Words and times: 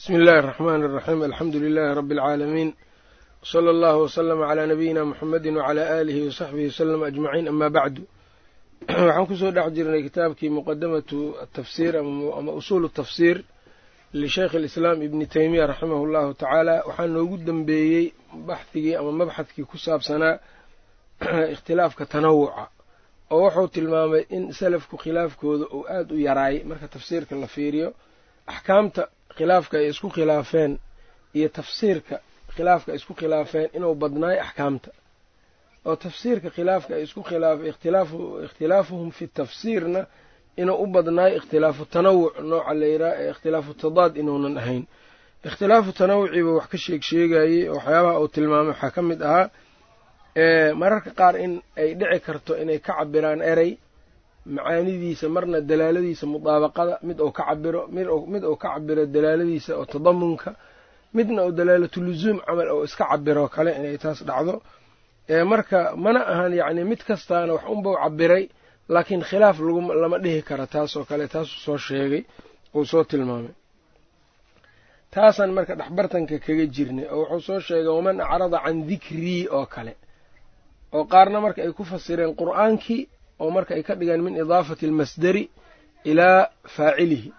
bsmi 0.00 0.15
اllahi 0.17 0.39
الرحmn 0.39 0.83
الرaxيm 0.87 1.21
alxamdu 1.29 1.57
lilahi 1.65 1.95
rbi 1.99 2.13
اlcaalamiin 2.15 2.69
wslى 3.43 3.69
اllah 3.75 3.95
wslma 4.05 4.43
عlى 4.51 4.63
nabiyina 4.71 5.01
mxamedi 5.11 5.49
wعlى 5.57 5.83
alihi 5.99 6.21
wsaxbihi 6.31 6.67
wslm 6.73 7.01
ajmaciin 7.09 7.47
ama 7.51 7.67
bacdu 7.75 8.03
waxaan 8.87 9.25
kusoo 9.29 9.51
dhex 9.55 9.67
jirnay 9.75 10.01
kitaabkii 10.07 10.49
muqadamatu 10.57 11.19
atafsir 11.43 11.93
ama 12.39 12.51
usul 12.61 12.83
tafsir 12.99 13.37
lisheikh 14.21 14.53
اlislaam 14.59 14.97
ibni 15.07 15.25
teymiya 15.35 15.67
raximah 15.71 15.99
اllahu 16.05 16.29
tacaala 16.41 16.75
waxaa 16.87 17.07
noogu 17.15 17.37
dembeeyey 17.47 18.05
baxhigii 18.47 18.95
ama 19.01 19.11
mabxadkii 19.19 19.65
ku 19.71 19.77
saabsanaa 19.85 20.35
ikhtilaafka 21.53 22.03
tanawuca 22.13 22.63
oo 23.33 23.39
wuxuu 23.45 23.67
tilmaamay 23.75 24.23
in 24.35 24.43
salafku 24.59 24.95
khilaafkooda 25.03 25.65
uu 25.75 25.83
aada 25.95 26.11
u 26.15 26.19
yaraay 26.27 26.55
marka 26.69 26.87
tafsiirka 26.95 27.33
la 27.43 27.47
fiiriyo 27.55 27.89
axkaamta 28.53 29.03
khilaafka 29.37 29.75
ay 29.81 29.87
isku 29.93 30.07
khilaafeen 30.15 30.71
iyo 31.37 31.49
tafsiirka 31.57 32.15
khilaafka 32.55 32.89
ay 32.91 32.95
isku 32.99 33.13
khilaafeen 33.19 33.67
inuu 33.77 33.95
badnaay 34.01 34.37
axkaamta. 34.45 34.89
Oo 35.87 35.95
tafsiirka 36.03 36.49
khilaafka 36.55 36.91
ay 36.97 37.03
isku 37.07 37.19
ikhtilaafuhum 38.45 39.09
fi 39.17 39.25
tafsiirna 39.37 40.01
inuu 40.61 40.77
u 40.83 40.87
badnaay 40.95 41.31
ikhtilaafu 41.39 41.83
tanawuc 41.93 42.33
nooca 42.49 42.73
la 42.79 42.85
yidhaha 42.91 43.15
ee 43.23 43.29
ikhtilaafu 43.33 43.71
tadaad 43.81 44.13
inuunan 44.21 44.57
ahayn. 44.61 44.83
Ikhtilaafu 45.47 45.89
tanawuciiba 45.99 46.51
wax 46.57 46.67
ka 46.71 46.77
sheeg 46.85 47.01
sheegayey 47.09 47.69
waxyaabaha 47.75 48.19
uu 48.23 48.27
tilmaamay 48.35 48.67
waxaa 48.71 48.91
ka 48.95 49.01
mid 49.09 49.21
ahaa 49.29 49.49
mararka 50.81 51.11
qaar 51.19 51.35
in 51.45 51.53
ay 51.81 51.89
dhici 51.99 52.19
karto 52.25 52.53
inay 52.61 52.79
ka 52.85 52.93
cabiraan 52.99 53.41
erey 53.51 53.71
macaanidiisa 54.55 55.25
marna 55.35 55.57
dalaaladiisa 55.69 56.25
mudaabaqada 56.33 56.93
mid 57.07 57.17
uu 57.25 57.31
ka 57.37 57.43
cabiro 57.49 57.81
mid 58.33 58.43
uu 58.49 58.55
ka 58.63 58.67
cabiro 58.73 59.03
dalaaladiisa 59.15 59.71
oo 59.79 59.85
tadamunka 59.93 60.49
midna 61.15 61.39
uu 61.45 61.51
dalaalatuluzuum 61.59 62.37
camal 62.47 62.67
oo 62.75 62.83
iska 62.87 63.05
cabiro 63.11 63.43
kale 63.55 63.71
inay 63.79 63.97
taas 64.03 64.19
dhacdo. 64.29 64.55
Marka 65.51 65.79
mana 66.03 66.19
ahan 66.31 66.53
yacni 66.61 66.83
mid 66.91 67.01
kastaana 67.09 67.53
wax 67.55 67.63
unbau 67.73 67.93
cabiray 68.03 68.43
laakiin 68.93 69.21
khilaaf 69.29 69.57
lama 70.01 70.17
dhihi 70.23 70.41
kara 70.49 70.65
taasoo 70.73 71.03
kale 71.09 71.25
taasuu 71.33 71.59
soo 71.65 71.77
sheegay 71.87 72.23
uu 72.77 72.85
soo 72.91 73.03
tilmaamay. 73.09 73.53
Taasaan 75.13 75.51
marka 75.57 75.73
dhexbartanka 75.79 76.35
kaga 76.45 76.65
jirnay 76.75 77.05
oo 77.15 77.23
wuxuu 77.31 77.39
soo 77.47 77.59
sheegay 77.67 77.91
waman 77.97 78.17
acrada 78.25 78.57
can 78.65 78.77
dikrii 78.89 79.43
oo 79.57 79.65
kale. 79.73 79.93
Oo 80.95 81.03
qaarna 81.13 81.37
marka 81.45 81.59
ay 81.65 81.71
ku 81.77 81.83
fasireen 81.91 82.31
qur'aankii 82.39 83.01
oo 83.41 83.49
marka 83.55 83.71
ay 83.77 83.83
ka 83.87 83.93
dhigeen 83.99 84.21
min 84.25 84.35
idaafati 84.43 84.83
almasdari 84.89 85.43
ilaa 86.11 86.41
faacilihi. 86.75 87.29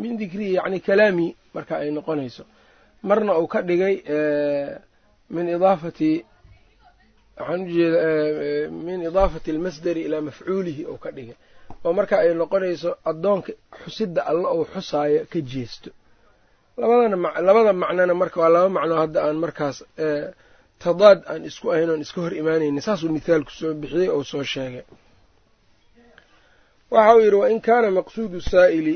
Min 0.00 0.12
dikrihi 0.20 0.52
yacni 0.58 0.78
kalaamii 0.88 1.30
marka 1.54 1.74
ay 1.82 1.90
noqonayso. 1.96 2.44
Marna 3.08 3.32
uu 3.40 3.46
ka 3.52 3.60
dhigay 3.68 3.94
min 5.34 5.46
idaafati 5.56 6.10
waxaan 7.38 7.60
ujeeda 7.66 8.00
min 8.86 9.00
idaafati 9.08 9.48
almasdari 9.54 10.00
ilaa 10.06 10.20
mafcuulihi 10.28 10.82
ou 10.90 10.96
ka 11.04 11.10
dhigay. 11.16 11.36
Oo 11.84 11.92
marka 11.98 12.14
ay 12.22 12.30
noqonayso 12.42 12.90
addoonka 13.10 13.52
xusidda 13.84 14.20
alla 14.30 14.48
ou 14.54 14.62
xusaayo 14.72 15.20
ka 15.32 15.38
jeesto. 15.52 15.90
Labada 17.46 17.72
macnona 17.82 18.14
marka 18.22 18.36
waa 18.42 18.48
laba 18.54 18.68
macnoo 18.76 18.98
hadda 19.02 19.18
aan 19.26 19.36
markaas 19.44 19.76
tadaad 20.82 21.18
aan 21.30 21.42
isku 21.50 21.66
ahayn 21.72 21.90
oon 21.92 22.00
iska 22.04 22.18
hor 22.24 22.34
imaanaynin. 22.40 22.80
Saasuu 22.86 23.10
mithaalku 23.16 23.50
soo 23.58 23.72
bixiyey 23.80 24.08
ou 24.14 24.22
soo 24.30 24.44
sheegay 24.52 24.84
waxa 26.94 27.14
uu 27.16 27.20
yidhi 27.24 27.36
wain 27.42 27.60
kaana 27.66 27.88
maqsuudu 27.98 28.38
saa'ili 28.52 28.94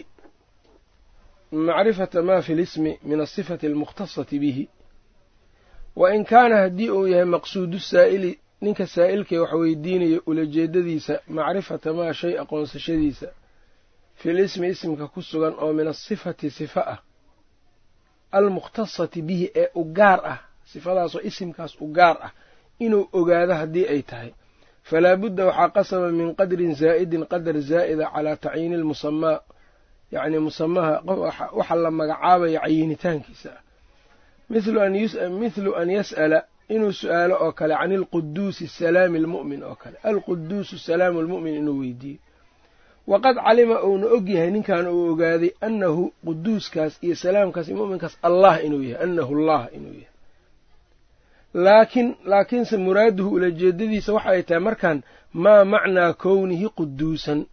macrifata 1.69 2.19
ma 2.29 2.37
fi 2.47 2.53
lismi 2.61 2.93
min 3.09 3.21
asifati 3.27 3.67
almukhtasati 3.71 4.37
bihi. 4.43 4.65
Wain 6.01 6.25
kaana 6.31 6.57
haddii 6.63 6.91
uu 6.97 7.07
yahay 7.13 7.25
maqsuudu 7.35 7.79
saa'ili 7.93 8.33
ninka 8.65 8.85
saa'ilkee 8.95 9.39
wax 9.43 9.53
weydiinayo 9.61 10.19
ulajeedadiisa 10.31 11.15
macrifata 11.37 11.89
maa 11.99 12.13
shay 12.21 12.35
aqoonsashadiisa 12.43 13.29
fil 14.21 14.39
ismi 14.47 14.67
isimka 14.75 15.05
ku 15.13 15.21
sugan 15.23 15.55
oo 15.65 15.73
min 15.73 15.87
asifati 15.95 16.51
sifa 16.59 16.83
ah 16.95 16.99
almukhtasati 18.39 19.21
bihi 19.29 19.47
ee 19.63 19.69
u 19.75 19.83
gaar 19.99 20.21
ah 20.33 20.39
sifadaasoo 20.73 21.21
isimkaas 21.29 21.73
u 21.81 21.87
gaar 21.97 22.17
ah 22.27 22.31
inuu 22.85 23.09
ogaado 23.19 23.55
haddii 23.61 23.87
ay 23.95 24.03
tahay 24.11 24.31
falaa 24.89 25.17
budda 25.21 25.43
waxaa 25.49 25.69
qasaba 25.77 26.09
min 26.19 26.29
qadrin 26.39 26.73
zaa'idin 26.81 27.23
qadar 27.33 27.57
zaa'ida 27.71 28.05
calaa 28.15 28.37
tacyiini 28.45 28.77
lmusamaa 28.83 29.39
yacni 30.15 30.39
musamaha 30.47 30.93
waxa 31.59 31.75
la 31.85 31.91
magacaabaya 31.99 32.61
cayinitaankiisa 32.65 33.51
ah 33.57 33.61
mithlu 34.51 35.75
an 35.81 35.89
yas'ala 35.99 36.39
inuu 36.75 36.93
su'aalo 37.01 37.35
oo 37.45 37.53
kale 37.59 37.75
can 37.81 37.93
ilquduusi 37.99 38.65
salaami 38.79 39.19
almu'min 39.23 39.63
oo 39.69 39.75
kale 39.83 39.97
alquduusu 40.11 40.75
salaamu 40.87 41.19
lmu'min 41.27 41.55
inuu 41.61 41.79
weydiiyo 41.83 42.19
waqad 43.07 43.37
calima 43.47 43.77
uuna 43.89 44.07
og 44.17 44.29
yahay 44.35 44.51
ninkan 44.55 44.87
uu 44.95 45.05
ogaaday 45.13 45.51
annahu 45.67 46.03
quduuskaas 46.27 46.93
iyo 47.05 47.15
salaamkaas 47.23 47.67
iyo 47.69 47.77
mu'minkaas 47.81 48.15
allah 48.29 48.55
inuu 48.67 48.83
yahay 48.91 49.03
annahu 49.05 49.33
allah 49.39 49.63
inuu 49.77 49.95
yahay 50.03 50.15
laakiin 51.57 52.17
laakiinse 52.25 52.77
muraaduhu 52.77 53.31
ulajeedadiisa 53.35 54.13
waxa 54.13 54.31
ay 54.31 54.43
tahay 54.43 54.61
markaan 54.61 55.03
maa 55.33 55.65
macnaa 55.65 56.13
kownihi 56.13 56.69
quduusan. 56.69 57.47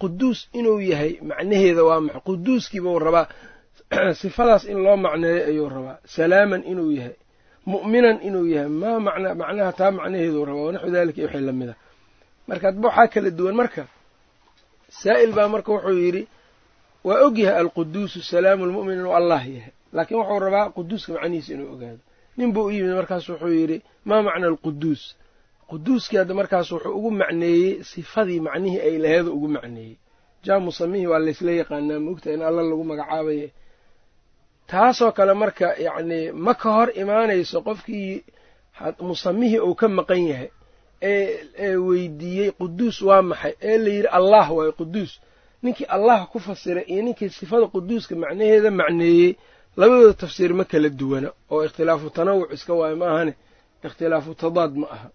Quduus 0.00 0.48
inuu 0.52 0.80
yahay 0.80 1.12
macnaheeda 1.22 1.84
waa 1.84 2.00
maxay 2.00 2.20
quduuskiibau 2.20 2.98
rabaa. 2.98 3.26
Sifadaas 4.20 4.64
in 4.64 4.78
loo 4.84 4.96
macneeyo 4.96 5.44
ayuu 5.46 5.68
rabaa. 5.68 5.98
Salaaman 6.04 6.62
inuu 6.68 6.90
yahay. 6.90 7.16
Mu'minan 7.66 8.20
inuu 8.22 8.46
yahay. 8.46 8.68
Maa 8.68 9.00
macnaa 9.00 9.34
macnaha 9.34 9.72
taa 9.72 9.90
macnaheeduu 9.90 10.44
rabaa. 10.44 10.66
Wanaxu 10.68 10.90
daalika 10.90 11.18
iyo 11.20 11.28
wixii 11.28 11.46
la 11.46 11.52
mid 11.52 11.68
a 11.68 11.74
marka 12.46 12.68
adba 12.68 12.88
waxaa 12.88 13.08
kala 13.08 13.30
duwan 13.30 13.54
marka 13.54 13.86
saa'il 14.88 15.32
baa 15.32 15.48
marka 15.48 15.72
wuxuu 15.72 15.98
yidhi 15.98 16.28
waa 17.04 17.24
og 17.24 17.38
yahay 17.38 17.58
alquduusu 17.60 18.22
salaamu 18.22 18.66
lmu'min 18.66 19.00
inuu 19.00 19.16
allah 19.16 19.42
yahay. 19.48 19.72
Laakiin 19.92 20.20
wuxuu 20.20 20.38
rabaa 20.38 20.70
quduuska 20.76 21.12
macnihiisa 21.12 21.54
inuu 21.54 21.72
ogaado 21.72 22.04
nin 22.36 22.52
buu 22.54 22.64
u 22.66 22.70
yimid 22.70 22.94
markaas 22.98 23.24
wuxuu 23.28 23.48
yidhi 23.60 23.78
maa 24.08 24.22
macna 24.26 24.46
alquduus? 24.50 25.02
Quduuskii 25.70 26.16
hadda 26.20 26.34
markaas 26.40 26.68
wuxuu 26.72 26.92
ugu 26.98 27.10
macneeyey 27.20 27.82
sifadii 27.90 28.40
macnihii 28.46 28.80
ay 28.88 28.96
laheedu 29.02 29.30
ugu 29.36 29.48
macneeyey. 29.56 29.96
Jaa 30.44 30.58
musamihii 30.66 31.06
waa 31.12 31.18
laysla 31.24 31.50
yaqaanaa 31.60 32.00
maogta 32.04 32.28
in 32.34 32.42
alla 32.48 32.62
lagu 32.62 32.84
magacaabaye 32.90 33.46
taasoo 34.70 35.12
kale 35.12 35.34
marka 35.34 35.68
yacnii 35.86 36.30
ma 36.44 36.54
ka 36.54 36.68
hor 36.76 36.88
imaanayso 37.02 37.58
qofkii 37.66 38.24
musamihii 39.08 39.58
uu 39.68 39.74
ka 39.74 39.88
maqan 39.88 40.22
yahay 40.30 40.50
ee 41.02 41.76
weydiiyey 41.88 42.50
quduus 42.58 43.02
waa 43.08 43.22
maxay? 43.30 43.52
Ee 43.68 43.78
la 43.78 43.88
yidhi 43.96 44.08
allah 44.18 44.46
waayo 44.56 44.72
quduus. 44.72 45.12
Ninkii 45.62 45.84
allah 45.96 46.28
ku 46.32 46.38
fasiray 46.40 46.84
iyo 46.92 47.02
ninkii 47.02 47.28
sifada 47.38 47.66
quduuska 47.66 48.14
macnaheeda 48.22 48.70
macneeyey 48.70 49.30
labadooda 49.80 50.14
tafsiir 50.22 50.52
ma 50.58 50.64
kala 50.70 50.88
duwana 51.00 51.28
oo 51.52 51.60
ikhtilaafu 51.66 52.06
tanawuc 52.16 52.50
iska 52.56 52.72
waayo 52.78 52.96
ma 53.00 53.06
ahane 53.12 53.32
ikhtilaafu 53.86 54.30
tadaad 54.42 54.72
ma 54.82 54.86
aha. 54.96 55.08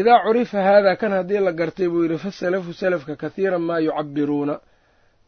Idaa 0.00 0.18
curifa 0.24 0.58
haadaa 0.66 0.96
kan 1.00 1.12
haddii 1.16 1.38
la 1.46 1.52
gartay 1.60 1.88
buu 1.92 2.02
yidhi 2.04 2.18
fasalafu 2.24 2.70
salafka 2.80 3.14
kathiiran 3.22 3.62
maa 3.68 3.78
yucabiruuna 3.86 4.54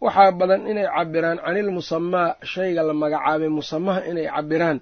waxaa 0.04 0.32
badan 0.40 0.62
inay 0.70 0.86
cabiraan 0.96 1.38
canilmusamaa 1.44 2.28
shayga 2.52 2.82
la 2.88 2.94
magacaabay 3.02 3.48
musamaha 3.58 4.00
inay 4.10 4.26
cabiraan 4.36 4.78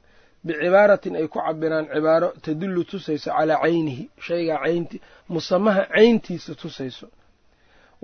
bicibaaratin 0.47 1.15
ay 1.21 1.27
ku 1.32 1.38
cabiraan 1.47 1.84
cibaaro 1.94 2.28
tadullu 2.44 2.82
tusayso 2.91 3.31
calaa 3.37 3.59
caynihi 3.62 4.04
shaygaa 4.27 4.59
caynti 4.65 4.97
musamaha 5.32 5.82
cayntiisa 5.94 6.53
tusayso 6.62 7.06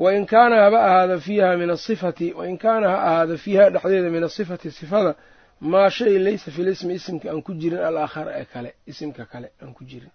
wain 0.03 0.27
kaana 0.27 0.57
haba 0.65 0.79
ahaada 0.89 1.17
fiiha 1.27 1.57
min 1.61 1.71
asifati 1.71 2.27
wain 2.39 2.57
kaana 2.65 2.87
ha 2.93 2.99
ahaada 3.09 3.37
fiiha 3.45 3.65
dhexdeeda 3.75 4.11
min 4.11 4.25
asifati 4.25 4.71
sifada 4.71 5.15
maa 5.61 5.91
shay 5.97 6.19
laysa 6.19 6.51
fil 6.57 6.69
ismi 6.75 6.95
isimka 6.99 7.27
aan 7.31 7.43
ku 7.47 7.53
jirin 7.61 7.79
alaakhar 7.89 8.27
ee 8.41 8.45
kale 8.53 8.71
isimka 8.91 9.23
kale 9.33 9.49
aan 9.63 9.73
ku 9.77 9.83
jirin 9.91 10.11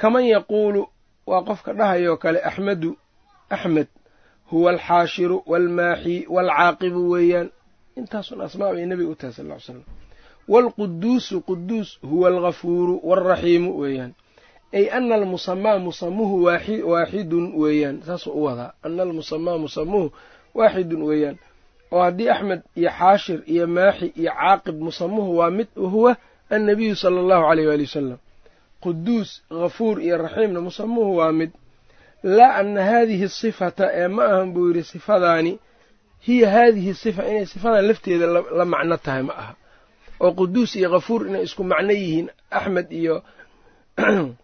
kaman 0.00 0.24
yaquulu 0.34 0.82
waa 1.30 1.42
qofka 1.48 1.70
dhahayoo 1.78 2.16
kale 2.24 2.38
axmedu 2.48 2.90
axmed 3.54 3.88
huwa 4.50 4.68
alxaashiru 4.72 5.36
waalmaaxi 5.50 6.16
waalcaaqibu 6.34 7.00
weeyaan 7.14 7.48
intaasun 8.00 8.40
asmaa 8.46 8.72
bay 8.74 8.86
nebiga 8.90 9.10
u 9.10 9.14
tahay 9.20 9.32
sal 9.36 9.46
ll 9.46 9.52
ly 9.54 9.60
slam 9.66 9.82
waalquduusu 10.52 11.36
quduus 11.48 11.88
huwa 12.10 12.26
alghafuuru 12.32 12.94
waalraxiimu 13.08 13.70
weeyaan 13.82 14.12
ay 14.74 14.90
ana 14.90 15.14
almusamaa 15.14 15.78
musamuhu 15.78 16.44
waaxidun 16.90 17.54
weeyaan. 17.54 18.02
Saasuu 18.02 18.32
u 18.32 18.44
wadaa. 18.44 18.72
Ana 18.82 19.02
almusamaa 19.02 19.58
musamuhu 19.58 20.12
waaxidun 20.54 21.02
weeyaan. 21.02 21.38
Oo 21.90 22.02
haddii 22.02 22.28
axmed 22.28 22.62
iyo 22.76 22.90
xaashir 22.90 23.40
iyo 23.46 23.66
maaxi 23.66 24.12
iyo 24.16 24.32
caaqib 24.32 24.80
musamuhu 24.80 25.36
waa 25.38 25.50
mid 25.50 25.68
huwa 25.74 26.16
annabiyu 26.50 26.96
sala 26.96 27.20
allahu 27.20 27.44
aleyh 27.46 27.68
waali 27.68 27.82
wasalam 27.82 28.18
quduus 28.80 29.42
ghafuur 29.50 30.02
iyo 30.02 30.18
raxiimna 30.18 30.60
musamuhu 30.60 31.16
waa 31.16 31.32
mid. 31.32 31.50
Laa 32.22 32.54
ana 32.54 32.84
haadihi 32.84 33.24
asifata 33.24 33.90
ee 33.92 34.08
ma 34.08 34.24
ahan 34.24 34.52
buu 34.52 34.68
yidhi 34.68 34.82
sifadaani 34.82 35.58
hiya 36.20 36.50
haadihi 36.50 36.94
sifa 36.94 37.28
inay 37.28 37.46
sifadan 37.46 37.86
lafteeda 37.86 38.26
la 38.26 38.64
macno 38.64 38.96
tahay 38.96 39.22
ma 39.22 39.32
aha. 39.32 39.54
Oo 40.20 40.32
quduus 40.32 40.76
iyo 40.76 40.90
kafuur 40.90 41.28
inay 41.28 41.42
isku 41.42 41.64
macno 41.64 41.92
yihiin 41.92 42.30
axmed 42.50 42.92
iyo 42.92 43.22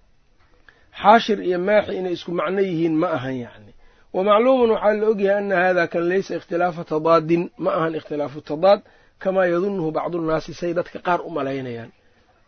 xaashir 1.02 1.38
iyo 1.48 1.58
maaxi 1.68 1.92
inay 2.00 2.12
isku 2.16 2.30
macno 2.40 2.60
yihiin 2.68 2.94
ma 3.02 3.08
ahan 3.16 3.36
yacni. 3.44 3.72
Wa 4.14 4.20
macluumun 4.28 4.70
waxaa 4.74 4.94
la 5.00 5.06
ogyahay 5.12 5.38
ana 5.42 5.56
hada 5.64 5.84
kan 5.92 6.04
laysa 6.10 6.32
ikhtilaafa 6.38 6.82
tadaadin 6.90 7.42
ma 7.64 7.70
ahan 7.78 7.92
ikhtilaafu 7.98 8.38
tadaad 8.50 8.80
kamaa 9.22 9.46
yadunuhu 9.52 9.88
bacdunnaasi 9.96 10.52
say 10.60 10.72
dadka 10.78 10.98
qaar 11.06 11.20
u 11.26 11.30
malaynayaan. 11.36 11.90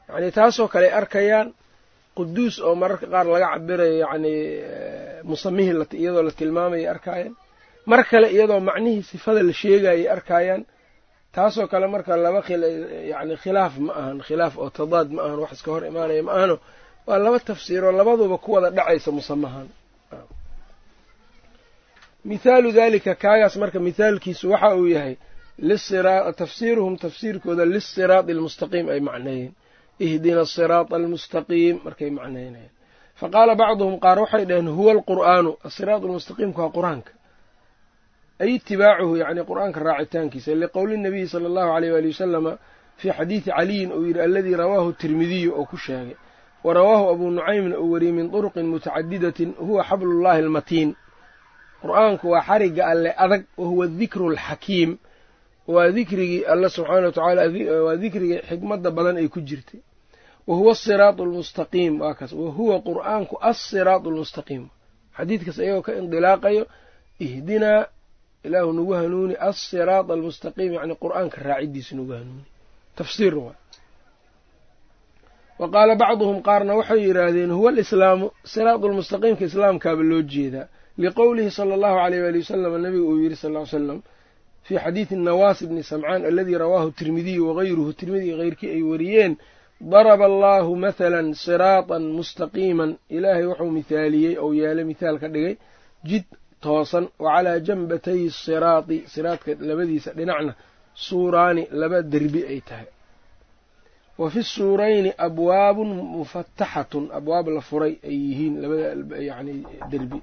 Yacni 0.09 0.31
taasoo 0.39 0.69
kale 0.73 0.87
ay 0.91 0.95
arkayaan 1.01 1.49
quduus 2.17 2.55
oo 2.67 2.75
mararka 2.83 3.07
qaar 3.13 3.27
laga 3.35 3.49
cabirayo 3.55 3.97
yacni 4.05 4.33
musamihii 5.31 5.87
iyadoo 6.01 6.23
la 6.27 6.31
tilmaamayay 6.39 6.87
arkaayaan 6.95 7.35
mar 7.91 8.01
kale 8.11 8.27
iyadoo 8.37 8.61
macnihii 8.69 9.03
sifada 9.11 9.41
la 9.49 9.53
sheegayay 9.61 10.05
arkaayaan 10.17 10.63
taasoo 11.37 11.67
kale 11.73 11.87
marka 11.95 12.13
laba 12.25 12.41
yani 13.13 13.35
khilaaf 13.43 13.75
ma 13.87 13.93
ahan 14.01 14.19
khilaaf 14.27 14.55
oo 14.63 14.71
tadaad 14.79 15.09
ma 15.17 15.21
ahan 15.27 15.39
wax 15.43 15.53
iska 15.57 15.71
hor 15.75 15.83
imaanaya 15.91 16.23
ma 16.29 16.33
ahano 16.39 16.57
waa 17.07 17.19
laba 17.25 17.39
tafsiiroo 17.41 17.93
labaduba 17.93 18.37
ku 18.39 18.53
wada 18.53 18.71
dhacaysa 18.71 19.11
musamahan. 19.19 19.69
Mithaalu 22.25 22.73
dalika 22.73 23.15
kaagaas 23.15 23.57
marka 23.57 23.79
mithaalkiisu 23.81 24.51
waxa 24.51 24.77
uu 24.77 24.87
yahay 24.87 25.17
tafsiiruhum 26.37 26.97
tafsiirkooda 26.97 27.65
lisiraadi 27.75 28.33
almustaqiim 28.33 28.87
ay 28.95 29.01
macneeyeen 29.09 29.53
ihdina 30.07 30.41
asiraata 30.47 30.97
almustaqiim 30.97 31.77
markay 31.85 32.11
macneynayeen 32.19 32.71
faqaala 33.21 33.55
bacduhum 33.63 33.97
qaar 34.05 34.19
waxay 34.25 34.45
dhaheen 34.49 34.69
huwa 34.79 34.93
alqur'aanu 34.97 35.51
asiraat 35.69 36.03
almustaqiimka 36.07 36.61
waa 36.65 36.73
qur'aanka. 36.79 37.13
Ay 38.43 38.51
itibaacuhu 38.57 39.15
yacni 39.23 39.43
qur'aanka 39.51 39.79
raacitaankiisa 39.89 40.51
liqowli 40.63 40.97
nabiyi 41.05 41.27
sala 41.33 41.47
allahu 41.51 41.71
aleyh 41.77 41.91
waali 41.95 42.09
wasalama 42.15 42.53
fii 43.01 43.13
xadiidi 43.19 43.51
caliyin 43.51 43.91
uu 43.93 44.05
yidhi 44.09 44.21
aladii 44.27 44.57
rawaahu 44.63 44.91
tirmidiyu 45.01 45.51
oo 45.59 45.65
ku 45.71 45.77
sheegay 45.77 46.17
wa 46.65 46.71
rawaahu 46.75 47.05
abuu 47.13 47.31
nucaymna 47.37 47.77
uu 47.83 47.91
wariyey 47.93 48.13
min 48.19 48.27
turuqin 48.33 48.67
mutacadidatin 48.73 49.51
huwa 49.67 49.83
xablullahi 49.89 50.39
almatiin 50.45 50.91
qur'aanku 51.83 52.25
waa 52.33 52.43
xarigga 52.49 52.83
alle 52.93 53.11
adag 53.25 53.43
wa 53.61 53.67
huwa 53.71 53.87
dikru 54.01 54.25
alxakiim 54.31 54.91
waa 55.75 55.89
dikrigii 55.97 56.45
alle 56.53 56.69
subxaana 56.77 57.07
wa 57.07 57.13
tacaala 57.13 57.43
waa 57.87 57.97
dikrigii 58.03 58.39
xikmadda 58.49 58.91
badan 58.97 59.17
ay 59.23 59.29
ku 59.35 59.41
jirtay 59.49 59.81
wa 60.47 60.55
huwa 60.59 60.73
asiraatu 60.77 61.21
almustaqiim 61.27 61.95
waa 62.03 62.15
kaas 62.19 62.33
wa 62.33 62.51
huwa 62.57 62.77
qur'aanku 62.89 63.35
assiraatu 63.51 64.07
almustaqiim 64.11 64.65
xadiidkaas 65.17 65.59
ayagoo 65.65 65.83
ka 65.87 65.93
indilaaqayo 66.03 66.65
ihdinaa 67.27 67.83
ilaahu 68.47 68.71
nagu 68.79 68.93
hanuuni 68.99 69.35
assiraata 69.51 70.11
almustaqiim 70.17 70.71
yacni 70.77 70.95
qur'aanka 71.03 71.37
raaciddiisa 71.49 71.93
nagu 71.99 72.13
hanuuni 72.19 72.45
tafsiir 72.99 73.35
waa 73.45 73.55
wa 75.63 75.69
qaala 75.75 75.95
bacduhum 76.03 76.39
qaarna 76.49 76.73
waxay 76.81 77.01
yidhaahdeen 77.07 77.51
huwa 77.59 77.71
alislaamu 77.75 78.27
siraatu 78.53 78.85
lmustaqiimka 78.93 79.45
islaamkaaba 79.51 80.03
loo 80.11 80.23
jeedaa 80.35 80.67
liqowlihi 81.03 81.51
sala 81.59 81.73
allahu 81.79 81.99
aleyh 82.05 82.21
waali 82.25 82.39
wasalam 82.43 82.73
nabiga 82.85 83.05
uu 83.11 83.19
yidhi 83.25 83.37
sal 83.43 83.55
slam 83.75 83.99
fii 84.67 84.79
xadiidi 84.85 85.17
nawaas 85.29 85.59
bni 85.71 85.83
samcaan 85.91 86.23
aladii 86.31 86.59
rawaahu 86.65 86.91
tirmidiyu 86.99 87.43
wagayruhu 87.49 87.93
tirmidi 88.01 88.29
keyrkii 88.41 88.71
ay 88.77 88.83
wariyeen 88.91 89.33
daraba 89.93 90.25
allaahu 90.33 90.71
mathalan 90.85 91.29
siraatan 91.45 92.03
mustaqiiman 92.19 92.91
ilaahay 93.17 93.47
wuxuu 93.51 93.71
mithaaliyey 93.79 94.35
ou 94.43 94.51
yeelay 94.61 94.85
mithaal 94.91 95.17
ka 95.23 95.29
dhigay 95.35 95.55
jid 96.09 96.25
toosan 96.65 97.05
wa 97.25 97.29
calaa 97.35 97.59
janbatay 97.67 98.21
siraati 98.45 98.97
siraadka 99.13 99.51
labadiisa 99.69 100.11
dhinacna 100.19 100.53
suuraani 101.07 101.63
laba 101.81 101.99
derbi 102.13 102.41
ay 102.53 102.61
tahay 102.69 102.89
wa 104.19 104.31
fi 104.31 104.43
suurayni 104.43 105.13
abwaabun 105.27 105.89
mufataxatun 106.17 107.05
abwaab 107.19 107.49
la 107.49 107.61
furay 107.61 107.95
ay 108.05 108.15
yihiin 108.27 108.55
labada 108.63 109.17
yani 109.31 109.65
derbi. 109.91 110.23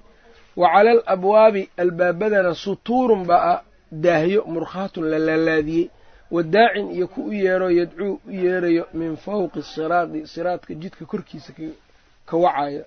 Wa 0.56 0.68
cala 0.74 0.92
alabwaabi 0.92 1.70
albaabadana 1.78 2.54
sutuurun 2.56 3.26
baa 3.26 3.62
daahyo 3.92 4.44
murkhaatun 4.54 5.04
la 5.12 5.20
laalaadiyey. 5.20 5.90
Wadaacin 6.32 6.92
iyo 6.92 7.08
ku 7.08 7.22
u 7.26 7.34
yeero 7.34 7.70
yadcuu 7.72 8.20
u 8.28 8.32
yeerayo 8.32 8.86
min 8.94 9.16
fawqi 9.18 9.62
siraadi 9.64 10.28
siraadka 10.28 10.74
jidka 10.82 11.06
korkiisa 11.06 11.54
ka 12.26 12.38
wacaya. 12.38 12.84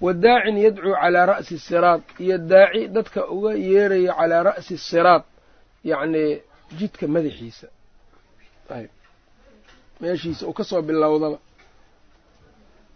Wadaacin 0.00 0.56
yadcuu 0.64 0.94
calaa 1.02 1.26
ra'si 1.26 1.58
siraad 1.58 2.02
iyo 2.24 2.38
daaci 2.38 2.88
dadka 2.88 3.20
uga 3.36 3.52
yeerayo 3.54 4.12
calaa 4.18 4.42
ra'si 4.42 4.78
siraad 4.78 5.22
yacnii 5.84 6.32
jidka 6.78 7.04
madaxiisa 7.14 7.66
meeshiisa 10.00 10.42
uu 10.48 10.52
ka 10.58 10.64
soo 10.70 10.82
bilowdaba. 10.88 11.38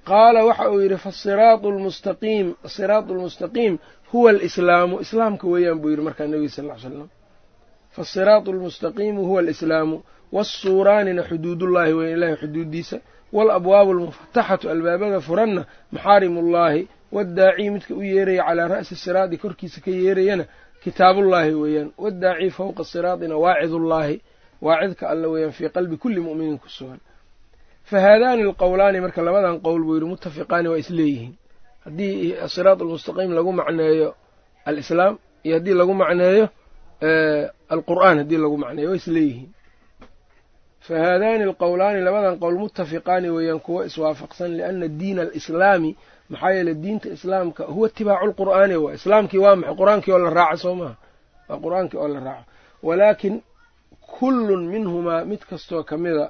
Qaala 0.09 0.41
waxa 0.49 0.71
uu 0.73 0.81
yidhi 0.85 0.97
fasiraatu 1.07 1.67
lmustaqiim 1.77 2.47
asiraatu 2.67 3.11
almustaqiim 3.15 3.75
huwa 4.13 4.31
alislaamu. 4.35 4.95
Islaamka 5.05 5.45
weeyaan 5.53 5.79
buu 5.81 5.91
yidhi 5.93 6.03
markaa 6.09 6.27
nebiga 6.33 6.51
sal 6.57 6.65
ly 6.71 6.79
slam 6.83 7.09
faasiraatu 7.97 8.49
almustaqiimu 8.55 9.21
huwa 9.29 9.41
alislaamu 9.45 9.97
waasuuraanina 10.33 11.23
xuduudullaahi 11.29 11.93
weyn 11.99 12.13
ilaahay 12.17 12.37
xuduuddiisa 12.43 12.97
waalabwaabu 13.37 13.91
almufataxatu 13.95 14.65
albaabada 14.75 15.21
furanna 15.29 15.63
maxaarimullaahi 15.95 16.83
waaddaacii 17.17 17.71
midka 17.75 17.93
u 17.95 18.03
yeeraya 18.13 18.43
calaa 18.49 18.69
ra'si 18.75 18.95
siraadi 19.05 19.37
korkiisa 19.43 19.79
ka 19.85 19.91
yeerayana 19.91 20.45
kitaabullaahi 20.85 21.53
weeyaan 21.63 21.89
waaddaacii 22.05 22.51
fowqa 22.59 22.83
siraadina 22.93 23.37
waacidullaahi 23.45 24.17
waacidka 24.63 25.09
alle 25.13 25.27
weeyaan 25.27 25.53
fii 25.53 25.69
qalbi 25.69 25.97
kulli 25.97 26.21
mu'minin 26.21 26.59
ku 26.59 26.69
sugan. 26.69 27.01
Fa 27.85 28.01
haadaani 28.01 28.43
alqowlaani 28.43 29.01
marka 29.01 29.23
labadan 29.23 29.61
qowl 29.61 29.83
buu 29.85 29.95
yidhi 29.95 30.07
mutafiqaani 30.07 30.69
waa 30.69 30.79
isleeyihiin. 30.79 31.35
Haddii 31.85 32.35
asiraat 32.45 32.81
almustaqiim 32.81 33.33
lagu 33.33 33.53
macneeyo 33.53 34.15
alislaam 34.65 35.19
iyo 35.45 35.55
haddii 35.57 35.75
lagu 35.81 35.95
macneeyo 35.95 36.49
alqur'aan 37.75 38.17
haddii 38.19 38.37
lagu 38.45 38.57
macneeyo 38.59 38.89
waa 38.91 38.97
isleeyihiin. 38.97 39.51
Fa 40.87 40.95
haadaani 41.05 41.45
alqowlaani 41.45 42.01
labadan 42.07 42.39
qowl 42.43 42.57
mutafiqaani 42.59 43.29
weeyaan 43.37 43.61
kuwo 43.61 43.85
iswaafaqsan 43.85 44.51
liana 44.57 44.89
diina 44.89 45.23
alislaami 45.23 45.97
maxaa 46.31 46.51
yeeley 46.57 46.75
diinta 46.75 47.09
islaamka 47.09 47.65
huwa 47.65 47.89
itibaacu 47.89 48.27
lqur'aani 48.31 48.77
waa 48.85 48.93
islaamkii 48.99 49.39
waa 49.45 49.57
maxay? 49.57 49.75
Qur'aankii 49.81 50.13
oo 50.13 50.19
la 50.19 50.31
raaco 50.31 50.57
soo 50.57 50.75
maha 50.75 50.95
waa 51.49 51.59
qur'aankii 51.65 51.99
oo 52.03 52.09
la 52.09 52.21
raaco. 52.21 52.45
Walaakin 52.83 53.35
kullun 54.21 54.63
minhumaa 54.73 55.25
mid 55.31 55.43
kastoo 55.51 55.83
ka 55.91 55.97
mida 56.05 56.27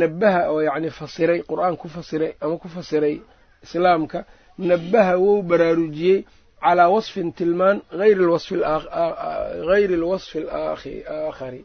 nabaha 0.00 0.40
oo 0.52 0.60
yacni 0.68 0.90
fasiray 0.98 1.40
qur'aan 1.50 1.74
ku 1.82 1.86
fasiray 1.96 2.32
ama 2.42 2.56
ku 2.62 2.68
fasiray 2.76 3.16
islaamka 3.64 4.18
nabaha 4.70 5.14
wou 5.24 5.36
baraarujiyey 5.50 6.18
calaa 6.64 6.88
wasfin 6.94 7.28
tilmaan 7.38 7.76
hayri 8.00 8.24
alwasfi 9.98 10.38
alaakhari 10.56 11.62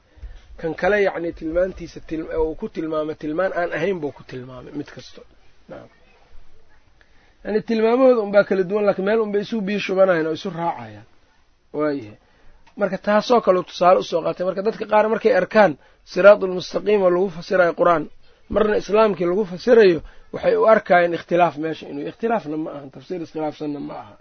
kan 0.59 0.71
kale 0.81 0.97
yacni 1.07 1.29
tilmaantiisa 1.39 1.99
uu 2.43 2.55
ku 2.59 2.65
tilmaamay 2.75 3.15
tilmaan 3.21 3.51
aan 3.59 3.69
ahayn 3.77 3.97
buu 4.01 4.11
ku 4.17 4.23
tilmaamay 4.31 4.73
mid 4.79 4.89
kasto 4.95 5.21
yani 7.45 7.59
tilmaamahooda 7.69 8.21
unbaa 8.25 8.43
kala 8.49 8.63
duwan 8.69 8.85
laakiin 8.87 9.05
meel 9.07 9.19
unbay 9.25 9.41
isu 9.45 9.57
biyo 9.67 9.79
shubanayan 9.85 10.27
oo 10.29 10.33
isu 10.39 10.49
raacayaan. 10.59 11.07
Waayahay 11.73 12.17
marka 12.81 12.97
taasoo 13.07 13.39
kaleu 13.45 13.63
tusaale 13.69 13.97
u 13.99 14.03
soo 14.11 14.21
qaatay 14.25 14.45
marka 14.47 14.61
dadka 14.67 14.85
qaar 14.91 15.05
markay 15.13 15.33
arkaan 15.41 15.71
siraatu 16.13 16.43
almustaqiim 16.47 17.01
oo 17.05 17.11
lagu 17.15 17.29
fasirayo 17.37 17.73
qur'aan 17.79 18.03
marna 18.53 18.75
islaamkii 18.81 19.27
lagu 19.31 19.43
fasirayo 19.53 19.99
waxay 20.33 20.55
u 20.61 20.63
arkayeen 20.73 21.13
ikhtilaaf 21.17 21.55
meesha 21.63 21.85
inuu 21.91 22.05
ikhtilaafna 22.11 22.57
ma 22.63 22.69
aha 22.75 22.85
tafsiir 22.95 23.19
iskhilaafsanna 23.25 23.79
ma 23.89 23.93
aha. 24.03 24.15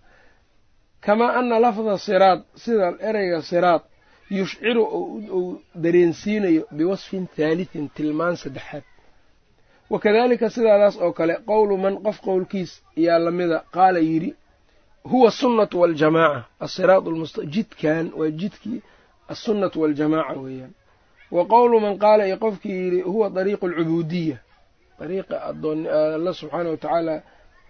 Kamaa 1.04 1.32
ana 1.40 1.56
lafda 1.64 1.94
siraad 2.06 2.40
sida 2.64 2.86
ereyga 3.08 3.38
siraad 3.50 3.82
yushciru 4.38 4.82
uu 5.38 5.48
dareensiinayo 5.84 6.62
biwasfin 6.76 7.24
thaalithin 7.36 7.86
tilmaan 7.96 8.36
saddexaad. 8.42 8.84
Wakadalika 9.92 10.46
sidaadaas 10.54 10.96
oo 11.04 11.12
kale 11.18 11.34
qowlu 11.50 11.74
man 11.84 11.94
qof 12.06 12.18
qowlkiis 12.26 12.70
ayaa 13.00 13.18
lamida 13.26 13.58
qaala 13.76 13.98
yidhi 14.10 14.30
huwa 15.04 15.30
sunnatu 15.30 15.80
waljamaaca 15.80 16.44
asiraat 16.60 17.04
jidkan 17.46 18.12
waa 18.16 18.30
jidkii 18.30 18.82
assunnatu 19.28 19.80
waljamaaca 19.82 20.40
weeyaan 20.40 20.70
wa 21.30 21.46
qowlu 21.46 21.80
man 21.80 21.98
qaala 21.98 22.26
iyo 22.26 22.36
qofkii 22.36 22.72
yidhi 22.84 23.00
huwa 23.00 23.30
dariiqu 23.30 23.66
alcubuudiya 23.66 24.36
dariiqa 25.00 25.42
alla 25.44 26.34
subxaana 26.34 26.70
watacaala 26.70 27.22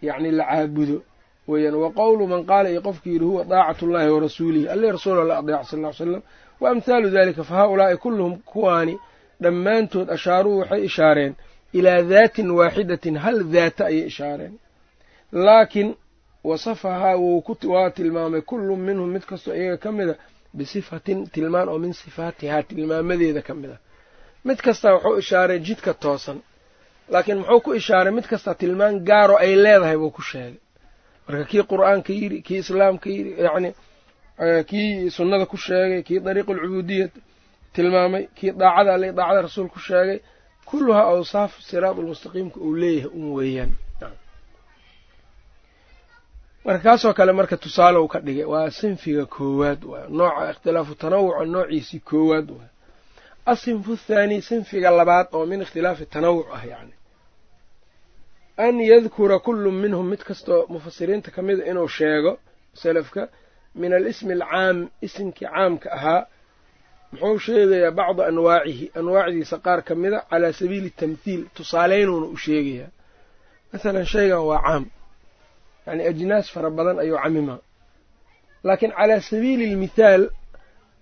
yacni 0.02 0.30
la 0.30 0.44
caabudo 0.44 1.02
weeyaan 1.49 1.75
wa 1.75 1.92
qowlu 1.92 2.26
man 2.26 2.44
qaala 2.44 2.70
iyo 2.70 2.80
qofkii 2.82 3.12
yidhi 3.12 3.25
huwa 3.25 3.44
daacatu 3.44 3.87
llahi 3.87 4.10
wa 4.10 4.20
rasuulihi 4.20 4.68
alle 4.68 4.92
rasuula 4.92 5.25
la 5.25 5.38
adeeco 5.38 5.64
sal 5.64 5.80
ly 5.80 5.92
slam 5.92 6.22
wa 6.60 6.70
amhaalu 6.70 7.10
dalika 7.10 7.44
fa 7.44 7.54
haa-ulaa'i 7.54 7.96
kulluhum 7.96 8.37
kuwaani 8.38 8.99
dhammaantood 9.40 10.10
ashaaruu 10.10 10.58
waxay 10.58 10.84
ishaareen 10.84 11.34
ilaa 11.72 12.02
daatin 12.02 12.50
waaxidatin 12.50 13.16
hal 13.18 13.44
daata 13.44 13.87
ayay 13.87 14.06
ishaareen 14.06 14.58
laakiin 15.32 15.94
wasafahaa 16.44 17.16
waa 17.75 17.90
tilmaamay 17.97 18.40
kullu 18.50 18.76
minhum 18.76 19.09
mid 19.14 19.23
kastoo 19.30 19.54
iyaga 19.54 19.76
ka 19.85 19.90
mida 19.92 20.14
bisifatin 20.59 21.18
tilmaan 21.35 21.68
oo 21.73 21.78
min 21.85 21.92
sifaatihaa 22.02 22.62
tilmaamadeeda 22.68 23.42
ka 23.49 23.54
mid 23.61 23.70
ah 23.70 23.78
mid 24.49 24.59
kasta 24.66 24.87
wuxuu 24.94 25.16
ishaaray 25.23 25.59
jidka 25.66 25.92
toosan 26.02 26.38
laakiin 27.12 27.38
muxuu 27.38 27.61
ku 27.64 27.70
ishaaray 27.80 28.12
mid 28.18 28.26
kasta 28.32 28.50
tilmaan 28.61 28.94
gaaro 29.09 29.37
ay 29.44 29.52
leedahay 29.64 29.97
buu 30.02 30.11
ku 30.18 30.23
sheegay 30.30 30.56
marka 31.28 31.44
kii 31.50 31.62
qur'aanka 31.73 32.11
yidhi 32.20 32.38
kii 32.47 32.59
islaamka 32.64 33.06
yidhi 33.14 33.30
yacni 33.47 33.70
kii 34.70 35.11
sunnada 35.16 35.47
ku 35.52 35.56
sheegay 35.66 36.00
kii 36.06 36.18
dariiqu 36.26 36.50
alcubuudiya 36.54 37.06
tilmaamay 37.75 38.25
kii 38.37 38.50
daacada 38.61 38.90
alle 38.94 39.09
daacada 39.18 39.40
rasuul 39.47 39.68
ku 39.75 39.78
sheegay 39.88 40.18
kulluhaa 40.68 41.06
awsaaf 41.14 41.52
siraad 41.68 41.97
ulmustaqiimka 42.00 42.59
uu 42.66 42.75
leeyahay 42.82 43.11
un 43.20 43.28
weeyaan 43.38 43.73
marka 46.64 46.83
kaasoo 46.85 47.12
kale 47.19 47.33
marka 47.33 47.57
tusaalow 47.57 48.07
ka 48.12 48.19
dhigay 48.21 48.45
waa 48.52 48.71
sinfiga 48.71 49.25
koowaad 49.35 49.81
waay 49.90 50.07
nooca 50.19 50.50
ikhtilaafu 50.52 50.95
tanawuca 51.02 51.45
noociisii 51.55 52.00
koowaad 52.11 52.49
waay 52.50 52.69
asinfu 53.52 53.93
thaani 54.07 54.37
sinfiga 54.49 54.90
labaad 54.90 55.26
oo 55.37 55.47
min 55.50 55.61
ikhtilaafi 55.64 56.05
tanawuc 56.07 56.47
ah 56.57 56.64
yacni 56.73 56.95
an 58.57 58.81
yadkura 58.90 59.38
kullu 59.38 59.71
minhum 59.83 60.07
mid 60.12 60.23
kastoo 60.29 60.67
mufasiriinta 60.73 61.31
ka 61.35 61.40
mida 61.43 61.64
inuu 61.71 61.88
sheego 61.88 62.33
salafka 62.83 63.23
min 63.81 63.93
alismi 63.99 64.33
alcaam 64.33 64.88
isimkii 65.07 65.47
caamka 65.52 65.88
ahaa 65.99 66.26
muxuu 67.12 67.38
sheegayaa 67.47 67.90
bacda 67.99 68.23
anwaacihi 68.31 68.87
anwaacdiisa 68.99 69.57
qaar 69.64 69.81
ka 69.88 69.95
mida 70.02 70.19
calaa 70.31 70.52
sabiili 70.61 70.90
tamthiil 71.00 71.43
tusaaleynuuna 71.57 72.26
u 72.26 72.37
sheegayaa. 72.45 72.88
Masalan 73.73 74.07
shaygan 74.12 74.38
waa 74.50 74.62
caam 74.67 74.85
yacni 75.90 76.04
ajnaas 76.11 76.47
fara 76.54 76.70
badan 76.76 76.99
ayuu 77.02 77.18
camimaa 77.25 77.59
laakiin 78.66 78.92
calaa 78.99 79.20
sabiili 79.30 79.64
almithaal 79.73 80.23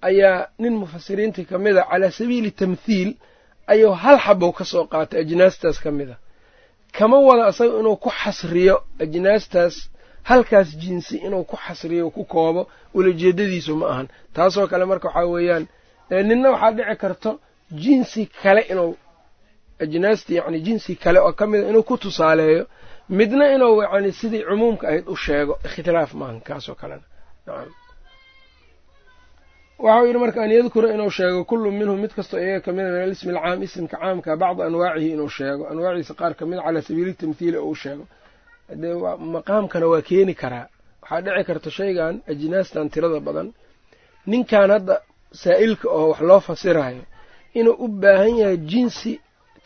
ayaa 0.08 0.48
nin 0.62 0.74
mufasiriintii 0.82 1.44
ka 1.50 1.56
mid 1.64 1.76
a 1.78 1.84
calaa 1.90 2.10
sabiili 2.18 2.50
tamthiil 2.60 3.10
ayuu 3.72 3.92
hal 4.02 4.18
xabow 4.24 4.52
ka 4.58 4.64
soo 4.72 4.84
qaatay 4.92 5.20
ajnaastaas 5.24 5.78
ka 5.84 5.90
mid 5.98 6.10
a 6.10 6.16
kama 6.98 7.16
wada 7.28 7.44
asaga 7.50 7.74
inuu 7.80 7.96
ku 8.04 8.10
xasriyo 8.20 8.76
ajnaastaas 9.04 9.74
halkaas 10.30 10.68
jinsi 10.82 11.14
inuu 11.26 11.44
ku 11.50 11.56
xasriyo 11.64 12.10
ku 12.16 12.22
koobo 12.24 12.62
ulajeedadiisu 12.94 13.72
ma 13.80 13.86
ahan 13.92 14.08
taasoo 14.34 14.66
kale 14.70 14.84
marka 14.90 15.08
waxaa 15.08 15.26
weeyaan 15.34 15.64
ninna 16.28 16.48
waxaa 16.54 16.70
dhici 16.76 16.96
karto 17.02 17.30
jinsi 17.82 18.20
kale 18.42 18.60
inuu 18.72 18.92
ajnaasti 19.84 20.32
yacni 20.38 20.60
jinsi 20.66 20.92
kale 21.02 21.18
oo 21.26 21.32
ka 21.38 21.44
mid 21.46 21.60
a 21.64 21.68
inuu 21.70 21.82
ku 21.88 21.94
tusaaleeyo 21.98 22.64
midna 23.08 23.44
inuu 23.54 23.82
yacni 23.82 24.12
sidii 24.12 24.42
cumuumka 24.48 24.84
ahayd 24.88 25.04
u 25.08 25.16
sheego 25.16 25.54
ikhtilaaf 25.66 26.10
maahan 26.20 26.40
kaasoo 26.48 26.74
kalena 26.80 27.04
nacam 27.46 27.72
waxau 29.78 30.06
yidhi 30.06 30.18
marka 30.24 30.40
an 30.42 30.50
yadkura 30.50 30.88
inuu 30.94 31.10
sheego 31.10 31.44
kullu 31.44 31.70
minhum 31.78 31.98
mid 32.02 32.12
kastoo 32.16 32.38
iyaga 32.40 32.60
ka 32.64 32.72
mida 32.72 32.88
min 32.94 33.02
alismi 33.06 33.30
alcaam 33.32 33.62
isimka 33.66 33.96
caamka 34.02 34.36
bacda 34.42 34.62
anwaacihi 34.68 35.10
inuu 35.14 35.28
sheego 35.36 35.62
anwaacdiisa 35.70 36.14
qaar 36.20 36.32
ka 36.38 36.44
mid 36.50 36.58
calaa 36.64 36.82
sabiili 36.88 37.12
tamthiili 37.20 37.56
oo 37.56 37.70
u 37.70 37.74
sheego 37.82 38.04
dee 38.80 38.94
maqaamkana 39.34 39.86
waa 39.92 40.02
keeni 40.08 40.34
karaa. 40.34 40.66
Waxaa 41.02 41.20
dhici 41.24 41.44
karta 41.48 41.70
shaygan 41.76 42.14
ajnaastan 42.30 42.86
tirada 42.92 43.20
badan. 43.26 43.48
Ninkan 44.30 44.70
hadda 44.74 44.96
saa'ilka 45.42 45.86
oo 45.98 46.08
wax 46.10 46.20
loo 46.28 46.40
fasirayo 46.48 47.02
inuu 47.58 47.76
u 47.84 47.88
baahan 48.02 48.34
yahay 48.40 48.56
jinsi 48.70 49.12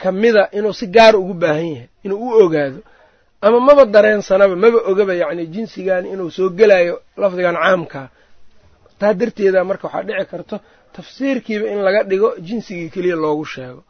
ka 0.03 0.13
mida 0.13 0.43
inuu 0.59 0.73
si 0.79 0.87
gaara 0.87 1.19
ugu 1.19 1.35
baahan 1.43 1.67
yahay 1.75 1.89
inuu 2.05 2.19
u 2.27 2.31
ogaado 2.45 2.79
ama 3.47 3.59
maba 3.67 3.85
dareensanaba 3.95 4.55
maba 4.65 4.79
ogaba 4.91 5.15
yacni 5.23 5.45
jinsigan 5.55 6.05
inuu 6.13 6.31
soo 6.37 6.49
gelayo 6.59 6.95
lafdigan 7.23 7.57
caamkaa 7.63 8.07
taa 9.01 9.13
darteeda 9.21 9.61
marka 9.71 9.87
waxaa 9.89 10.03
dhici 10.09 10.25
karto 10.33 10.57
tafsiirkiiba 10.95 11.67
in 11.73 11.79
laga 11.87 12.01
dhigo 12.11 12.29
jinsigii 12.47 12.89
keliya 12.95 13.17
loogu 13.25 13.45
sheego. 13.53 13.83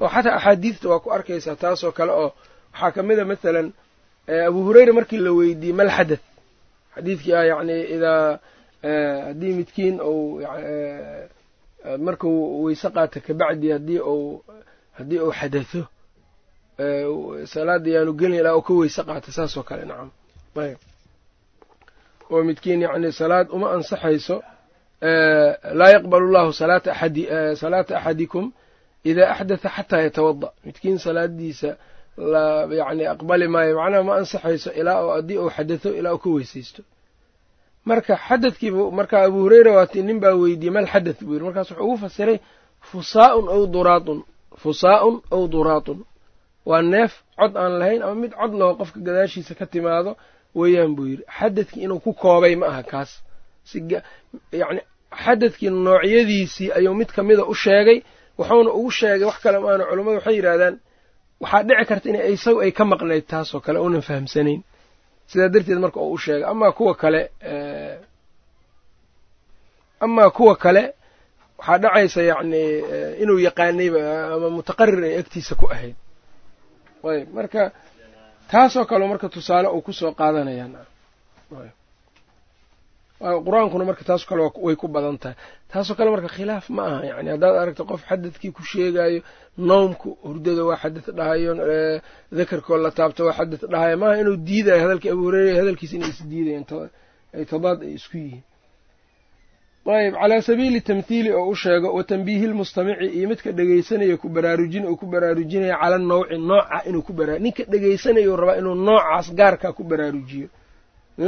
Oo 0.00 0.08
xataa 0.14 0.34
axaadiidta 0.38 0.86
waa 0.90 1.00
ku 1.04 1.08
arkaysaa 1.16 1.56
taasoo 1.62 1.92
kale 1.98 2.12
oo 2.22 2.30
waxaa 2.72 2.90
ka 2.94 3.00
mid 3.08 3.18
a 3.18 3.24
mathalan 3.30 3.68
abu 4.48 4.58
hureyra 4.66 4.92
markii 4.98 5.18
la 5.26 5.30
weydiiyey 5.38 5.76
mal 5.78 5.90
xadath 5.96 6.24
xadiidkii 6.94 7.34
ah 7.40 7.44
yacni 7.50 7.76
idaa 7.96 8.38
haddii 9.28 9.52
midkiin 9.58 9.96
ou 10.08 10.16
markuu 12.06 12.64
weyse 12.64 12.88
qaata 12.96 13.18
kabacdi 13.26 13.66
haddii 13.74 14.00
ou 14.10 14.20
haddii 14.98 15.18
uu 15.26 15.32
xadatho 15.40 15.80
salaada 17.52 17.90
yaanu 17.94 18.12
gelin 18.18 18.38
ilaa 18.40 18.56
uu 18.56 18.62
ka 18.62 18.72
weyse 18.74 19.02
qaata 19.08 19.30
saasoo 19.36 19.62
kale 19.68 19.84
nacam. 19.84 20.10
Ayb. 20.56 20.78
Oo 22.30 22.42
midkiin 22.48 22.80
yacni 22.82 23.12
salaad 23.12 23.46
uma 23.56 23.68
ansaxayso 23.76 24.36
laa 25.78 25.90
yaqbalu 25.94 26.26
llahu 26.34 26.52
salaata 26.60 26.90
axadi 26.92 27.22
salaata 27.60 27.92
axadikum 27.98 28.46
idaa 29.10 29.30
axdatha 29.34 29.68
xataa 29.76 30.00
yatawada 30.06 30.48
midkiin 30.66 30.98
salaadiisa 30.98 31.70
yacni 32.80 33.04
aqbali 33.14 33.46
maayo 33.54 33.74
macnaha 33.80 34.02
ma 34.08 34.14
ansaxayso 34.20 34.70
ilaa 34.80 34.98
oo 35.04 35.10
haddii 35.16 35.38
uu 35.38 35.50
xadatho 35.56 35.88
ilaa 35.98 36.12
uu 36.14 36.18
ka 36.24 36.28
weysaysto. 36.36 36.82
Marka 37.88 38.14
xadadkiibu 38.26 38.82
marka 38.98 39.16
abu 39.26 39.38
hureyra 39.44 39.72
waati 39.78 40.02
nin 40.02 40.18
baa 40.22 40.34
weydiiyey 40.42 40.74
mal 40.76 40.86
xadath? 40.92 41.20
buu 41.24 41.32
yidhi. 41.34 41.44
Markaas 41.46 41.70
wuxuu 41.70 41.84
ugu 41.86 41.96
fasiray 42.04 42.38
fusaa'un 42.90 43.46
aw 43.54 43.62
duraatun 43.74 44.18
fusaa'un 44.62 45.14
aw 45.34 45.42
duraatun 45.54 45.98
waa 46.68 46.82
neef 46.92 47.12
cod 47.38 47.52
aan 47.62 47.72
lahayn 47.80 48.02
ama 48.06 48.14
mid 48.22 48.32
cod 48.40 48.52
laho 48.60 48.72
qofka 48.80 48.98
gadaashiisa 49.06 49.52
ka 49.60 49.66
timaado 49.72 50.10
weeyaan 50.58 50.92
buu 50.96 51.06
yidhi. 51.10 51.24
Xadadkii 51.38 51.82
inuu 51.84 52.00
ku 52.04 52.10
koobay 52.22 52.54
ma 52.60 52.66
aha 52.70 52.82
kaas. 52.92 53.10
Yacni 54.60 54.80
xadadkii 55.24 55.70
noocyadiisii 55.86 56.68
ayuu 56.78 56.94
mid 57.00 57.10
ka 57.16 57.20
mida 57.28 57.44
u 57.52 57.54
sheegay. 57.62 57.98
Wuxuuna 58.38 58.70
ugu 58.78 58.90
sheegay 58.98 59.24
wax 59.30 59.38
kale 59.44 59.58
maana 59.64 59.84
culammadu 59.88 60.16
waxay 60.18 60.34
yidhahdaan 60.38 60.74
waxaa 61.42 61.62
dhici 61.68 61.84
karta 61.90 62.06
in 62.10 62.16
isagu 62.34 62.58
ay 62.64 62.72
ka 62.78 62.84
maqnayd 62.92 63.24
taasoo 63.32 63.60
kale 63.66 63.78
uunan 63.84 64.02
fahamsanayn. 64.08 64.60
Sidaa 65.30 65.48
darteed 65.52 65.78
marka 65.84 65.98
uu 66.00 66.12
u 66.12 66.18
sheegay 66.24 66.44
amaa 66.52 66.72
kuwa 66.76 66.94
kale 67.02 67.20
amaa 70.04 70.30
kuwa 70.36 70.54
kale 70.56 70.82
waxaa 71.58 71.78
dhacaysa 71.82 72.20
yacni 72.30 72.60
inuu 73.22 73.38
yaqaanayba 73.46 74.02
ama 74.34 74.48
mutaqarir 74.56 75.00
ay 75.08 75.14
agtiisa 75.22 75.54
ku 75.60 75.66
ahayd 75.74 75.96
ayb 77.12 77.28
marka 77.38 77.62
taasoo 78.52 78.84
kale 78.90 79.04
marka 79.12 79.26
tusaale 79.34 79.68
uu 79.76 79.82
ku 79.86 79.92
soo 79.92 80.12
qaadanayaan. 80.20 80.74
Qur'aankuna 83.46 83.84
marka 83.90 84.04
taasoo 84.08 84.28
kale 84.30 84.42
way 84.66 84.76
ku 84.76 84.86
badan 84.88 85.18
tahay. 85.22 85.36
Taasoo 85.72 85.96
kale 85.98 86.10
marka 86.14 86.28
khilaaf 86.36 86.66
ma 86.76 86.82
aha 86.90 87.00
yani 87.10 87.28
haddaad 87.34 87.54
aragto 87.62 87.84
qof 87.90 88.02
xadadkii 88.08 88.52
ku 88.56 88.62
sheegayo 88.70 89.20
noomku 89.68 90.08
hurdada 90.26 90.62
waa 90.68 90.78
xadad 90.82 91.06
dhahayo 91.18 91.52
dakarkoo 92.38 92.76
la 92.84 92.90
taabto 92.98 93.22
waa 93.26 93.36
xadad 93.38 93.60
dhahayo 93.72 93.96
maaha 94.02 94.20
inuu 94.22 94.36
diidayo 94.48 94.80
hadalkii 94.84 95.10
abu 95.14 95.22
hureyra 95.26 95.58
hadalkiisa 95.60 95.94
inay 95.98 96.10
is 96.14 96.20
diidayaan 96.30 96.90
ay 97.36 97.44
tobaad 97.52 97.78
ay 97.86 97.92
isku 97.98 98.16
yihiin 98.22 98.42
ayb 99.96 100.14
calaa 100.20 100.42
sabiili 100.48 100.80
tamthiili 100.88 101.30
oo 101.32 101.48
u 101.48 101.54
sheego 101.56 101.88
wa 101.96 102.04
tanbiihi 102.04 102.46
lmustamici 102.46 103.06
iyo 103.18 103.28
midka 103.28 103.50
dhegeysanaya 103.58 104.16
ku 104.22 104.28
baraarujin 104.28 104.84
uu 104.86 104.96
ku 105.00 105.06
baraarujinaya 105.12 105.76
cala 105.82 105.98
nawci 105.98 106.36
nooca 106.48 106.78
inuu 106.88 107.02
ku 107.06 107.12
bara 107.18 107.34
ninka 107.44 107.62
dhegeysanayou 107.72 108.36
rabaa 108.40 108.56
inuu 108.60 108.74
noocaas 108.86 109.26
gaarkaa 109.38 109.72
ku 109.72 109.82
baraarujiyo. 109.90 110.48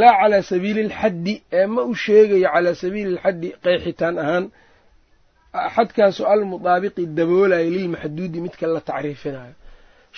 Laa 0.00 0.14
calaa 0.20 0.42
sabiili 0.50 0.80
alxaddi 0.86 1.34
ee 1.58 1.66
ma 1.74 1.82
u 1.82 1.94
sheegayo 2.02 2.48
calaa 2.54 2.74
sabiili 2.82 3.10
alxaddi 3.16 3.48
qeexitaan 3.64 4.16
ahaan 4.22 4.44
xadkaasoo 5.74 6.26
almudaabiqi 6.32 7.02
daboolayo 7.18 7.70
lilmaxduudi 7.76 8.38
midka 8.44 8.66
la 8.74 8.80
tacriifinayo. 8.88 9.54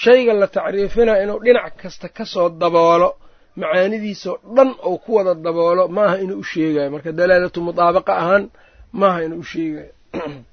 Shayga 0.03 0.33
la 0.41 0.47
tacriifinayo 0.57 1.23
inuu 1.25 1.39
dhinac 1.45 1.75
kasta 1.83 2.09
ka 2.17 2.25
soo 2.33 2.49
daboolo 2.63 3.09
macaanidiisoo 3.57 4.39
dhan 4.57 4.75
ou 4.83 4.99
ku 4.99 5.15
wada 5.17 5.35
daboolo 5.35 5.89
maaha 5.89 6.17
inuu 6.25 6.39
u 6.39 6.45
sheegayo 6.45 6.91
marka 6.91 7.13
dalaalatu 7.13 7.61
mudaabaqa 7.69 8.13
ahaan 8.23 8.51
maaha 8.93 9.25
inuu 9.25 9.41
u 9.45 9.51
sheegayo 9.53 9.93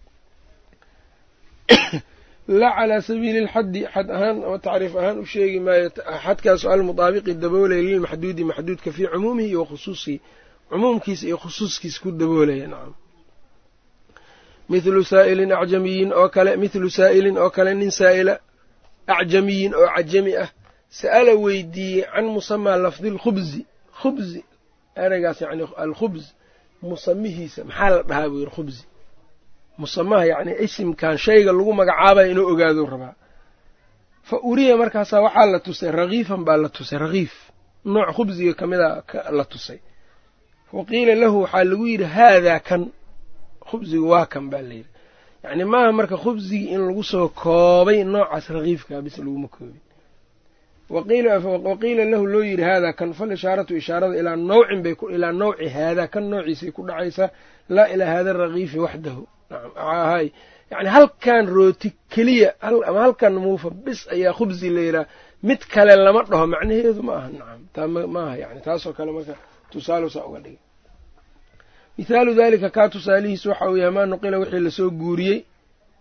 laa 2.59 2.73
calaa 2.77 3.01
sabiili 3.01 3.39
alxaddi 3.45 3.85
xad 3.93 4.09
ahaan 4.09 4.43
ama 4.43 4.59
tacriif 4.59 4.95
ahaan 4.95 5.19
u 5.19 5.25
sheegi 5.25 5.59
maayo 5.59 5.89
xadkaasoo 6.25 6.71
almudaabiqi 6.71 7.33
daboolaya 7.33 7.81
lilmaxduudi 7.81 8.43
maxduudka 8.43 8.91
fii 8.91 9.07
cumuumihi 9.13 9.49
iyo 9.49 9.65
khusuusihi 9.69 10.21
cumuumkiisa 10.69 11.27
iyo 11.27 11.37
khusuuskiisa 11.37 12.01
ku 12.03 12.11
daboolaya 12.11 12.67
nacam 12.67 12.93
mithlu 14.69 15.03
saa'ilin 15.03 15.51
acjamiyin 15.51 16.13
oo 16.13 16.29
kale 16.29 16.55
mithlu 16.63 16.89
saa'ilin 16.89 17.37
oo 17.37 17.49
kale 17.49 17.73
nin 17.73 17.91
saa'ila 17.91 18.39
acjamiyin 19.07 19.73
oo 19.75 19.87
cajami 19.95 20.35
ah 20.43 20.49
sa'ala 20.89 21.33
weydiiyey 21.35 22.05
can 22.13 22.25
musamaa 22.25 22.77
lafdi 22.85 23.09
lkhubzi 23.09 23.65
khubzi 24.01 24.43
ereygaas 25.03 25.41
yani 25.41 25.63
alkhubz 25.83 26.23
musamihiisa 26.81 27.63
maxaa 27.63 27.89
la 27.89 28.01
dhahaa 28.09 28.29
buu 28.29 28.39
yidhi 28.39 28.51
khubzi 28.55 28.83
musamaha 29.77 30.25
yacni 30.31 30.53
isimkan 30.65 31.17
shayga 31.17 31.51
lagu 31.57 31.73
magacaabayo 31.79 32.31
inuu 32.31 32.47
ogaadou 32.53 32.85
rabaa 32.93 33.13
fa 34.23 34.37
uriya 34.49 34.77
markaasaa 34.81 35.21
waxaa 35.25 35.45
la 35.53 35.59
tusay 35.59 35.91
rakiifan 35.91 36.41
baa 36.47 36.57
la 36.63 36.69
tusay 36.69 36.99
rakiif 36.99 37.33
nooc 37.85 38.09
khubsiga 38.15 38.53
ka 38.59 38.65
mida 38.67 39.03
la 39.37 39.43
tusay 39.51 39.79
wa 40.73 40.85
qiila 40.85 41.15
lahu 41.15 41.37
waxaa 41.43 41.63
lagu 41.69 41.85
yidhi 41.91 42.03
haadaa 42.15 42.59
kan 42.59 42.81
khubsigu 43.69 44.09
waa 44.13 44.25
kan 44.33 44.45
baa 44.51 44.61
layidhi 44.69 44.89
yacni 45.43 45.65
maaha 45.65 45.91
marka 45.91 46.17
khubsigii 46.23 46.69
in 46.73 46.81
lagu 46.87 47.03
soo 47.11 47.27
koobay 47.41 48.03
noocaas 48.03 48.45
rakiifkaa 48.55 49.01
bis 49.05 49.17
laguma 49.17 49.47
koobin 49.47 49.81
waqiila 50.89 52.05
lahu 52.11 52.25
loo 52.33 52.43
yidhi 52.49 52.63
haadaa 52.69 52.93
kan 52.99 53.13
fal 53.13 53.31
ishaaratu 53.37 53.71
ishaarada 53.81 54.15
ilaa 54.21 54.35
nawcin 54.51 54.79
bay 54.85 54.95
ilaa 55.15 55.31
nawci 55.41 55.65
haadaa 55.75 56.07
kan 56.13 56.23
noociisay 56.31 56.71
ku 56.71 56.81
dhacaysaa 56.87 57.29
laa 57.75 57.87
ilaa 57.93 58.09
haada 58.13 58.33
rakiifi 58.33 58.79
waxdahu 58.85 59.23
hay 60.11 60.27
yani 60.71 60.89
halkan 60.95 61.45
rooti 61.57 61.89
keliya 62.13 62.49
ama 62.61 62.99
halkan 63.05 63.33
muufa 63.45 63.69
bis 63.85 63.99
ayaa 64.15 64.33
khubsi 64.37 64.69
la 64.75 64.81
yidhaha 64.87 65.05
mid 65.47 65.61
kale 65.73 65.93
lama 66.05 66.21
dhaho 66.31 66.45
macnaheedu 66.53 67.01
ma 67.07 67.13
aha 67.19 67.29
nacam 67.39 67.61
taa 67.75 67.87
maaha 68.15 68.33
yani 68.43 68.59
taasoo 68.67 68.93
kale 68.97 69.11
marka 69.17 69.35
tusaalusaa 69.71 70.25
uga 70.29 70.39
dhigay 70.45 70.59
mithaalu 71.97 72.31
dalika 72.39 72.69
kaa 72.69 72.87
tusaalihiis 72.93 73.45
waxa 73.45 73.65
uu 73.71 73.77
yahay 73.81 73.93
maa 73.97 74.05
nuqila 74.11 74.37
wixii 74.41 74.59
la 74.67 74.71
soo 74.77 74.89
guuriyey 75.01 75.37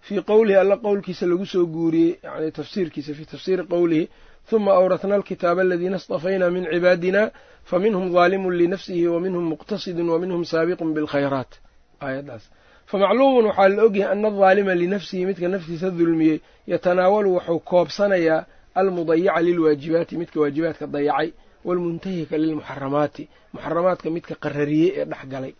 fii 0.06 0.20
qowlihi 0.30 0.58
alla 0.62 0.76
qowlkiisa 0.86 1.24
lagu 1.30 1.46
soo 1.52 1.64
guuriyey 1.76 2.12
yani 2.26 2.48
tafsiirkiisa 2.58 3.10
fii 3.18 3.24
tafsiiri 3.32 3.62
qowlihi 3.72 4.04
huma 4.50 4.72
awratna 4.72 5.14
alkitaaba 5.14 5.62
aladiina 5.62 5.96
istafayna 5.96 6.50
min 6.50 6.64
cibaadina 6.72 7.30
faminhum 7.64 8.12
daalimun 8.12 8.54
linafsihi 8.56 9.06
waminhum 9.08 9.44
muqtasidun 9.52 10.08
waminhum 10.08 10.44
saabiqun 10.44 10.94
bilkhayraat 10.94 11.52
aayaddaas 12.00 12.44
famacluumun 12.86 13.44
waxaa 13.46 13.68
la 13.68 13.82
ogyahay 13.84 14.12
ana 14.12 14.28
adaalima 14.28 14.74
linafsihi 14.74 15.26
midka 15.26 15.48
naftiisa 15.48 15.90
dulmiyey 15.90 16.40
yatanaawalu 16.66 17.34
wuxuu 17.34 17.58
koobsanayaa 17.58 18.46
almudayica 18.74 19.40
lilwaajibaati 19.40 20.16
midka 20.16 20.40
waajibaadka 20.40 20.86
dayacay 20.86 21.32
waalmuntahika 21.64 22.38
lilmuxaramaati 22.38 23.28
muxaramaadka 23.52 24.10
midka 24.10 24.34
qarariyey 24.34 24.92
ee 24.96 25.04
dhex 25.04 25.54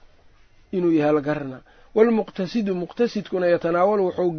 inuu 0.73 0.93
yahay 0.93 1.15
la 1.15 1.21
garanaa 1.21 1.61
waalmuqtasidu 1.95 2.75
muqtasidkuna 2.75 3.47
yatanaawalu 3.47 4.05
wuxuu 4.09 4.31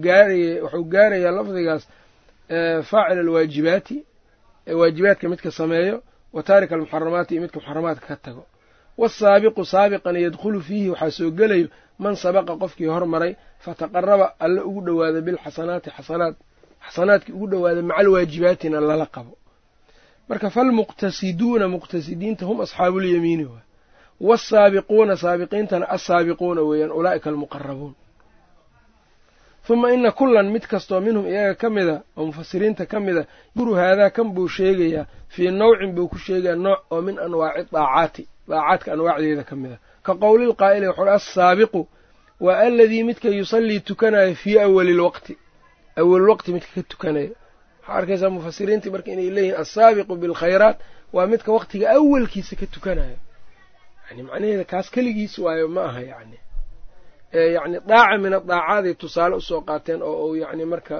gaarayaa 0.84 1.32
lafdigaas 1.32 1.88
faacil 2.90 3.20
alwaajibaati 3.20 4.04
waajibaadka 4.74 5.30
midka 5.30 5.52
sameeyo 5.52 6.04
wa 6.34 6.44
taarika 6.44 6.76
almuxaramaati 6.76 7.34
iyo 7.34 7.42
midka 7.42 7.60
muxaramaadka 7.60 8.08
ka 8.08 8.16
tago. 8.16 8.46
Wasaabiqu 8.98 9.66
saabiqana 9.66 10.20
yadkhulu 10.20 10.62
fiihi 10.62 10.90
waxaa 10.90 11.12
soo 11.12 11.32
gelayo 11.32 11.68
man 12.00 12.16
sabaqa 12.16 12.54
qofkii 12.62 12.86
hormaray 12.96 13.36
fataqaraba 13.60 14.36
alla 14.40 14.62
ugu 14.70 14.82
dhowaada 14.82 15.22
bilxasanaati 15.22 15.90
xasanaad 15.98 16.36
xasanaadkii 16.86 17.34
ugu 17.34 17.48
dhowaada 17.52 17.82
maca 17.82 18.00
alwaajibaatina 18.02 18.80
lala 18.80 19.06
qabo. 19.06 19.34
Marka 20.30 20.50
falmuqtasiduuna 20.50 21.68
muqtasidiinta 21.68 22.44
hum 22.46 22.58
asxaabuulyamiini 22.62 23.46
waay 23.46 23.66
waasaabiquuna 24.28 25.14
saabiqiintana 25.24 25.86
assaabiquuna 25.96 26.62
weeyaan 26.70 26.92
ulaa'ika 26.92 27.30
almuqarabuun 27.30 27.94
huma 29.70 29.88
ina 29.94 30.12
kullan 30.12 30.48
mid 30.54 30.64
kastoo 30.72 31.00
minhum 31.06 31.26
iyaga 31.32 31.56
ka 31.62 31.68
mida 31.76 31.96
oo 32.18 32.26
mufasiriinta 32.30 32.86
ka 32.92 32.98
mida 33.06 33.24
yuru 33.58 33.74
haadaa 33.80 34.10
kan 34.16 34.28
buu 34.36 34.48
sheegayaa 34.56 35.06
fii 35.34 35.52
nawcin 35.60 35.92
buu 35.96 36.08
ku 36.12 36.18
sheegayaa 36.26 36.56
nooc 36.66 36.80
oo 36.94 37.02
min 37.08 37.16
anwaaci 37.26 37.68
daacaati 37.76 38.24
daacaadka 38.50 38.88
anwaacdeeda 38.94 39.44
ka 39.50 39.56
mid 39.62 39.72
a 39.72 39.78
ka 40.06 40.12
qowlilqaa'ili 40.24 40.88
wuxuuhi 40.88 41.10
assaabiqu 41.20 41.82
waa 42.46 42.58
aladii 42.68 43.04
midka 43.10 43.28
yusallii 43.40 43.80
tukanayo 43.90 44.36
fii 44.42 44.58
awali 44.66 44.94
lwaqti 45.00 45.34
awalwaqti 46.02 46.50
midka 46.56 46.72
ka 46.76 46.84
tukanaya 46.92 47.30
waxaa 47.82 47.96
arkaysaa 48.00 48.30
mufasiriintii 48.36 48.90
marka 48.96 49.10
inay 49.16 49.30
leeyihiin 49.36 49.58
assaabiqu 49.64 50.14
bilkhayraat 50.22 50.78
waa 51.16 51.28
midka 51.32 51.50
waqtiga 51.58 51.86
awalkiisa 51.98 52.54
ka 52.60 52.66
tukanayo 52.76 53.18
yani 54.10 54.22
macnaheeda 54.28 54.64
kaas 54.72 54.88
keligiis 54.94 55.34
waayo 55.44 55.66
ma 55.76 55.82
aha 55.90 56.02
yani 56.14 56.38
yani 57.34 57.78
daaca 57.90 58.18
min 58.18 58.34
adaacaday 58.34 58.94
tusaale 59.02 59.36
u 59.36 59.42
soo 59.42 59.62
qaateen 59.62 60.02
oo 60.02 60.26
uu 60.28 60.36
yani 60.36 60.66
marka 60.66 60.96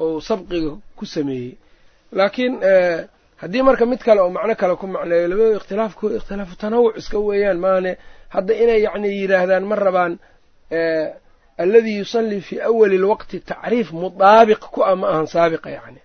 uu 0.00 0.20
sabqiga 0.20 0.72
ku 0.96 1.04
sameeyey. 1.06 1.56
Laakiin 2.12 2.54
haddii 3.42 3.62
marka 3.62 3.86
mid 3.86 3.98
kale 4.06 4.20
oo 4.20 4.30
macno 4.30 4.54
kale 4.54 4.74
ku 4.76 4.86
macneeyo 4.86 5.28
labadooda 5.28 5.56
ikhtilaafkooda 5.60 6.14
ikhtilaafu 6.20 6.56
tanawuc 6.56 6.96
iska 7.00 7.18
weeyaan 7.18 7.58
maane 7.58 7.96
hadda 8.34 8.52
inay 8.62 8.80
yacni 8.86 9.08
yidhaahdaan 9.20 9.64
ma 9.70 9.74
rabaan 9.76 10.12
alladii 11.58 11.98
yusallii 11.98 12.40
fii 12.40 12.60
awali 12.60 12.98
lwaqti 12.98 13.40
tacriif 13.40 13.88
mudaabiq 13.92 14.58
ku 14.74 14.80
ah 14.84 14.96
ma 15.00 15.06
ahan 15.12 15.26
saabiqa 15.34 15.70
yani 15.78 16.00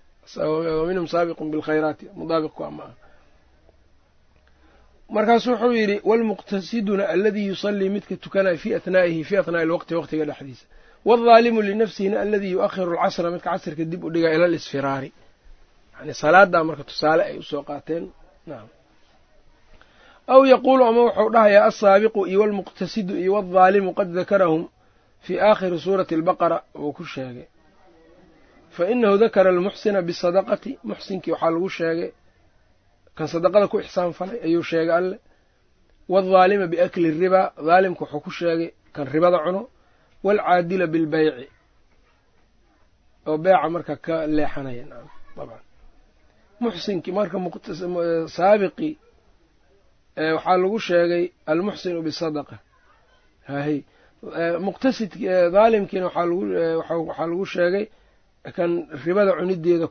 minhum 0.88 1.06
saabiqun 1.14 1.50
bilkhayraati 1.52 2.04
mudaabiq 2.20 2.52
ku 2.56 2.62
ah 2.64 2.70
ma 2.70 2.82
aha 2.84 2.94
markaasu 5.16 5.48
wuxuu 5.52 5.72
yidhi 5.80 5.96
waalmuqtasiduna 6.08 7.04
aladii 7.14 7.46
yusallii 7.52 7.88
midka 7.96 8.14
tukanayo 8.24 8.58
fii 8.62 8.74
athnaa'ihi 8.78 9.22
fii 9.28 9.36
athnaa'i 9.42 9.66
lwaqti 9.70 9.92
waqtiga 9.98 10.24
dhexdiisa. 10.30 10.64
Waadaalimu 11.08 11.60
linafsihina 11.68 12.16
aladii 12.24 12.52
yu'akhiru 12.56 12.92
alcasra 12.98 13.30
midka 13.34 13.50
casrka 13.50 13.84
dib 13.92 14.02
u 14.04 14.10
dhigaa 14.14 14.32
ila 14.36 14.44
alisfiraari. 14.50 15.10
Yani 15.98 16.14
salaadaa 16.22 16.64
marka 16.68 16.84
tusaale 16.90 17.22
ay 17.30 17.36
u 17.38 17.42
soo 17.50 17.62
qaateen. 17.68 18.04
Nacam 18.46 18.68
aw 20.34 20.40
yaquulu 20.52 20.82
ama 20.90 21.00
wuxuu 21.06 21.30
dhahayaa 21.34 21.64
alsaabiqu 21.68 22.20
iyo 22.30 22.40
walmuqtasidu 22.42 23.14
iyo 23.22 23.32
waadaalimu 23.36 23.90
qad 23.98 24.08
dakarahum 24.18 24.62
fii 25.24 25.38
aakhiri 25.48 25.78
suurati 25.84 26.14
albaqara 26.18 26.58
wuu 26.74 26.92
ku 26.92 27.04
sheegay. 27.04 27.46
Fa 28.74 28.82
inahu 28.92 29.16
dakara 29.18 29.50
almuxsina 29.50 30.02
bisadaqati 30.08 30.78
muxsinkii 30.88 31.32
waxaa 31.34 31.50
lagu 31.54 31.68
sheegay 31.78 32.10
kan 33.20 33.28
sadaqada 33.32 33.66
ku 33.72 33.76
ixsaan 33.84 34.12
falay 34.18 34.38
ayuu 34.46 34.62
sheegay 34.70 34.96
alle. 35.00 35.16
Waaldaalima 36.12 36.66
biakli 36.72 37.08
ribaa 37.22 37.52
daalimka 37.68 38.02
wuxuu 38.04 38.20
ku 38.24 38.30
sheegay 38.38 38.70
kan 38.94 39.04
ribada 39.14 39.38
cuno. 39.44 39.62
Waalcaadila 40.24 40.86
bilbeyci 40.94 41.46
oo 43.28 43.36
beeca 43.44 43.68
marka 43.74 43.94
ka 44.06 44.14
leexanaya 44.36 44.84
nacam 44.90 45.08
dabcan. 45.36 45.62
Muxsinkii 46.62 47.12
marka 47.18 47.36
saabiqii 48.36 48.92
waxaa 50.36 50.56
lagu 50.62 50.78
sheegay 50.88 51.24
almuxsinu 51.50 52.00
bisadaqa 52.06 52.56
hahy 53.50 53.76
muqtasid 54.66 55.12
daalimkiina 55.56 56.06
waxaa 56.08 57.26
lagu 57.32 57.44
sheegay 57.54 57.84
kan 58.56 58.70
ribada 59.04 59.32
cunideeda 59.38 59.86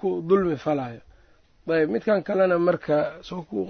ku 0.00 0.08
dulmi 0.28 0.56
falaayo 0.64 1.00
ayb 1.68 1.90
midkan 1.90 2.22
kalena 2.22 2.58
marka 2.58 3.22
soo 3.22 3.42
kuu 3.42 3.64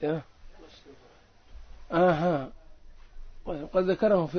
ya. 0.00 0.22
Aha. 1.90 2.34
Qad 3.72 3.84
dakarahum 3.86 4.28
fi 4.28 4.38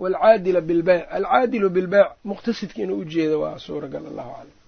waalcaadila 0.00 0.60
bilbeyc 0.60 1.02
alcaadilu 1.16 1.68
bilbeyc 1.70 2.08
muqtasidka 2.24 2.82
inuu 2.82 2.98
ujeeda 3.04 3.36
waa 3.38 3.58
suuragal 3.58 4.06
allahu 4.10 4.30
aclam 4.40 4.59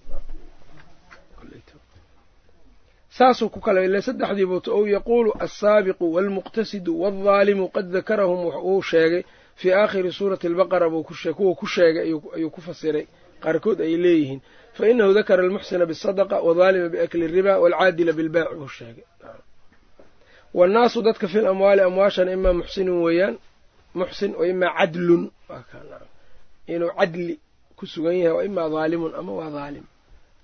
saasuu 3.17 3.49
ku 3.53 3.59
kala 3.65 3.79
ile 3.85 4.01
saddexdii 4.01 4.45
buuta 4.45 4.71
ou 4.77 4.85
yaquulu 4.95 5.31
alsaabiqu 5.43 6.05
waalmuqtasidu 6.15 6.91
waaldhaalimu 7.01 7.65
qad 7.75 7.87
dakarahum 7.95 8.39
uu 8.71 8.81
sheegay 8.81 9.23
fii 9.59 9.71
aakhiri 9.73 10.11
suurati 10.11 10.47
albaqara 10.47 10.89
kuwa 11.37 11.55
ku 11.55 11.67
sheegay 11.67 12.03
ayuu 12.35 12.49
ku 12.55 12.61
fasiray. 12.61 13.05
Qaarkood 13.43 13.79
ay 13.81 13.95
leeyihiin 14.03 14.41
fa 14.73 14.87
inahu 14.89 15.13
dakara 15.13 15.43
almuxsina 15.43 15.85
bisadaqa 15.85 16.41
wadaalima 16.47 16.89
biakli 16.93 17.27
riba 17.27 17.59
waalcaadila 17.59 18.13
bilbeyc 18.13 18.49
buu 18.59 18.67
sheegay. 18.67 19.03
Waannaasu 20.53 21.01
dadka 21.01 21.27
fi 21.27 21.37
lamwaali 21.41 21.81
amwaashan 21.81 22.29
imaa 22.29 22.53
muxsinun 22.53 23.01
weeyaan 23.05 23.35
muxsin 23.99 24.31
wa 24.39 24.47
imaa 24.47 24.73
cadlun 24.77 25.23
inuu 26.67 26.91
cadli 26.99 27.39
ku 27.77 27.85
sugan 27.85 28.15
yahay 28.15 28.31
wa 28.37 28.43
imaa 28.45 28.69
dhaalimun 28.73 29.11
ama 29.19 29.31
waa 29.39 29.49
dhaalim 29.55 29.83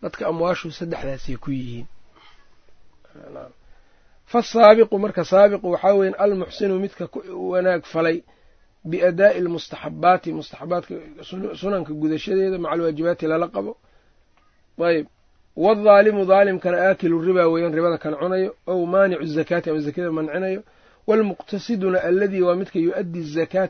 dadka 0.01 0.27
amwaashu 0.31 0.71
saddexdaasay 0.71 1.35
ku 1.43 1.51
yihiin 1.51 1.87
fasaabiqu 4.31 4.99
marka 4.99 5.23
saabiqu 5.23 5.67
waxaa 5.73 5.93
weyan 5.99 6.15
almuxsinu 6.23 6.79
midka 6.79 7.09
wanaag 7.51 7.83
falay 7.93 8.17
biadaa'i 8.85 9.37
almustaxabaati 9.43 10.29
mustaxabaadka 10.39 10.93
sunanka 11.61 11.91
gudashadeeda 12.01 12.57
maca 12.57 12.73
alwaajibaati 12.73 13.27
lala 13.27 13.47
qabo. 13.47 13.71
Ayb 14.89 15.05
waaldhaalimu 15.63 16.25
dhaalimkana 16.25 16.77
aakilu 16.87 17.21
ribaa 17.21 17.47
weeyaan 17.53 17.73
ribada 17.73 17.97
kan 17.97 18.13
cunayo. 18.21 18.55
Ow 18.67 18.85
maanicu 18.85 19.25
zakaati 19.25 19.69
ama 19.69 19.79
zakada 19.79 20.11
mancinayo. 20.11 20.61
Waalmuqtasiduna 21.07 21.99
aladii 22.09 22.41
waa 22.41 22.55
midka 22.55 22.79
yu-addi 22.79 23.21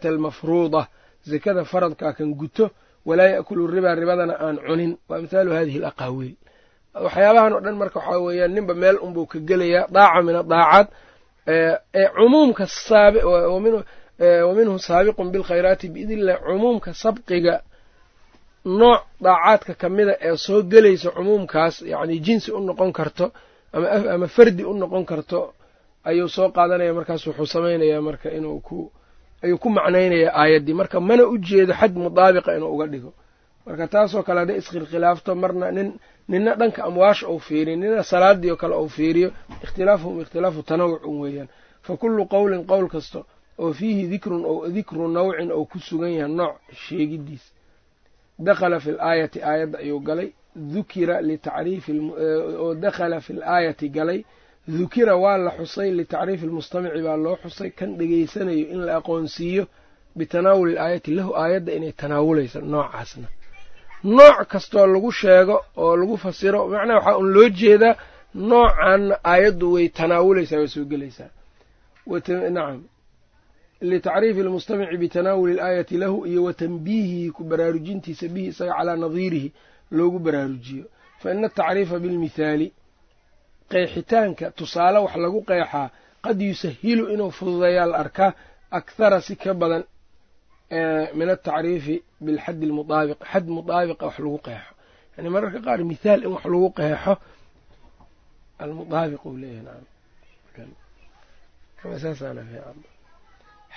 almafruuda. 0.08 0.88
Zakada 1.23 1.65
faradkaa 1.65 2.13
kan 2.13 2.34
guto 2.34 2.69
walaa 3.06 3.30
yaakulu 3.34 3.67
ribaa 3.67 3.95
ribadana 3.95 4.34
aan 4.39 4.58
cunin. 4.67 4.97
Waa 5.10 5.21
mithaalu 5.23 5.52
hadihi 5.52 5.78
alaqaawiil 5.78 6.36
waxyaabahan 7.06 7.54
oo 7.56 7.62
dhan 7.65 7.75
marka 7.82 7.99
waxaa 7.99 8.19
weeyaan 8.25 8.52
ninba 8.56 8.73
meel 8.82 8.97
unbuu 9.06 9.25
ka 9.32 9.38
gelayaa 9.49 9.88
daaca 9.95 10.21
min 10.28 10.36
adaacaad 10.43 10.88
ee 11.47 12.08
cumuumka 12.17 12.65
wa 14.47 14.54
minhu 14.58 14.75
saabiqun 14.88 15.28
bilkhayraati 15.34 15.88
biidn 15.93 16.12
illah 16.17 16.36
cumuumka 16.47 16.89
sabqiga 17.04 17.56
nooc 18.80 19.02
daacaadka 19.25 19.73
ka 19.82 19.88
mida 19.95 20.13
ee 20.28 20.36
soo 20.45 20.60
gelaysa 20.71 21.10
cumuumkaas 21.17 21.75
yacni 21.91 22.15
jinsi 22.25 22.49
u 22.52 22.60
noqon 22.67 22.91
karto 22.99 23.25
ama 24.13 24.28
fardi 24.36 24.63
u 24.63 24.73
noqon 24.82 25.04
karto 25.12 25.39
ayuu 26.10 26.28
soo 26.36 26.47
qaadanaya 26.56 26.93
markaas 26.97 27.21
wuxuu 27.28 27.45
samaynayaa 27.56 28.02
marka 28.08 28.28
inuu 28.38 28.60
ku 28.67 28.78
ayuu 29.43 29.58
ku 29.63 29.67
macnaynayaa 29.78 30.34
aayaddii. 30.41 30.73
Marka 30.80 30.97
mana 30.99 31.23
u 31.23 31.36
jeedo 31.47 31.73
xad 31.80 31.93
mudaabiqa 32.04 32.52
inuu 32.58 32.71
uga 32.75 32.86
dhigo. 32.91 33.12
Marka 33.65 33.86
taasoo 33.93 34.23
kale 34.28 34.39
hadday 34.41 34.58
iskhilkhilaafto 34.62 35.32
marna 35.43 35.67
nin 35.78 35.89
nina 36.31 36.51
dhanka 36.59 36.81
amwaasha 36.87 37.25
ou 37.31 37.39
fiiriyo 37.47 37.75
nina 37.81 38.03
salaadii 38.11 38.51
oo 38.51 38.55
kale 38.61 38.75
ou 38.81 38.87
fiiriyo 38.97 39.29
ikhtilaafuhum 39.63 40.17
ikhtilaafu 40.23 40.59
tanawucun 40.69 41.15
weeyaan. 41.23 41.47
Fa 41.85 41.93
kullu 42.01 42.23
qowlin 42.33 42.63
qowl 42.71 42.87
kasta 42.93 43.19
oo 43.61 43.71
fiihi 43.79 44.03
dikrun 44.13 44.43
ou 44.51 44.57
dikru 44.75 45.07
nawcin 45.17 45.51
ou 45.51 45.65
ku 45.71 45.77
sugan 45.87 46.11
yahay 46.19 46.31
nooc 46.39 46.55
sheegidiis. 46.83 47.45
Dakhala 48.45 48.77
fi 48.83 48.91
laayati 48.91 49.39
aayadda 49.49 49.77
ayuu 49.83 49.99
galay. 50.07 50.29
Dukira 50.73 51.21
litacriifi 51.21 51.91
oo 52.63 52.75
dakhala 52.83 53.17
fi 53.25 53.33
laayati 53.33 53.87
galay. 53.97 54.19
Dukira 54.67 55.15
waa 55.23 55.37
la 55.37 55.51
xusay 55.57 55.89
litacriifi 55.99 56.45
lmustamici 56.49 57.01
baa 57.07 57.17
loo 57.17 57.35
xusay 57.43 57.69
kan 57.77 57.89
dhegaysanayo 57.97 58.65
in 58.73 58.81
la 58.85 58.93
aqoonsiiyo. 58.99 59.63
Bitanaawuli 60.17 60.71
ilaayati 60.73 61.11
lahu 61.17 61.31
aayadda 61.41 61.71
inay 61.77 61.91
tanaawulaysa 61.91 62.59
noocaasna 62.61 63.27
nooc 64.03 64.47
kastoo 64.47 64.88
lagu 64.88 65.12
sheego 65.12 65.65
oo 65.77 65.95
lagu 65.97 66.17
fasiro 66.17 66.67
macnaha 66.67 66.99
waxaa 66.99 67.17
un 67.17 67.29
loo 67.33 67.49
jeedaa 67.49 67.95
noocanna 68.33 69.15
aayaddu 69.31 69.73
way 69.73 69.89
tanaawulaysaa 69.89 70.57
way 70.57 70.67
soo 70.67 70.85
gelaysaa. 70.85 71.29
Nacam 72.07 72.83
litacriifi 73.81 74.43
lmustamici 74.43 74.97
bitanaawuli 74.97 75.53
ilaayati 75.53 75.97
lahu 75.97 76.25
iyo 76.27 76.43
wa 76.43 76.53
tanbiihihi 76.53 77.31
ku 77.31 77.43
baraarujintiisa 77.43 78.27
bihi 78.27 78.47
isaga 78.47 78.73
calaa 78.77 78.95
nadiirihi 78.95 79.53
loogu 79.91 80.19
baraarujiyo. 80.19 80.85
Fa 81.19 81.31
ina 81.33 81.47
atacriifa 81.47 81.99
bilmithaali 81.99 82.67
qeexitaanka 83.71 84.51
tusaale 84.51 84.97
wax 84.99 85.15
lagu 85.15 85.41
qeexaa 85.49 85.89
qad 86.21 86.41
yusahilu 86.41 87.03
inuu 87.13 87.31
fududeeyaa 87.31 87.85
la 87.85 87.97
arkaa 87.97 88.33
akhara 88.71 89.21
si 89.21 89.35
ka 89.35 89.53
badan 89.53 89.83
min 91.19 91.29
atacriifi 91.36 91.95
bilxaddi 92.25 92.65
almudaabiq 92.69 93.19
xad 93.32 93.45
mudaabiqa 93.58 94.05
wax 94.08 94.17
lagu 94.25 94.39
qeexo. 94.47 94.73
Yani 95.17 95.29
mararka 95.36 95.60
qaar 95.65 95.79
mithaal 95.91 96.19
in 96.25 96.32
wax 96.36 96.43
lagu 96.53 96.69
qeexo 96.79 97.13
almudaabiq 98.63 99.21
uu 99.29 99.38
leeyahay 99.43 99.84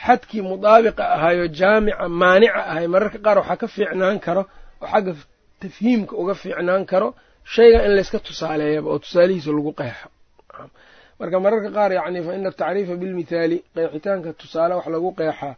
xadkii 0.05 0.43
mudaabiqa 0.53 1.03
ahaayo 1.17 1.45
jaamica 1.61 2.05
maanica 2.23 2.61
ahay 2.71 2.87
mararka 2.95 3.19
qaar 3.27 3.37
waxaa 3.41 3.57
ka 3.63 3.67
fiicnaan 3.75 4.19
karo 4.27 4.43
oo 4.83 4.87
xagga 4.93 5.13
tafhiimka 5.61 6.15
uga 6.23 6.35
fiicnaan 6.43 6.85
karo 6.93 7.09
shayga 7.55 7.79
in 7.87 7.93
layska 7.97 8.19
tusaaleeyaba 8.27 8.89
oo 8.93 8.99
tusaalihiisa 9.05 9.51
lagu 9.59 9.73
qeexo. 9.81 10.09
Marka 11.21 11.37
mararka 11.45 11.71
qaar 11.77 11.91
yani 11.99 12.19
fa 12.27 12.31
ina 12.39 12.49
atacriifa 12.55 12.95
bilmithaali 13.03 13.57
qeexitaanka 13.75 14.29
tusaale 14.41 14.75
wax 14.79 14.87
lagu 14.95 15.11
qeexaa 15.21 15.55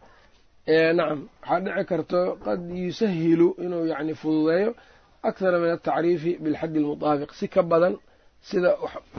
nacam 0.67 1.19
waxaa 1.41 1.59
dhici 1.65 1.85
karto 1.91 2.19
qad 2.45 2.61
yusahilu 2.85 3.47
inuu 3.63 3.85
yani 3.91 4.13
fududeeyo 4.21 4.71
akhara 5.23 5.57
min 5.59 5.69
atacriifi 5.77 6.31
bilxaddi 6.43 6.77
almudaabiq 6.79 7.31
si 7.39 7.47
ka 7.47 7.61
badan 7.71 7.95
sida 8.49 8.69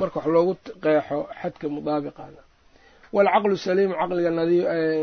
marka 0.00 0.18
wax 0.20 0.26
loogu 0.34 0.54
qeexo 0.84 1.18
xadka 1.40 1.66
mudaabiqana 1.74 2.40
waalcaqlu 3.16 3.56
saliimu 3.66 3.94
caqliga 4.00 4.30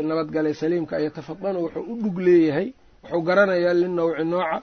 nabadgalay 0.08 0.54
saliimka 0.62 0.94
yatafadanu 1.06 1.58
wuxuu 1.64 1.84
u 1.92 1.94
dhug 2.02 2.16
leeyahay 2.26 2.68
wuxuu 3.02 3.22
garanayaa 3.28 3.74
linawci 3.80 4.24
nooca 4.32 4.56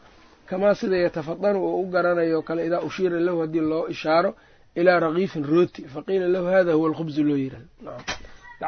kamaa 0.49 0.75
sida 0.79 0.97
yatafadanu 1.05 1.57
uu 1.67 1.81
u 1.81 1.85
garanayo 1.93 2.39
kale 2.47 2.61
idaa 2.67 2.81
ushiira 2.87 3.19
lahu 3.25 3.39
haddii 3.43 3.59
loo 3.71 3.83
ishaaro 3.93 4.31
ilaa 4.79 4.99
rakiifin 5.05 5.43
rooti 5.51 5.81
faqiila 5.93 6.27
lahu 6.35 6.45
hada 6.45 6.73
huwa 6.77 6.87
alkhubzu 6.89 7.23
loo 7.29 7.37
yiraahdo 7.43 7.91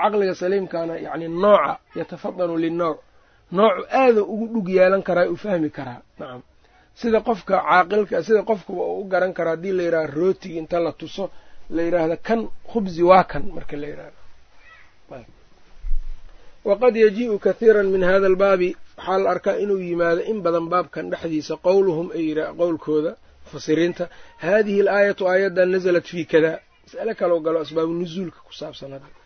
caqliga 0.04 0.36
saliimkana 0.42 0.94
yani 1.08 1.28
nooca 1.44 1.74
yatafadanu 2.00 2.58
linowc 2.64 2.98
noocu 3.58 3.82
aada 4.02 4.22
ugu 4.34 4.46
dhug 4.54 4.68
yeelan 4.78 5.02
karaa 5.08 5.28
u 5.34 5.36
fahmi 5.44 5.70
karaa. 5.78 6.02
Nacam 6.20 6.42
sida 7.02 7.20
qofka 7.28 7.56
caaqilka 7.68 8.24
sida 8.28 8.42
qofkuba 8.50 8.84
uu 8.92 9.02
u 9.02 9.10
garan 9.14 9.34
karo 9.38 9.50
haddii 9.54 9.72
la 9.78 9.84
yidhaha 9.84 10.08
rootigi 10.18 10.58
inta 10.62 10.80
la 10.86 10.92
tuso 10.92 11.30
la 11.76 11.82
yidhaahda 11.88 12.18
kan 12.28 12.40
khubzi 12.72 13.04
waa 13.10 13.24
kan 13.32 13.44
marka 13.56 13.76
la 13.82 13.88
yidhahdo 13.92 14.20
waqad 16.68 16.96
yajii'u 16.96 17.40
kathiira 17.46 17.84
min 17.84 18.04
hada 18.04 18.26
albaabi. 18.32 18.70
Waxaa 18.98 19.18
la 19.24 19.30
arkaa 19.36 19.56
inuu 19.64 19.80
yimaado 19.90 20.22
in 20.32 20.42
badan 20.46 20.66
baabkan 20.74 21.10
dhexdiisa 21.12 21.54
qowluhum 21.66 22.08
qowlkooda 22.60 23.12
mufasiriinta 23.46 24.06
haadihi 24.38 24.82
alaayatu 24.82 25.24
aayaddan 25.32 25.70
nasalat 25.76 26.06
fii 26.12 26.26
kada 26.26 26.52
mas'ale 26.86 27.14
kaloo 27.16 27.40
galo 27.46 27.60
asbaabu 27.66 27.94
nusuulka 28.02 28.40
ku 28.48 28.54
saabsan 28.60 28.92
hadda 28.96 29.23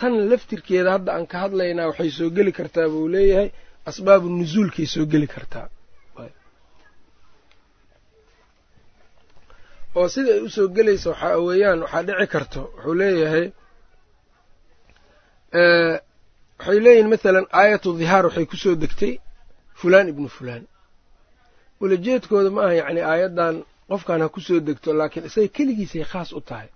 tan 0.00 0.12
laftirkeeda 0.30 0.90
hadda 0.96 1.10
aan 1.16 1.26
ka 1.32 1.36
hadlaynaa 1.44 1.86
waxay 1.90 2.10
soo 2.18 2.30
geli 2.36 2.52
kartaa 2.58 2.86
buu 2.92 3.06
leeyahay 3.14 3.48
asbaabu 3.90 4.26
nusuulkay 4.38 4.86
soo 4.94 5.04
geli 5.12 5.28
kartaa. 5.34 5.66
Oo 9.98 10.08
sida 10.14 10.30
ay 10.36 10.40
u 10.46 10.48
soo 10.56 10.68
gelaysa 10.76 11.08
waxaa 11.12 11.38
weeyaan 11.48 11.80
waxaa 11.84 12.02
dhici 12.08 12.26
karto 12.34 12.60
wuxuu 12.74 12.94
leeyahay 13.00 13.46
waxay 16.58 16.78
leeyihiin 16.84 17.08
mathalan 17.14 17.46
aayatu 17.60 17.88
dhihaar 17.98 18.24
waxay 18.28 18.46
ku 18.50 18.56
soo 18.64 18.74
degtay 18.82 19.12
fulaan 19.80 20.06
ibnu 20.12 20.28
fulaan. 20.36 20.64
Ulajeedkooda 21.82 22.50
ma 22.56 22.60
aha 22.66 22.74
yacni 22.80 23.00
aayaddan 23.12 23.54
qofkan 23.90 24.20
ha 24.22 24.28
ku 24.34 24.40
soo 24.46 24.58
degto 24.68 24.88
laakiin 24.98 25.24
isaga 25.28 25.48
keligiisay 25.56 26.04
khaas 26.12 26.30
u 26.38 26.40
tahay 26.48 26.68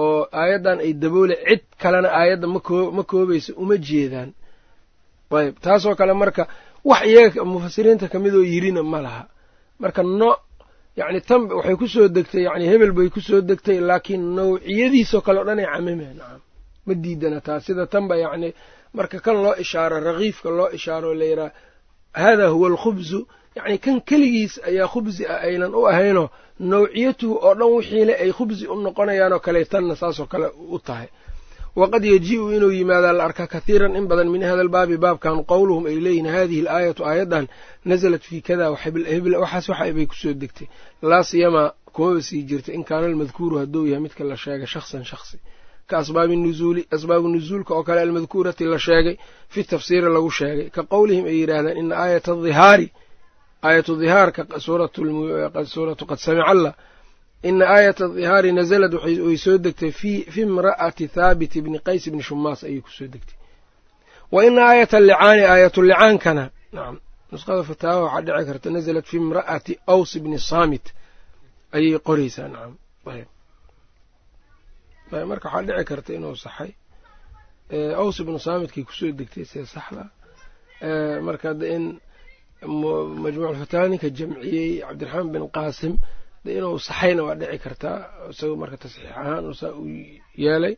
oo 0.00 0.20
aayaddan 0.40 0.78
ay 0.86 0.92
daboole 1.02 1.34
cid 1.48 1.62
kalena 1.82 2.08
aayadda 2.20 2.46
ma 2.96 3.02
koobaysa 3.10 3.50
uma 3.62 3.76
jeedaan. 3.86 4.30
Ayb 5.40 5.54
taasoo 5.64 5.94
kale 6.00 6.12
marka 6.22 6.42
wax 6.90 7.02
iyaga 7.10 7.40
mufasiriinta 7.52 8.06
kamidoo 8.12 8.44
yirina 8.52 8.82
ma 8.92 8.98
laha. 9.06 9.22
Marka 9.82 10.02
no 10.20 10.30
yacni 10.98 11.20
tan 11.28 11.42
waxay 11.58 11.76
ku 11.80 11.86
soo 11.94 12.08
degtay 12.16 12.42
yani 12.48 12.64
hebel 12.70 12.92
bay 12.96 13.08
ku 13.14 13.20
soo 13.28 13.40
degtay 13.50 13.78
laakiin 13.88 14.22
nawciyadiisoo 14.36 15.20
kale 15.26 15.38
o 15.40 15.44
dhan 15.48 15.58
ay 15.62 15.68
camimeen 15.74 16.16
nacam 16.20 16.40
ma 16.86 16.92
diidana 17.02 17.40
taas 17.46 17.62
sida 17.66 17.84
tanba 17.92 18.14
yacni 18.24 18.48
marka 18.96 19.18
kan 19.24 19.36
loo 19.44 19.54
ishaaro 19.64 19.96
rakiifka 20.08 20.48
loo 20.58 20.68
ishaaro 20.78 21.10
la 21.20 21.24
yidhaha 21.30 21.50
hada 22.22 22.46
huwa 22.54 22.68
alkhubzu. 22.72 23.20
Yacni 23.56 23.78
kan 23.84 23.96
keligiis 24.08 24.54
ayaa 24.68 24.88
khubsi 24.92 25.22
ah 25.32 25.40
aynan 25.48 25.72
u 25.74 25.82
ahaynoo 25.90 26.28
nawciyatuhu 26.60 27.34
oo 27.46 27.54
dhan 27.54 27.70
wixiile 27.76 28.14
ay 28.24 28.32
khubsi 28.32 28.66
u 28.66 28.74
noqonayaanoo 28.86 29.40
kale 29.40 29.64
tanna 29.64 29.94
saasoo 29.96 30.26
kale 30.26 30.46
u 30.68 30.78
tahay. 30.78 31.08
Waqad 31.76 32.04
yajii'u 32.04 32.50
inuu 32.56 32.70
yimaadaa 32.78 33.12
la 33.12 33.24
arkaa 33.24 33.46
kathiiran 33.46 33.96
in 33.96 34.06
badan 34.08 34.28
min 34.34 34.42
hada 34.42 34.60
albaabi 34.64 34.96
baabkan 34.96 35.44
qowluhum 35.50 35.84
ay 35.90 35.96
leeyihiin 36.04 36.26
hadihi 36.34 36.60
alaayatu 36.68 37.02
aayaddan 37.04 37.44
nasalat 37.84 38.22
fii 38.28 38.40
kada 38.40 38.70
waxaas 38.72 39.68
waxa 39.68 39.92
bay 39.96 40.06
ku 40.06 40.14
soo 40.14 40.32
degtay. 40.42 40.66
Laa 41.02 41.22
siyamaa 41.30 41.72
kumaba 41.94 42.20
sii 42.28 42.42
jirta 42.48 42.72
in 42.72 42.84
kaana 42.84 43.06
almadkuuru 43.06 43.58
hadduu 43.60 43.86
yahay 43.86 44.00
midka 44.04 44.24
la 44.24 44.36
sheegay 44.36 44.66
shaksan 44.66 45.04
shaksi 45.04 45.36
ka 45.88 45.98
asbaabi 46.02 46.36
nuzuuli 46.36 46.82
asbaabu 46.90 47.28
nuzuulka 47.28 47.74
oo 47.74 47.82
kale 47.82 48.00
almadkuurati 48.00 48.64
la 48.64 48.78
sheegay 48.78 49.16
fi 49.52 49.60
tafsiiri 49.64 50.08
lagu 50.16 50.30
sheegay. 50.38 50.70
Ka 50.70 50.82
qowlihim 50.92 51.24
ay 51.30 51.36
yidhaahdaan 51.40 51.76
ina 51.82 51.94
aayata 52.02 52.32
dhihaari 52.44 52.88
aayatu 53.68 53.92
dhihaarka 54.00 54.40
suuratu 55.74 56.04
qad 56.10 56.18
samica 56.26 56.46
allah 56.52 56.72
ina 57.48 57.64
aayata 57.76 58.04
dhihaari 58.16 58.50
nazalad 58.58 58.92
way 59.26 59.36
soo 59.44 59.56
degtay 59.64 59.92
fi 60.00 60.10
imra'ati 60.46 61.04
thaabit 61.16 61.52
bni 61.64 61.78
qays 61.86 62.04
bni 62.12 62.22
shumaas 62.28 62.60
ayay 62.68 62.80
ku 62.86 62.90
soo 62.98 63.06
degtay. 63.14 63.36
Wa 64.34 64.40
ina 64.48 64.62
aayata 64.70 64.96
licaani 65.08 65.42
aayatu 65.52 65.80
licaankana 65.90 66.44
nacam 66.76 66.96
nusqada 67.32 67.62
fataawa 67.70 68.02
waxaa 68.06 68.22
dhici 68.26 68.46
karta 68.50 68.68
nazalat 68.76 69.06
fi 69.10 69.16
imra'ati 69.22 69.72
aws 69.92 70.12
bni 70.24 70.38
saamit 70.50 70.86
ayay 71.76 71.98
qoraysaa 72.08 72.48
nacam 72.54 72.72
marka 75.30 75.46
waxaa 75.48 75.62
dhici 75.68 75.84
karta 75.90 76.10
inuu 76.18 76.36
saxay. 76.44 76.70
Aws 78.00 78.16
ibnu 78.22 78.38
saamidkay 78.46 78.82
ku 78.88 78.92
soo 78.98 79.10
degtay 79.18 79.44
sida 79.50 79.66
saxda. 79.74 80.04
Marka 81.26 81.48
de 81.60 81.66
in 81.76 81.84
majmuucfataawa 82.62 83.88
ninka 83.92 84.08
jamciyey 84.18 84.68
cabdiraxmaan 84.86 85.28
bin 85.34 85.44
qaasim. 85.56 85.94
Inuu 86.58 86.78
saxayna 86.88 87.22
waa 87.26 87.34
dhici 87.40 87.58
kartaa 87.64 87.96
isagoo 88.30 88.56
marka 88.62 88.76
tasxiix 88.82 89.10
ahaan 89.20 89.44
saa 89.60 89.72
u 89.74 89.84
yeelay. 90.44 90.74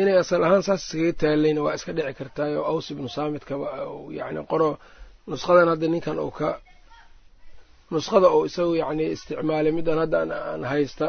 Inay 0.00 0.16
asal 0.22 0.42
ahaan 0.46 0.62
saas 0.66 0.82
iskaga 0.86 1.12
taalayna 1.22 1.60
waa 1.66 1.74
iska 1.78 1.92
dhici 1.96 2.12
kartaayo 2.20 2.60
aws 2.70 2.86
ibnu 2.92 3.08
saamidkaba 3.16 3.66
yani 4.18 4.40
qoro 4.50 4.68
nusqadan 5.30 5.68
hadda 5.72 5.86
ninkan 5.94 6.18
uu 6.24 6.30
ka 6.38 6.48
nusqada 7.94 8.28
uu 8.36 8.44
isagu 8.48 8.74
yani 8.82 9.04
isticmaalay 9.14 9.72
middan 9.78 9.98
hadda 10.02 10.16
aan 10.50 10.62
haysta 10.72 11.06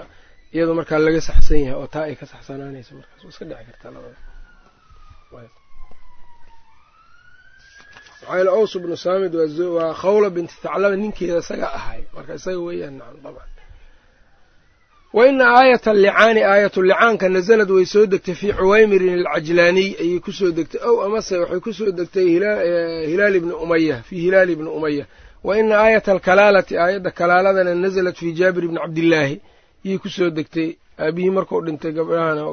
iyadoo 0.56 0.76
markaa 0.80 1.00
laga 1.08 1.22
saxsan 1.30 1.60
yahay 1.66 1.78
oo 1.82 1.88
taa 1.94 2.06
ay 2.10 2.16
ka 2.20 2.26
saxsanaanayso 2.34 2.92
markaas. 3.00 3.22
Waa 3.24 3.32
iska 3.34 3.44
dhici 3.50 3.64
kartaa 3.70 3.92
labada 3.96 4.18
maxaa 8.30 8.52
aws 8.58 8.74
bnu 8.78 8.98
saamid 8.98 9.34
waa 9.78 9.94
khawla 9.94 10.30
binti 10.30 10.54
thaclaba 10.64 10.96
ninkeeda 10.96 11.38
isaga 11.44 11.68
ahay. 11.78 12.02
Marka 12.16 12.34
isaga 12.40 12.60
weeyaan 12.68 12.98
nacam 13.00 13.20
dabcan. 13.24 13.50
Wa 15.14 15.28
ina 15.28 15.46
aayata 15.60 15.92
allicaani 15.92 16.42
aayatu 16.44 16.82
licaanka 16.82 17.30
nazalad 17.30 17.72
way 17.72 17.86
soo 17.86 18.06
degtay 18.06 18.36
fii 18.36 18.54
cuwaymirin 18.60 19.20
alcajlaaniy 19.20 19.90
ayay 20.02 20.20
ku 20.20 20.32
soo 20.32 20.52
degtay. 20.52 20.82
Ow 20.88 20.96
amase 21.06 21.38
waxay 21.42 21.60
ku 21.66 21.72
soo 21.74 21.92
degtay 21.92 22.26
hilaal 23.10 23.36
ibni 23.36 23.54
umaya 23.54 24.04
fii 24.08 24.20
hilaali 24.26 24.52
ibni 24.54 24.70
umaya 24.70 25.06
wa 25.44 25.58
ina 25.60 25.76
aayata 25.80 26.12
alkalaalati 26.12 26.78
aayadda 26.78 27.12
kalaaladana 27.12 27.76
nazalat 27.76 28.18
fii 28.18 28.32
jaabir 28.40 28.64
ibni 28.64 28.80
cabdillaahi. 28.80 29.36
Ayay 29.86 29.98
ku 30.04 30.10
soo 30.10 30.30
degtay. 30.30 30.70
Aabihii 31.00 31.30
markuu 31.30 31.62
dhintay 31.62 31.92
gabdhahana 31.92 32.44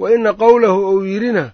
wa 0.00 0.06
ina 0.14 0.32
qowlahu 0.32 0.80
ou 0.90 1.04
yirina 1.04 1.52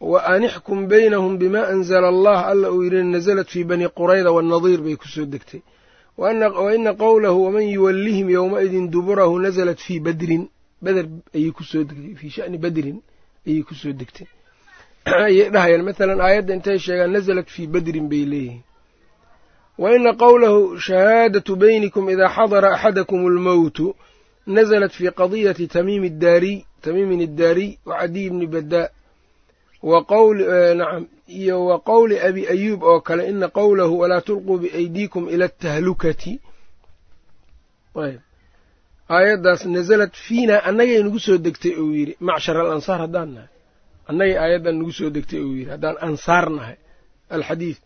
wa 0.00 0.24
anixkum 0.24 0.88
baynahum 0.88 1.38
bima 1.38 1.68
anzala 1.68 2.08
allah 2.08 2.46
alla 2.46 2.70
uu 2.72 2.82
yirina 2.82 3.10
nazalat 3.16 3.48
fii 3.48 3.64
bani 3.64 3.88
qurayda 3.88 4.32
waannadiir 4.32 4.80
bay 4.82 4.96
ku 4.96 5.08
soo 5.08 5.26
degtay 5.26 5.60
wa 6.18 6.32
ina 6.74 6.94
qowlahu 6.94 7.44
waman 7.44 7.62
yuwallihim 7.68 8.30
yowmaidin 8.30 8.90
duburahu 8.90 9.38
nazalat 9.38 9.78
fii 9.80 10.00
badrin 10.00 10.48
beder 10.82 11.06
ayay 11.34 11.50
ku 11.50 11.64
soo 11.64 11.84
degtay 11.84 12.14
fii 12.14 12.30
shani 12.30 12.58
badrin 12.58 13.02
ayay 13.46 13.62
ku 13.62 13.74
soo 13.74 13.92
degtay 13.92 14.26
ayay 15.04 15.50
dhahayaan 15.50 15.82
mathalan 15.82 16.20
aayadda 16.20 16.54
intay 16.54 16.78
sheegaan 16.78 17.10
nazalat 17.10 17.48
fii 17.54 17.66
badrin 17.66 18.08
bay 18.08 18.24
leeyihiin 18.24 18.62
wa 19.78 19.96
ina 19.96 20.12
qowlahu 20.12 20.78
shahaadatu 20.78 21.56
baynikum 21.56 22.10
idaa 22.10 22.28
xadara 22.36 22.68
axadakum 22.74 23.26
almowtu 23.26 23.94
nazalat 24.46 24.92
fii 24.98 25.10
qadiyati 25.20 25.66
tamiimi 25.68 26.10
daariy 26.10 26.58
tamiimin 26.82 27.20
iddaariy 27.20 27.70
wa 27.86 27.98
cadiy 28.00 28.30
bni 28.30 28.46
badaa 28.46 28.88
iyo 31.38 31.56
wa 31.68 31.78
qowli 31.88 32.16
abi 32.28 32.42
ayuub 32.54 32.82
oo 32.90 33.00
kale 33.06 33.22
ina 33.32 33.48
qowlahu 33.58 33.94
walaa 34.00 34.20
tulquu 34.26 34.54
biaydiikum 34.62 35.24
ila 35.34 35.44
atahlukati 35.50 36.32
aayaddaas 39.16 39.62
nazalat 39.76 40.14
fiina 40.26 40.56
annagay 40.68 41.00
nagu 41.06 41.18
soo 41.26 41.38
degtay 41.46 41.74
uu 41.82 41.92
yidhi 41.98 42.14
macshar 42.28 42.56
alansaar 42.62 43.00
haddaan 43.04 43.30
nahay. 43.34 43.48
Annagay 44.10 44.34
aayaddan 44.42 44.76
nagu 44.80 44.92
soo 44.98 45.10
degtay 45.16 45.40
uu 45.46 45.54
yidhi 45.58 45.70
haddaan 45.74 45.96
ansaar 46.06 46.46
nahay 46.56 46.76
alxadiid 47.34 47.76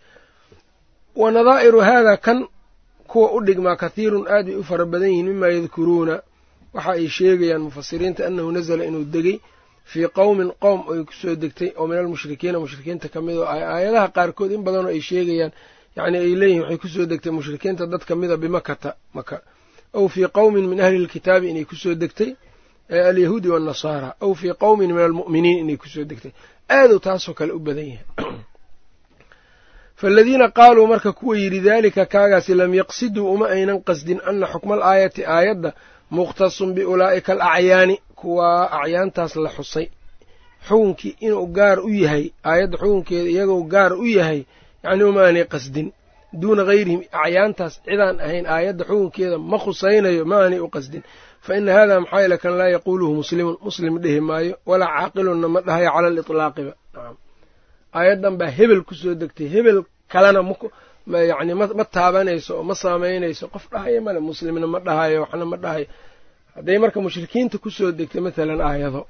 wa 1.20 1.28
nadaa'iru 1.36 1.80
haadaa 1.88 2.16
kan 2.26 2.38
kuwa 3.10 3.28
u 3.36 3.44
dhigmaa 3.46 3.76
kathiirun 3.82 4.24
aad 4.34 4.46
bay 4.46 4.54
u 4.56 4.64
fara 4.68 4.84
badan 4.92 5.08
yihiin 5.12 5.26
mimaa 5.32 5.48
yadkuruuna 5.56 6.14
waxa 6.76 6.90
ay 6.98 7.06
sheegayaan 7.16 7.62
mufasiriinta 7.66 8.20
annahu 8.28 8.50
nazala 8.56 8.82
inuu 8.88 9.04
degay 9.14 9.36
fii 9.92 10.08
qowmin 10.18 10.50
qowm 10.64 10.80
ay 10.92 11.00
ku 11.08 11.12
soo 11.20 11.34
degtay 11.42 11.70
oo 11.76 11.86
min 11.86 11.98
almushrikiina 11.98 12.58
mushrikiinta 12.64 13.08
ka 13.08 13.20
mid 13.20 13.36
oo 13.36 13.46
aayadaha 13.46 14.08
qaarkood 14.16 14.50
in 14.52 14.62
badanoo 14.66 14.92
ay 14.94 15.00
sheegayaan 15.00 15.52
yacni 15.96 16.18
ay 16.18 16.34
leeyihiin 16.40 16.62
waxay 16.62 16.78
ku 16.82 16.88
soo 16.88 17.06
degtay 17.06 17.32
mushrikiinta 17.32 17.86
dad 17.86 18.02
ka 18.08 18.14
mida 18.16 18.36
bimakata 18.36 18.90
maka 19.14 19.42
aw 19.92 20.08
fii 20.08 20.28
qowmin 20.38 20.64
min 20.68 20.80
ahli 20.80 20.98
lkitaabi 21.04 21.50
inay 21.50 21.64
ku 21.64 21.76
soo 21.76 21.94
degtay 21.94 22.32
alyahuudi 22.88 23.48
waannasaara 23.48 24.14
aw 24.20 24.34
fii 24.34 24.52
qowmin 24.58 24.94
min 24.94 25.04
almu'miniin 25.04 25.58
inay 25.58 25.76
ku 25.76 25.88
soo 25.88 26.04
degtay. 26.04 26.32
Aaduu 26.68 26.98
taasoo 26.98 27.34
kale 27.34 27.52
u 27.52 27.58
badan 27.58 27.86
yahay. 27.86 28.04
Faaladiina 30.00 30.50
qaaluu 30.50 30.86
marka 30.86 31.12
kuwa 31.12 31.38
yidhi 31.38 31.60
daalika 31.60 32.06
kaagaasi 32.06 32.54
lam 32.54 32.74
yaqsiduu 32.74 33.32
uma 33.34 33.46
aynan 33.48 33.82
qasdin 33.82 34.20
ana 34.26 34.46
xukma 34.46 34.74
al 34.74 34.82
aayati 34.82 35.26
aayadda 35.26 35.72
mukhtasun 36.10 36.74
biulaa'ika 36.74 37.32
alacyaani 37.32 38.00
kuwaa 38.22 38.62
acyaantaas 38.80 39.32
la 39.44 39.50
xusay. 39.56 39.86
Xukunkii 40.68 41.12
inuu 41.26 41.46
gaar 41.56 41.78
u 41.80 41.88
yahay 42.02 42.24
aayadda 42.50 42.76
xukunkeeda 42.82 43.28
iyagoo 43.34 43.62
gaar 43.74 43.92
u 43.92 44.06
yahay 44.18 44.40
yacnii 44.84 45.04
uma 45.10 45.20
aanay 45.26 45.44
qasdin. 45.54 45.88
Duuna 46.40 46.62
hayrihim 46.70 47.00
acyaantaas 47.24 47.74
cidaan 47.84 48.16
ahayn 48.24 48.46
aayadda 48.54 48.84
xukunkeeda 48.88 49.36
ma 49.50 49.56
khusaynayo 49.64 50.22
ma 50.30 50.36
aanay 50.42 50.60
u 50.60 50.68
qasdin. 50.76 51.02
Fa 51.44 51.50
ina 51.58 51.72
hada 51.76 51.94
maxaa 52.02 52.20
yeele 52.22 52.36
kan 52.42 52.54
laa 52.58 52.68
yaquuluhu 52.76 53.12
muslimun 53.20 53.56
muslim 53.66 53.94
dhehi 54.02 54.20
maayo 54.28 54.54
walaa 54.70 54.88
caaqilunna 54.96 55.48
ma 55.54 55.60
dhahayo 55.66 55.90
cala 55.94 56.08
alitlaaqiba 56.10 56.72
nacam 56.94 57.16
aayaddan 57.98 58.34
baa 58.40 58.50
hebel 58.58 58.80
ku 58.88 58.94
soo 59.00 59.14
degtay 59.20 59.48
hebel 59.54 59.78
kalena 60.12 60.40
myacni 61.10 61.52
ma 61.58 61.84
taabanayso 61.96 62.52
oo 62.58 62.62
ma 62.68 62.74
saamaynayso 62.82 63.44
qof 63.54 63.64
dhahaya 63.72 64.00
male 64.06 64.20
muslimna 64.28 64.66
ma 64.74 64.78
dhahayo 64.86 65.18
waxna 65.24 65.44
ma 65.52 65.56
dhahayo 65.64 65.86
hadday 66.54 66.78
marka 66.78 67.00
mushrikiinta 67.00 67.58
ku 67.58 67.70
soo 67.70 67.92
degtay 67.92 68.20
mathalan 68.20 68.60
aayado. 68.60 69.06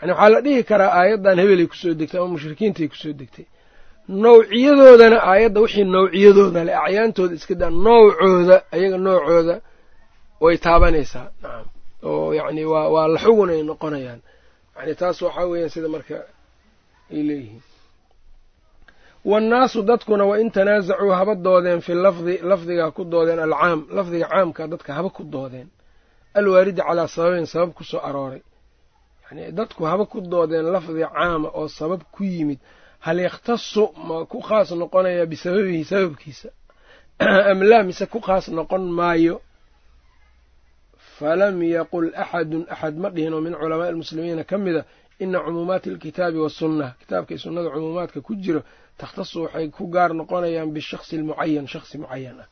Yani 0.00 0.12
waxaa 0.12 0.28
la 0.34 0.40
dhihi 0.40 0.62
karaa 0.70 0.92
aayaddan 1.00 1.38
hebelay 1.38 1.66
ku 1.66 1.76
soo 1.82 1.94
degtay 1.94 2.18
ama 2.20 2.28
mushrikiintay 2.36 2.88
ku 2.88 2.96
soo 3.02 3.12
degtay. 3.20 3.46
Nawciyadoodana 4.08 5.18
aayadda 5.30 5.60
wixii 5.64 5.84
nawciyadooda 5.84 6.60
le 6.68 6.72
acyaantooda 6.84 7.34
iska 7.34 7.54
daa 7.54 7.70
noocooda 7.70 8.56
ayaga 8.74 8.98
noocooda 9.06 9.54
way 10.40 10.56
taabanaysaa. 10.66 11.28
Nacam 11.42 11.66
oo 12.02 12.32
yacni 12.38 12.64
waa 12.64 12.88
waa 12.94 13.06
la 13.08 13.18
ay 13.54 13.62
noqonayaan. 13.62 14.20
Yani 14.76 14.94
taas 14.94 15.22
waxaa 15.22 15.46
weeyaan 15.50 15.70
sida 15.70 15.88
marka 15.88 16.14
ay 17.12 17.22
leeyihiin. 17.28 17.62
Waannaasu 19.24 19.82
dadkuna 19.82 20.24
wa 20.24 20.38
in 20.40 20.50
tanaasacuu 20.50 21.10
haba 21.10 21.34
doodeen 21.34 21.80
fi 21.80 21.94
lafdi 21.94 22.38
lafdigaa 22.42 22.90
ku 22.90 23.04
doodeen 23.04 23.38
alcaam 23.38 23.86
lafdiga 23.90 24.26
caamka 24.28 24.68
dadka 24.68 24.94
haba 24.94 25.10
ku 25.10 25.24
doodeen 25.24 25.68
alwaaridi 26.38 26.82
calaa 26.88 27.08
sababin 27.08 27.46
sabab 27.46 27.70
ku 27.74 27.84
soo 27.84 28.00
arooray. 28.08 28.42
Yani 29.24 29.52
dadku 29.52 29.84
haba 29.84 30.04
ku 30.06 30.20
doodeen 30.20 30.66
lafdi 30.74 31.02
caama 31.14 31.48
oo 31.58 31.68
sabab 31.68 32.00
ku 32.14 32.24
yimid. 32.24 32.58
Hal 33.00 33.18
yakhtasu 33.20 33.84
ma 34.08 34.24
ku 34.26 34.38
khaas 34.40 34.70
noqonaya 34.70 35.26
bisababihi 35.26 35.84
sababkiisa? 35.84 36.48
Am 37.50 37.62
laa 37.62 37.82
mise 37.82 38.06
ku 38.06 38.20
khaas 38.20 38.48
noqon 38.48 38.84
maayo? 38.98 39.40
Falam 41.18 41.62
yaqul 41.62 42.12
axadun 42.14 42.66
axad 42.68 42.94
ma 42.96 43.08
dhihin 43.10 43.32
oo 43.32 43.40
min 43.40 43.54
culamaai 43.54 43.88
almuslimiina 43.88 44.44
ka 44.44 44.58
mida 44.58 44.84
ina 45.18 45.40
cumuumaati 45.40 45.90
alkitaabi 45.90 46.38
wasunna 46.38 46.94
kitaabka 47.00 47.30
iyo 47.34 47.40
sunnada 47.40 47.70
cumuumaadka 47.70 48.20
ku 48.20 48.34
jiro 48.34 48.62
takhtasu 48.98 49.42
waxay 49.42 49.68
ku 49.70 49.86
gaar 49.88 50.12
noqonayaan 50.14 50.70
bishakhsi 50.76 51.16
almucayan 51.16 51.66
shakhsi 51.66 51.98
mucayan 51.98 52.40
ah 52.44 52.48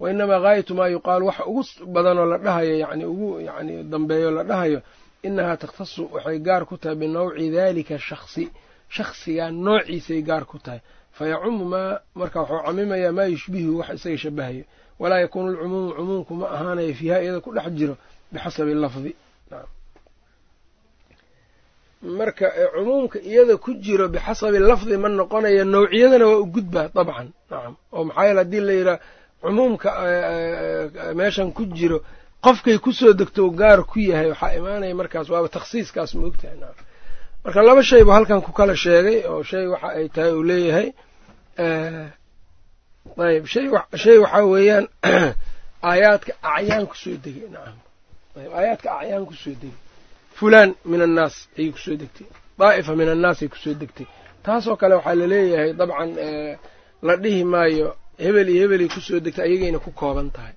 wa 0.00 0.10
inamaa 0.10 0.40
gaayatu 0.44 0.72
maa 0.78 0.88
yuqaalu 0.94 1.26
waxa 1.26 1.44
ugu 1.46 1.62
badanoo 1.94 2.26
la 2.32 2.38
dhahayo 2.38 2.74
yani 2.78 3.04
ugu 3.04 3.40
yani 3.40 3.82
dambeeyo 3.92 4.30
la 4.30 4.42
dhahayo 4.44 4.80
inahaa 5.22 5.56
takhtasu 5.56 6.02
waxay 6.14 6.38
gaar 6.38 6.62
ku 6.66 6.76
tahay 6.76 6.96
binawci 6.96 7.50
dalika 7.50 7.98
shakhsi 7.98 8.44
shakhsigaa 8.96 9.50
noociisay 9.50 10.22
gaar 10.22 10.44
ku 10.50 10.58
tahay 10.58 10.80
fayacumu 11.12 11.64
maa 11.72 12.00
marka 12.14 12.38
wuxuu 12.42 12.62
camimayaa 12.66 13.12
maa 13.18 13.24
yushbihu 13.34 13.78
wax 13.78 13.88
isaga 13.98 14.18
shabahayo 14.24 14.64
walaa 14.98 15.20
yakuunu 15.24 15.48
alcumuumu 15.50 15.92
cumuumku 15.96 16.32
ma 16.40 16.46
ahaanayo 16.54 16.94
fiiha 16.98 17.22
iyada 17.22 17.40
ku 17.40 17.50
dhex 17.56 17.66
jiro 17.78 17.94
bixasabi 18.32 18.74
lafdi 18.74 19.12
marka 22.02 22.46
cumuumka 22.74 23.18
iyada 23.22 23.56
ku 23.56 23.70
jiro 23.84 24.08
bixasabi 24.08 24.58
lafdi 24.58 24.96
ma 25.02 25.08
noqonaya 25.08 25.64
nawciyadana 25.64 26.26
waa 26.30 26.40
u 26.44 26.46
gudbaa 26.54 26.88
dabcan 26.94 27.28
nacam 27.50 27.74
oo 27.92 28.04
maxaa 28.04 28.24
yeele 28.26 28.38
haddii 28.42 28.60
la 28.68 28.72
yidhaha 28.78 28.98
cumuumka 29.44 29.90
meeshan 31.18 31.48
ku 31.56 31.62
jiro 31.76 31.98
qofkay 32.44 32.78
ku 32.84 32.90
soo 32.98 33.12
degto 33.20 33.42
gaar 33.60 33.80
ku 33.90 33.98
yahay 34.00 34.28
waxaa 34.32 34.56
imaanaya 34.58 34.94
markaas 35.00 35.28
waaba 35.32 35.48
takhsiiskaas 35.56 36.10
ma 36.18 36.26
ogtahay 36.30 36.56
nacam 36.62 36.86
marka 37.44 37.60
laba 37.68 37.82
shay 37.90 38.02
buu 38.04 38.14
halkan 38.18 38.40
ku 38.46 38.52
kala 38.58 38.74
sheegay 38.84 39.18
oo 39.30 39.42
shay 39.50 39.64
waxa 39.72 39.88
ay 39.98 40.06
tahay 40.14 40.32
uu 40.38 40.44
leeyahay 40.50 40.88
ayb 43.28 43.44
shay 44.02 44.16
waxaa 44.24 44.44
weeyaan 44.52 44.86
aayaadka 45.88 46.32
acyaan 46.56 46.84
ku 46.90 46.96
soo 47.02 47.16
degay 47.24 47.48
nacam 47.54 47.78
ayb 48.40 48.52
aayaadka 48.58 48.88
acyaan 48.98 49.26
ku 49.30 49.34
soo 49.42 49.56
degay. 49.62 49.84
Fulaan 50.34 50.74
min 50.84 51.00
annaas 51.06 51.34
ayay 51.58 51.70
ku 51.70 51.78
soo 51.78 51.96
degtay. 51.96 52.26
Daa'ifa 52.58 52.92
min 52.98 53.08
annaas 53.08 53.42
ay 53.42 53.48
ku 53.48 53.56
soo 53.56 53.74
degtay. 53.74 54.06
Taasoo 54.42 54.76
kale 54.76 54.94
waxaa 54.98 55.14
la 55.14 55.26
leeyahay 55.26 55.72
dabcan 55.78 56.10
la 57.06 57.14
dhihi 57.22 57.44
maayo 57.44 57.94
hebel 58.18 58.48
iyo 58.48 58.60
hebelay 58.64 58.88
ku 58.94 59.00
soo 59.00 59.20
degtay 59.24 59.44
ayagayna 59.48 59.78
ku 59.84 59.90
kooban 60.00 60.28
tahay. 60.34 60.54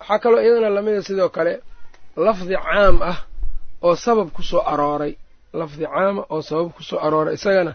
Waxaa 0.00 0.18
kaloo 0.22 0.40
iyadana 0.44 0.68
lamida 0.76 1.02
sidoo 1.08 1.28
kale 1.36 1.52
lafdi 2.16 2.54
caam 2.66 2.96
ah 3.10 3.18
oo 3.86 3.94
sabab 4.04 4.28
ku 4.36 4.42
soo 4.42 4.62
arooray. 4.72 5.12
Lafdi 5.60 5.84
caama 5.86 6.22
oo 6.32 6.42
sabab 6.48 6.68
ku 6.76 6.82
soo 6.88 6.98
arooray. 7.06 7.34
Isagana 7.38 7.72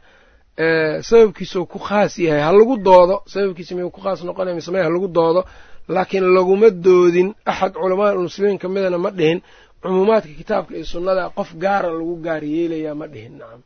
sababkiisuu 1.09 1.65
ku 1.71 1.79
khaas 1.79 2.13
yahay. 2.25 2.41
Ha 2.45 2.51
lagu 2.57 2.75
doodo 2.87 3.15
sababkiisa 3.31 3.75
miyuu 3.75 3.91
ku 3.95 4.01
khaas 4.01 4.19
noqonaya 4.27 4.55
mise 4.57 4.71
may 4.71 4.83
ha 4.85 4.89
lagu 4.89 5.07
doodo? 5.07 5.41
Laakiin 5.87 6.23
laguma 6.35 6.69
doodin 6.69 7.29
axad 7.45 7.73
culamaa 7.73 8.15
muslimiin 8.15 8.57
ka 8.61 8.67
midana 8.69 8.97
ma 8.97 9.09
dhihin. 9.17 9.39
Cumuumaadka 9.81 10.31
kitaabka 10.39 10.73
iyo 10.77 10.85
sunnada 10.85 11.23
qof 11.37 11.49
gaara 11.63 11.89
lagu 11.91 12.15
gaar 12.25 12.43
yeelayaa 12.53 12.95
ma 13.01 13.07
dhihin 13.13 13.33
nacam 13.39 13.61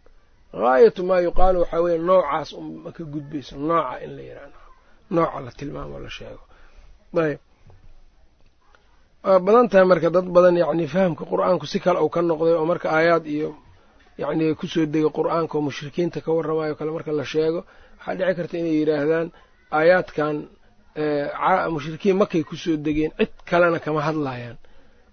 gaayatu 0.62 1.02
maa 1.10 1.22
yuqaalu 1.28 1.58
waxaa 1.62 1.82
weeye 1.86 2.00
noocaas 2.08 2.50
uma 2.60 2.90
ka 2.96 3.04
gudbayso 3.14 3.54
nooca 3.68 4.02
in 4.06 4.12
la 4.18 4.22
yidhaha 4.28 4.48
nacam 4.50 4.67
nooca 5.16 5.40
la 5.46 5.52
tilmaamo 5.60 5.98
la 6.06 6.10
sheego. 6.18 6.44
Ayb. 7.24 7.40
Waa 9.24 9.40
badan 9.46 9.68
tahay 9.72 9.86
marka 9.92 10.10
dad 10.16 10.28
badan 10.36 10.56
yacni 10.64 10.86
fahamka 10.94 11.24
qur'aanku 11.32 11.66
si 11.72 11.80
kale 11.84 12.00
uu 12.06 12.10
ka 12.16 12.22
noqday 12.22 12.54
oo 12.60 12.66
marka 12.72 12.88
aayaad 12.98 13.26
iyo 13.36 13.50
yacni 14.22 14.56
ku 14.60 14.66
soo 14.74 14.86
dega 14.94 15.10
qur'aanka 15.18 15.54
oo 15.58 15.64
mushrikiinta 15.68 16.22
ka 16.26 16.30
warramayo 16.38 16.74
kale 16.80 16.92
marka 16.98 17.12
la 17.20 17.26
sheego 17.34 17.60
waxaa 17.98 18.16
dhici 18.18 18.34
karta 18.38 18.56
inay 18.62 18.76
yidhaahdaan 18.82 19.28
aayaadkan 19.78 20.36
mushrikiin 21.76 22.16
makay 22.22 22.44
ku 22.50 22.56
soo 22.64 22.76
degeen 22.86 23.12
cid 23.20 23.32
kalena 23.50 23.80
kama 23.86 24.02
hadlayaan. 24.08 24.58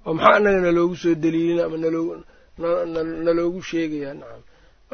Oo 0.07 0.13
maxaa 0.17 0.37
anaga 0.39 0.61
naloogu 0.67 0.97
soo 1.03 1.15
daliilina 1.23 1.63
ama 1.69 1.77
naloogu 3.27 3.61
sheegayaa 3.71 4.15
nacam 4.21 4.43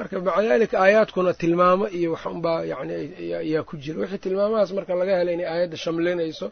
marka 0.01 0.15
maca 0.27 0.43
daalika 0.51 0.77
aayaadkuna 0.85 1.33
tilmaamo 1.43 1.85
iyo 1.99 2.09
wax 2.15 2.25
unbaa 2.35 2.61
yani 2.73 2.95
ayaa 3.43 3.63
ku 3.69 3.75
jira. 3.83 3.97
Wixii 4.03 4.19
tilmaamahaas 4.25 4.71
marka 4.79 4.93
laga 5.01 5.15
helay 5.21 5.35
inay 5.37 5.49
aayadda 5.55 5.77
shamlinayso 5.85 6.47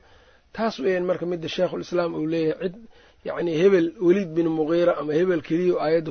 taas 0.56 0.74
weyan 0.84 1.04
marka 1.10 1.24
midda 1.32 1.48
sheikhulislaam 1.56 2.10
uu 2.18 2.26
leeyahay 2.32 2.68
cid 2.70 2.76
yacni 3.28 3.52
hebel 3.62 3.86
weliid 4.06 4.30
bin 4.36 4.46
muqiira 4.58 4.92
ama 5.00 5.12
hebel 5.18 5.40
keliya 5.48 5.74
aayadda 5.84 6.10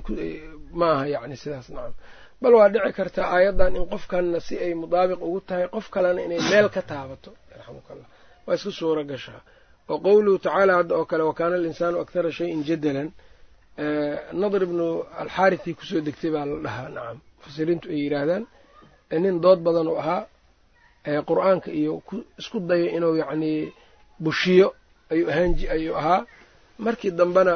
ma 0.80 0.88
aha 0.96 1.06
yani 1.16 1.36
sidaas 1.42 1.68
nacam. 1.76 1.94
Bal 2.42 2.54
waa 2.60 2.70
dhici 2.74 2.92
karta 3.00 3.22
aayaddan 3.36 3.72
in 3.80 3.86
qofkanna 3.94 4.40
si 4.48 4.54
ay 4.66 4.72
mudaabiq 4.82 5.20
ugu 5.28 5.40
tahay 5.50 5.68
qof 5.76 5.86
kalena 5.96 6.20
inay 6.28 6.40
meel 6.52 6.68
ka 6.76 6.82
taabato. 6.92 7.30
Yarxamukallah. 7.52 8.08
Waa 8.46 8.56
iska 8.58 8.72
suuro 8.80 9.02
gashaa 9.12 9.42
wa 9.90 9.96
qowluhu 10.06 10.38
tacaala 10.46 10.72
hadda 10.80 10.94
oo 11.00 11.06
kale 11.10 11.24
wakaana 11.30 11.56
alinsaanu 11.60 11.98
akthara 12.04 12.30
shayin 12.38 12.62
jadalan 12.70 13.10
nadr 14.42 14.62
ibnu 14.68 14.86
alxaarithii 15.22 15.74
ku 15.80 15.84
soo 15.90 16.02
degtay 16.08 16.32
baa 16.36 16.46
la 16.50 16.56
dhahaa 16.66 16.90
nacam 16.98 17.18
mufasiriintu 17.38 17.86
ay 17.94 18.00
yidhaahdaan 18.04 18.44
nin 19.24 19.36
dood 19.44 19.60
badan 19.66 19.88
uu 19.92 20.00
ahaa 20.04 20.22
qur'aanka 21.30 21.70
iyo 21.80 21.94
isku 22.40 22.58
dayo 22.70 22.86
inuu 22.98 23.16
yacnii 23.22 23.72
bushiyo 24.24 24.68
ayuu 25.12 25.30
ahaan 25.32 25.52
ayuu 25.76 25.96
ahaa. 26.02 26.26
Markii 26.86 27.12
dambena 27.20 27.54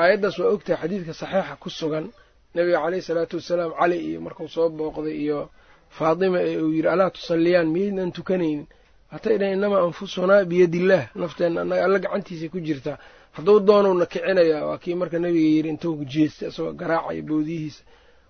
aayaddaas 0.00 0.36
waa 0.40 0.50
ogtahay 0.54 0.78
xadiidka 0.82 1.12
saxiixa 1.20 1.54
ku 1.62 1.68
sugan 1.70 2.06
nabiga 2.54 2.78
caleyhi 2.84 3.02
salaatu 3.08 3.34
wasalaam 3.40 3.72
cali 3.80 3.96
iyo 4.08 4.18
markuu 4.26 4.48
soo 4.54 4.68
booqday 4.78 5.16
iyo 5.24 5.38
faatima 5.98 6.38
ee 6.48 6.56
uu 6.62 6.72
yidhi 6.76 6.88
alaa 6.94 7.10
tusalliyaan 7.16 7.68
miyaydnan 7.74 8.10
tukanaynin? 8.16 8.66
Hatay 9.12 9.36
dhahen 9.40 9.54
innamaa 9.56 9.82
anfusunaa 9.88 10.44
biyadillaah 10.50 11.04
nafteenna 11.22 11.60
annaga 11.64 11.84
alla 11.86 11.98
gacantiisay 12.04 12.48
ku 12.52 12.58
jirtaa. 12.66 12.98
Hadduu 13.36 13.60
doonowna 13.68 14.06
kicinayaa 14.12 14.64
waa 14.68 14.78
kii 14.82 14.94
marka 15.00 15.18
nabiga 15.18 15.48
yidhi 15.56 15.68
intuu 15.72 16.04
jeestay 16.12 16.48
isagoo 16.50 16.72
garaacaya 16.80 17.22
boodiyihiisa 17.28 17.80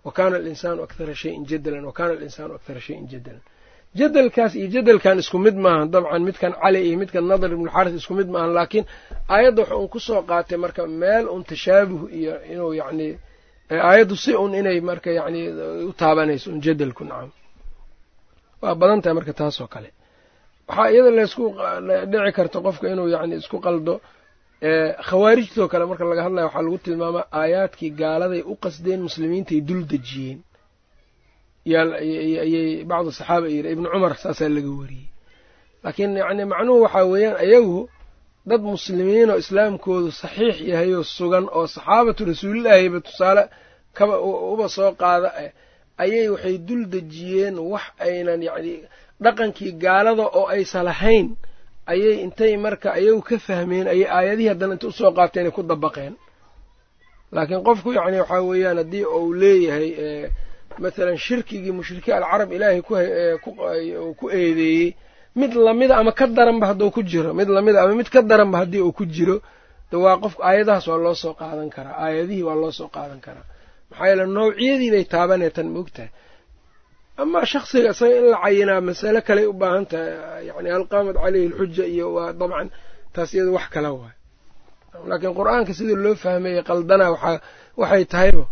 wa 0.06 0.10
kaana 0.16 0.34
alinsaanu 0.40 0.80
akthara 0.86 1.14
shayin 1.22 1.42
jadalan 1.50 1.84
wa 1.88 1.92
kaana 1.98 2.12
alinsaanu 2.18 2.52
akthara 2.58 2.80
shayin 2.86 3.04
jadalan 3.12 3.42
jadalkaas 3.98 4.52
iyo 4.60 4.68
jadalkan 4.74 5.16
isku 5.22 5.38
mid 5.46 5.56
maaha 5.64 5.84
dabcan 5.94 6.22
midkan 6.28 6.52
cali 6.62 6.78
iyo 6.88 6.96
midkan 7.02 7.24
nadar 7.30 7.50
ibnuxaaris 7.56 7.94
isku 8.00 8.12
mid 8.18 8.28
maahan 8.34 8.52
laakiin 8.58 8.84
aayadda 9.34 9.60
waxa 9.62 9.76
uun 9.80 9.88
ku 9.94 9.98
soo 10.06 10.20
qaatay 10.30 10.58
marka 10.64 10.82
meel 11.02 11.24
un 11.34 11.42
tashaabuh 11.50 12.00
iyo 12.18 12.32
inuu 12.52 12.72
yacni 12.80 13.08
aayaddu 13.88 14.14
si 14.22 14.30
un 14.44 14.52
inay 14.60 14.78
marka 14.90 15.10
yacni 15.18 15.40
u 15.88 15.92
taabanayso 16.00 16.46
un 16.54 16.60
jadalku 16.66 17.02
nacam 17.10 17.30
waa 18.62 18.74
badan 18.80 19.00
tahay 19.02 19.14
marka 19.18 19.32
taas 19.40 19.56
oo 19.62 19.68
kale. 19.74 19.90
Waxaa 20.68 20.88
iyada 20.92 21.10
laysku 21.18 21.44
dhici 22.10 22.32
karta 22.38 22.58
qofka 22.66 22.86
inuu 22.92 23.08
yacni 23.14 23.34
isku 23.42 23.56
qaldo 23.66 23.94
khawaarijtoo 25.08 25.68
kale 25.72 25.84
marka 25.90 26.04
laga 26.10 26.22
hadlaya 26.26 26.46
waxaa 26.46 26.62
lagu 26.66 26.78
tilmaamaa 26.84 27.26
aayaadkii 27.40 27.90
gaaladay 28.00 28.42
u 28.42 28.54
qasdeen 28.64 29.00
muslimiintay 29.06 29.60
dul 29.68 29.82
dejiyeen 29.92 30.38
ayay 31.66 32.84
bacdu 32.90 33.10
saxaaba 33.18 33.46
yidhi 33.54 33.68
ibnu 33.74 33.86
cumar 33.92 34.12
saasaa 34.22 34.48
laga 34.56 34.70
wariyey. 34.80 35.08
Laakiin 35.84 36.16
yacni 36.20 36.44
macnuhu 36.52 36.78
waxaa 36.84 37.04
weeyaan 37.12 37.36
ayagu 37.44 37.80
dad 38.50 38.62
muslimiin 38.72 39.30
oo 39.32 39.38
islaamkoodu 39.44 40.10
saxiix 40.22 40.56
yahay 40.70 40.90
oo 40.98 41.04
sugan 41.16 41.46
oo 41.58 41.66
saxaabatu 41.74 42.20
rasuulilaahiba 42.30 42.98
tusaale 43.06 43.42
kaba 43.96 44.14
uba 44.52 44.66
soo 44.76 44.90
qaada 45.02 45.28
eh 45.44 45.50
ayay 46.02 46.26
waxay 46.34 46.56
dul 46.68 46.82
dejiyeen 46.94 47.56
wax 47.72 47.86
aynan 48.06 48.40
yacni 48.48 48.74
dhaqankii 49.24 49.72
gaalada 49.84 50.24
oo 50.38 50.44
aysan 50.54 50.84
lahayn 50.90 51.26
ayay 51.92 52.14
intay 52.24 52.52
marka 52.64 52.88
ayagu 52.98 53.22
ka 53.28 53.36
fahmeen 53.46 53.86
ayay 53.94 54.06
aayadihii 54.16 54.48
haddana 54.52 54.72
inta 54.76 54.86
u 54.88 54.92
soo 54.98 55.10
qaabteenay 55.18 55.52
ku 55.56 55.62
dabaqeen. 55.70 56.14
Laakiin 57.34 57.62
qofku 57.68 57.88
yacni 57.98 58.18
waxaa 58.22 58.42
weeyaan 58.50 58.76
haddii 58.82 59.04
uu 59.18 59.32
leeyahay 59.40 59.88
mathalan 60.82 61.16
shirkigii 61.26 61.72
mushrikiin 61.78 62.14
alcarab 62.18 62.50
ilaahay 62.56 62.80
ku 64.20 64.26
eedeeyey 64.30 64.94
mid 65.40 65.52
lamida 65.66 65.94
ama 66.00 66.12
ka 66.18 66.26
daranba 66.26 66.66
hadduu 66.70 66.90
ku 66.90 67.02
jiro 67.10 67.30
mid 67.34 67.48
lamida 67.48 67.78
ama 67.82 67.94
mid 68.00 68.08
ka 68.14 68.20
daranba 68.22 68.56
haddii 68.62 68.80
uu 68.86 68.92
ku 68.92 69.04
jiro 69.06 69.36
de 69.90 69.96
waa 69.96 70.16
qof 70.22 70.34
aayadahaas 70.48 70.86
waa 70.90 70.98
loo 71.04 71.14
soo 71.14 71.34
qaadan 71.40 71.70
karaa 71.76 71.96
aayadihii 72.04 72.42
waa 72.48 72.54
loo 72.62 72.72
soo 72.78 72.88
qaadan 72.96 73.20
karaa. 73.26 73.46
Maxaa 73.90 74.06
yeele 74.10 74.24
nawciyadiibay 74.26 75.04
taabanee 75.12 75.50
tan 75.56 75.68
maogtahay 75.74 76.10
amaa 77.22 77.44
shaksiga 77.52 77.90
isaga 77.94 78.16
in 78.20 78.26
la 78.32 78.38
cayinaa 78.44 78.80
masale 78.88 79.20
kaley 79.28 79.46
u 79.46 79.52
baahan 79.60 79.84
tahay 79.90 80.46
yani 80.48 80.68
hal 80.74 80.84
qaamat 80.92 81.16
caleyhi 81.22 81.46
alxuja 81.50 81.84
iyo 81.94 82.06
waa 82.16 82.32
dabcan 82.40 82.68
taas 83.14 83.30
iyada 83.34 83.50
wax 83.56 83.66
kala 83.74 83.90
waay. 83.98 84.14
Laakiin 85.10 85.34
qur'aanka 85.38 85.72
sida 85.78 85.94
loo 86.04 86.14
fahmeeyey 86.24 86.62
qaldana 86.68 87.06
waxay 87.80 88.04
tahayba 88.12 88.44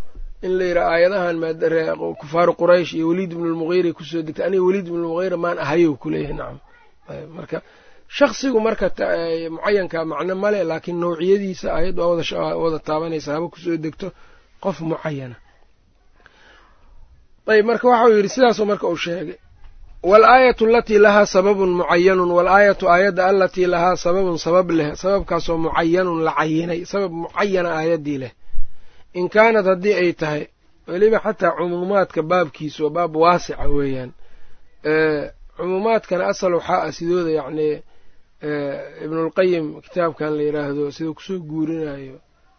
in 0.46 0.52
la 0.58 0.64
yidhaha 0.70 0.90
aayadahan 0.94 1.36
kufaaru 2.20 2.52
quraysh 2.60 2.92
iyo 2.98 3.04
weliid 3.10 3.30
ibnu 3.34 3.46
lmugiira 3.54 3.90
ku 3.98 4.02
soo 4.10 4.22
degtay. 4.26 4.44
Aniga 4.48 4.62
weliid 4.68 4.86
ibnu 4.90 5.00
lmugiira 5.04 5.36
maan 5.44 5.58
ahayow 5.64 5.92
kuleeyahay 6.02 6.34
nacam 6.40 6.58
marka 7.36 7.58
shaksigu 8.18 8.58
marka 8.66 8.86
mucayanka 9.54 9.98
macno 10.10 10.34
male 10.42 10.58
laakiin 10.70 10.98
nawciyadiisa 11.02 11.66
aayad 11.76 11.98
wada 12.62 12.78
taabanaysa 12.88 13.30
haba 13.34 13.46
ku 13.52 13.58
soo 13.64 13.76
degto 13.84 14.08
qof 14.64 14.76
mucayana 14.90 15.36
ayb 17.52 17.64
marka 17.70 17.86
waxau 17.92 18.10
yidhi 18.16 18.28
sidaasoo 18.34 18.64
marka 18.70 18.86
uu 18.92 18.96
sheegay. 19.04 19.38
Waalaayatu 20.10 20.62
alatii 20.70 20.98
lahaa 21.04 21.26
sababun 21.34 21.70
mucayanun 21.78 22.30
waalaayatu 22.36 22.84
aayadda 22.94 23.22
alatii 23.32 23.66
lahaa 23.74 23.96
sababun 24.04 24.38
sabab 24.44 24.68
leh 24.78 24.88
sababkaasoo 25.02 25.56
mucayanun 25.64 26.18
la 26.26 26.32
cayinay 26.38 26.80
sabab 26.92 27.12
mucayana 27.20 27.70
aayaddii 27.78 28.18
leh. 28.22 28.32
In 29.18 29.26
kaanad 29.34 29.66
haddii 29.70 29.94
ay 30.02 30.12
tahay 30.20 30.42
weliba 30.90 31.18
xataa 31.24 31.52
cumuumaadka 31.58 32.20
baabkiisa 32.30 32.80
waa 32.84 32.90
baab 32.96 33.12
waasica 33.22 33.64
weeyaan 33.76 34.10
cumuumaadkana 35.56 36.24
asal 36.32 36.52
waxaa 36.58 36.80
ah 36.86 36.92
sidooda 36.96 37.30
yacnii 37.38 37.74
ibnulqayim 39.04 39.66
kitaabkan 39.84 40.30
la 40.36 40.42
yidhaahdo 40.46 40.84
siduu 40.96 41.14
ku 41.18 41.22
soo 41.26 41.38
guurinayo 41.50 42.16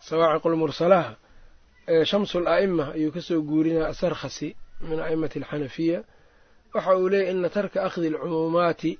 sawaaciqulmursalaha 0.07 1.11
shamsul 2.09 2.45
a'ima 2.55 2.85
ayuu 2.97 3.11
ka 3.15 3.21
soo 3.27 3.39
guurinaya 3.49 3.87
asarkhasi 3.93 4.49
min 4.89 4.99
a'imati 5.05 5.39
alxanafiya 5.41 5.99
waxa 6.73 6.91
uu 6.97 7.09
leeyahy 7.11 7.31
ina 7.37 7.49
tarka 7.49 7.77
akhdi 7.87 8.07
alcumuumaati 8.11 8.91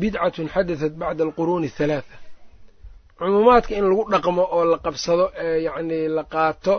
bidcatun 0.00 0.46
xadatat 0.54 0.92
bacda 1.00 1.22
alquruuni 1.26 1.66
athalaatha 1.72 2.16
cumuumaadka 3.18 3.72
in 3.78 3.84
lagu 3.90 4.04
dhaqmo 4.12 4.42
oo 4.56 4.64
la 4.72 4.78
qabsado 4.86 5.24
ee 5.44 5.58
yacnii 5.66 6.08
la 6.16 6.24
qaato 6.34 6.74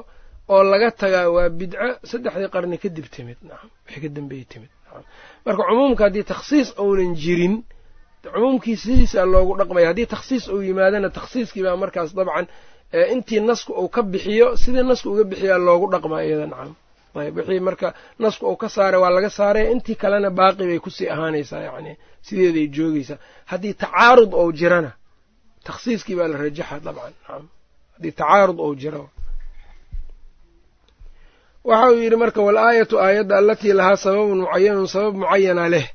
oo 0.54 0.64
laga 0.72 0.90
tagaa 1.02 1.28
waa 1.36 1.50
bidco 1.60 1.88
saddexdii 2.12 2.50
qarni 2.56 2.78
kadib 2.84 3.06
timid. 3.16 3.38
Nacam 3.50 3.70
wixii 3.86 4.02
ka 4.04 4.10
dambeeyey 4.18 4.46
timid. 4.52 4.70
Nacam 4.86 5.04
marka 5.46 5.64
cumuumka 5.70 6.04
haddii 6.08 6.24
takhsiis 6.32 6.68
ounan 6.84 7.12
jirin 7.24 7.56
cumuumkii 8.34 8.76
sidiisaa 8.84 9.26
loogu 9.34 9.54
dhaqmaya 9.60 9.88
haddii 9.92 10.08
takhsiis 10.14 10.44
uu 10.54 10.62
yimaadana 10.68 11.10
takhsiiskii 11.18 11.64
baa 11.68 11.76
markaas 11.84 12.10
dabcan 12.18 12.46
intii 13.14 13.40
nasku 13.50 13.72
uu 13.82 13.90
ka 13.96 14.02
bixiyo 14.12 14.48
sidii 14.62 14.84
nasku 14.90 15.08
uga 15.14 15.24
bixiyaa 15.32 15.58
loogu 15.68 15.86
dhaqmaa 15.94 16.24
wixii 17.16 17.60
marka 17.68 17.88
nasku 18.24 18.44
uu 18.52 18.58
ka 18.62 18.68
saaray 18.76 19.00
waa 19.04 19.10
laga 19.16 19.30
saaraya 19.38 19.68
intii 19.74 19.96
kalena 20.02 20.30
baaqi 20.40 20.64
bay 20.70 20.80
ku 20.86 20.90
sii 20.98 21.08
ahaanaysaa 21.14 21.62
yacni 21.68 21.94
sideeday 22.28 22.68
joogaysaa 22.76 23.18
haddii 23.52 23.74
tacaarud 23.84 24.32
ou 24.42 24.48
jirana 24.60 24.92
takhsiiskii 25.68 26.16
baa 26.20 26.28
la 26.32 26.38
rajaxa 26.44 26.76
dabcan. 26.86 27.14
Nacam 27.22 27.44
haddii 27.96 28.12
tacaarud 28.20 28.60
ou 28.66 28.72
jiro. 28.82 29.04
Waxa 31.70 31.88
uu 31.92 32.00
yidhi 32.04 32.16
marka 32.24 32.40
walaayatu 32.48 32.96
aayadda 33.06 33.36
alatii 33.42 33.74
lahaa 33.80 33.96
sababun 34.04 34.40
mucayanun 34.44 34.88
sabab 34.94 35.16
mucayana 35.22 35.66
leh. 35.74 35.88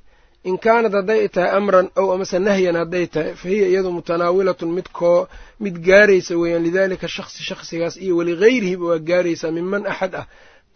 In 0.48 0.56
kaanad 0.64 0.92
hadday 0.98 1.22
tahay 1.34 1.50
amran 1.58 1.86
ow 2.00 2.08
amase 2.14 2.38
nahyan 2.46 2.76
hadday 2.82 3.06
tahay 3.14 3.32
fa 3.40 3.46
hiya 3.52 3.66
iyadu 3.72 3.90
mutanaawilatun 3.96 4.70
mid 4.76 4.88
koo 4.98 5.20
mid 5.64 5.76
gaaraysa 5.88 6.32
weeyaan. 6.40 6.62
Lidaalika 6.66 7.06
shaksi 7.16 7.40
shaksigaas 7.48 7.94
iyo 8.04 8.14
waligayrihiba 8.18 8.84
waa 8.90 8.98
gaaraysaa 9.08 9.50
minman 9.56 9.82
axad 9.92 10.14
ah 10.20 10.26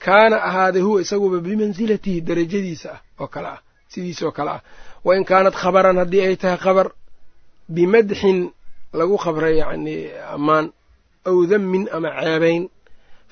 kaana 0.05 0.37
ahaaday 0.49 0.83
huwa 0.87 0.99
isaguba 1.05 1.39
bimansilatihi 1.47 2.21
darajadiisa 2.29 2.89
ah 2.95 3.01
oo 3.23 3.27
kale 3.35 3.49
ah 3.55 3.61
sidiisa 3.93 4.23
oo 4.29 4.33
kale 4.39 4.51
ah. 4.57 4.61
Wa 5.07 5.13
in 5.19 5.25
kaanad 5.31 5.55
khabaran 5.63 5.97
haddii 6.03 6.21
ay 6.29 6.37
tahay 6.43 6.59
khabar 6.65 6.87
bimadxin 7.77 8.39
lagu 8.99 9.17
khabray 9.25 9.55
yacnii 9.63 10.01
ammaan 10.35 10.67
aw 11.29 11.37
dammin 11.51 11.85
ama 11.97 12.09
ceebayn 12.23 12.63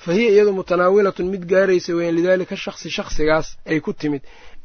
fa 0.03 0.09
hiya 0.15 0.29
iyadu 0.33 0.51
mutanaawilatun 0.57 1.25
mid 1.33 1.43
gaaraysa 1.51 1.91
weeyaan 1.97 2.15
lidaalika 2.17 2.55
shaksi 2.65 2.87
shaksigaas 2.97 3.47
ay 3.71 3.79
ku 3.85 3.91
timid. 3.93 4.21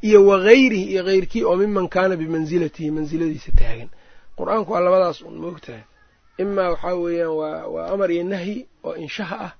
Iyo 0.07 0.19
wagayrihi 0.29 0.85
iyo 0.93 1.03
keyrkii 1.09 1.43
oo 1.49 1.55
miman 1.61 1.87
kaana 1.95 2.13
bimansilatihi 2.21 2.89
mansiladiisa 2.95 3.51
taagan. 3.59 3.89
Qur'aanku 4.37 4.69
waa 4.73 4.79
labadaas 4.85 5.21
un 5.27 5.35
moogtahay 5.43 5.83
imaa 6.43 6.69
waxaa 6.73 6.95
weeyaan 7.03 7.33
waa 7.73 7.85
amar 7.93 8.09
iyo 8.15 8.23
nahyi 8.33 8.57
oo 8.87 8.95
inshaha 9.05 9.35
ah 9.47 9.51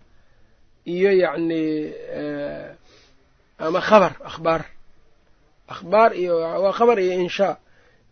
iyo 0.94 1.12
yacni 1.24 1.62
ama 3.66 3.80
khabar 3.88 4.14
akhbaar. 4.30 4.64
Akhbaar 5.74 6.12
iyo 6.22 6.34
waa 6.64 6.72
khabar 6.78 6.98
iyo 7.06 7.14
inshaa. 7.26 7.56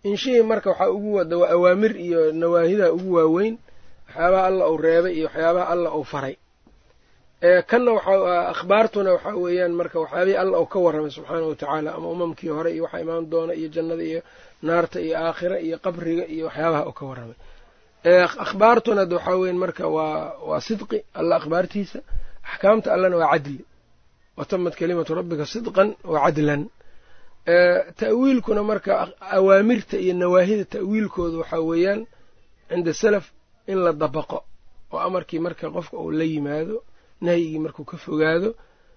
Inshihii 0.10 0.44
marka 0.52 0.70
waxaa 0.72 0.90
ugu 0.96 1.10
wada 1.18 1.38
waa 1.42 1.50
awaamir 1.56 1.94
iyo 2.08 2.22
nawaahida 2.42 2.88
ugu 2.98 3.12
waaweyn 3.18 3.56
waxyaabaha 4.08 4.46
alla 4.50 4.64
uu 4.72 4.78
reebay 4.86 5.14
iyo 5.18 5.26
waxyaabaha 5.28 5.68
alla 5.74 5.90
uu 6.00 6.04
faray. 6.14 6.36
Kanna 7.70 7.92
waxaa 7.98 8.50
akhbaartuna 8.54 9.10
waxaa 9.16 9.36
weeyaan 9.44 9.72
marka 9.80 9.98
waxyaabihii 10.04 10.38
alla 10.44 10.58
uu 10.62 10.66
ka 10.74 10.78
warramay 10.86 11.12
subxaana 11.16 11.46
wa 11.50 11.56
tacaala 11.56 11.90
ama 11.98 12.08
umamkii 12.16 12.50
hore 12.56 12.70
iyo 12.76 12.84
waxaa 12.86 13.00
imaan 13.06 13.30
doona 13.32 13.54
iyo 13.60 13.70
jannada 13.76 14.04
iyo 14.12 14.22
naarta 14.68 15.00
iyo 15.06 15.16
aakhira 15.26 15.58
iyo 15.68 15.78
qabriga 15.86 16.26
iyo 16.36 16.46
waxyaabaha 16.50 16.84
uu 16.90 16.94
ka 17.00 17.04
warramay. 17.10 17.38
Akhbaartuna 18.46 19.06
d 19.06 19.12
waxaa 19.18 19.36
weyan 19.42 19.58
marka 19.64 19.84
waa 19.88 20.34
waa 20.50 20.62
sidqi 20.68 20.98
alla 21.20 21.34
akhbaartiisa 21.40 22.00
axkaamta 22.52 22.88
allana 22.96 23.18
waa 23.22 23.32
cadli 23.34 23.60
watamad 24.38 24.74
kalimatu 24.80 25.12
rabbika 25.20 25.46
sidqan 25.54 25.90
wa 26.14 26.20
cadlan 26.26 26.62
ta'wiilkuna 28.02 28.62
marka 28.70 28.94
awaamirta 29.38 29.96
iyo 30.04 30.14
nawaahida 30.22 30.66
ta'wiilkooda 30.74 31.38
waxaa 31.42 31.60
weeyaan 31.70 32.02
cinda 32.70 32.94
salaf 33.02 33.26
in 33.72 33.78
la 33.86 33.92
dabaqo 34.02 34.40
oo 34.94 35.00
amarkii 35.08 35.40
marka 35.46 35.66
qofka 35.76 35.98
uu 36.04 36.12
la 36.18 36.24
yimaado 36.34 36.78
nahyigii 37.26 37.60
markuu 37.66 37.86
ka 37.92 37.98
fogaado 38.06 38.50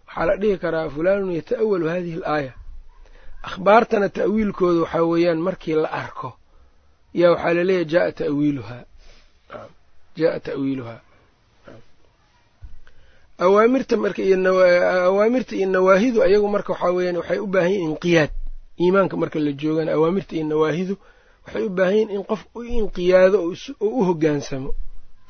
waxaa 0.07 0.27
la 0.29 0.35
dhihi 0.41 0.57
karaa 0.63 0.89
fulaanun 0.95 1.33
yata'awalu 1.39 1.87
hadihi 1.93 2.17
alaaya 2.23 2.53
akhbaartana 3.49 4.09
ta'wiilkooda 4.19 4.81
waxaa 4.85 5.05
weeyaan 5.13 5.39
markii 5.49 5.75
la 5.83 5.89
arko 6.03 6.29
yaa 7.21 7.31
waxaa 7.35 7.55
laleeyahy 7.59 7.85
jaaa 7.93 8.13
tawiiluhaa 8.21 8.85
jaaa 10.19 10.41
ta'wiiluhaa 10.47 11.01
awaamirta 13.45 13.95
marka 14.05 14.23
awaamirta 15.09 15.53
iyo 15.59 15.67
nawaahidu 15.75 16.19
ayagu 16.27 16.49
marka 16.55 16.71
waxaa 16.73 16.93
weeyaan 16.97 17.17
waxay 17.21 17.39
u 17.39 17.47
baahan 17.53 17.71
yihiin 17.73 17.91
inqiyaad. 17.93 18.31
Iimaanka 18.83 19.15
marka 19.23 19.39
la 19.45 19.53
joogana 19.61 19.91
awaamirta 19.97 20.33
iyo 20.37 20.45
nawaahidu 20.53 20.95
waxay 21.47 21.63
u 21.63 21.71
baahan 21.77 21.95
yihiin 21.97 22.11
in 22.17 22.23
qof 22.31 22.43
u 22.55 22.61
inqiyaado 22.81 23.39
oo 23.47 23.55
u 23.81 24.05
hoggaansamo 24.09 24.71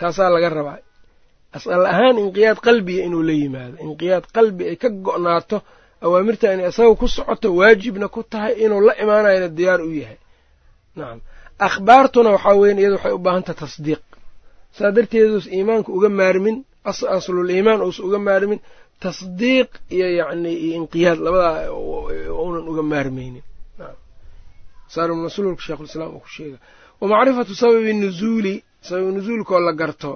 taasaa 0.01 0.31
laga 0.35 0.49
rabaa. 0.57 0.79
Asal 1.57 1.83
ahaan 1.93 2.17
inqiyaad 2.25 2.59
qalbiga 2.67 3.03
inuu 3.09 3.23
la 3.29 3.33
yimaado. 3.41 3.77
Inqiyaad 3.87 4.25
qalbi 4.37 4.63
ay 4.71 4.77
ka 4.83 4.89
go'naato 5.07 5.57
awaamirta 6.05 6.47
inay 6.55 6.69
isaga 6.73 6.95
ku 7.01 7.07
socoto 7.17 7.49
waajibna 7.59 8.07
ku 8.15 8.21
tahay 8.33 8.53
inuu 8.65 8.81
la 8.87 8.93
imaanayona 9.03 9.49
diyaar 9.59 9.81
u 9.81 9.93
yahay. 10.01 10.19
Nacam 10.97 11.19
akhbaartuna 11.67 12.31
waxaa 12.37 12.55
weyan 12.61 12.79
iyada 12.81 12.95
waxay 12.97 13.13
u 13.13 13.19
baahantaha 13.25 13.57
tasdiiq. 13.63 14.01
Saa 14.77 14.91
darteeduus 14.97 15.47
iimaanka 15.57 15.89
uga 15.97 16.09
maarmin 16.21 16.57
aslul 16.85 17.51
iimaan 17.57 17.81
uusa 17.87 18.01
uga 18.09 18.19
maarmin 18.29 18.61
tasdiiq 19.03 19.71
iyo 19.97 20.07
yacni 20.21 20.53
iyo 20.65 20.75
inqiyaad 20.81 21.19
labadaa 21.27 21.73
uunan 22.43 22.65
uga 22.71 22.83
maarmaynin 22.93 23.45
saarmasluulka 24.95 25.63
sheikhulislaam 25.67 26.11
uu 26.17 26.21
ku 26.25 26.29
sheega 26.37 26.59
wa 27.01 27.07
macrifatu 27.13 27.53
sababi 27.61 27.93
nuzuuli 28.03 28.55
sababi 28.87 29.11
nuzuulkaoo 29.17 29.61
la 29.67 29.73
garto 29.81 30.11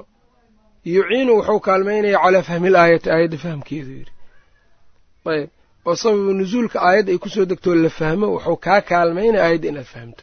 yuciinu 0.94 1.32
wuxuu 1.38 1.60
kaalmaynaya 1.66 2.18
calaa 2.24 2.42
fahmi 2.48 2.68
l 2.68 2.76
aayati 2.82 3.08
aayadda 3.14 3.38
fahmkeedu 3.44 3.90
yidhi. 3.98 4.12
Ayb. 5.32 5.48
Oo 5.88 5.94
sababu 6.02 6.32
nuzuulka 6.40 6.76
aayadda 6.88 7.10
ay 7.14 7.18
ku 7.24 7.28
soo 7.34 7.44
degtoo 7.50 7.74
la 7.84 7.90
fahmo 7.98 8.26
wuxuu 8.34 8.56
kaa 8.66 8.80
kaalmaynaya 8.90 9.42
aayadda 9.46 9.68
inaad 9.72 9.88
fahamto. 9.94 10.22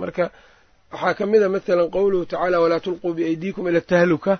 Marka 0.00 0.24
waxaa 0.92 1.14
ka 1.18 1.24
mid 1.32 1.42
a 1.42 1.48
mathalan 1.54 1.88
qowluhu 1.96 2.24
tacaala 2.30 2.56
walaa 2.64 2.80
tulquu 2.84 3.08
biaydiikum 3.16 3.64
ila 3.70 3.80
tahluka 3.90 4.32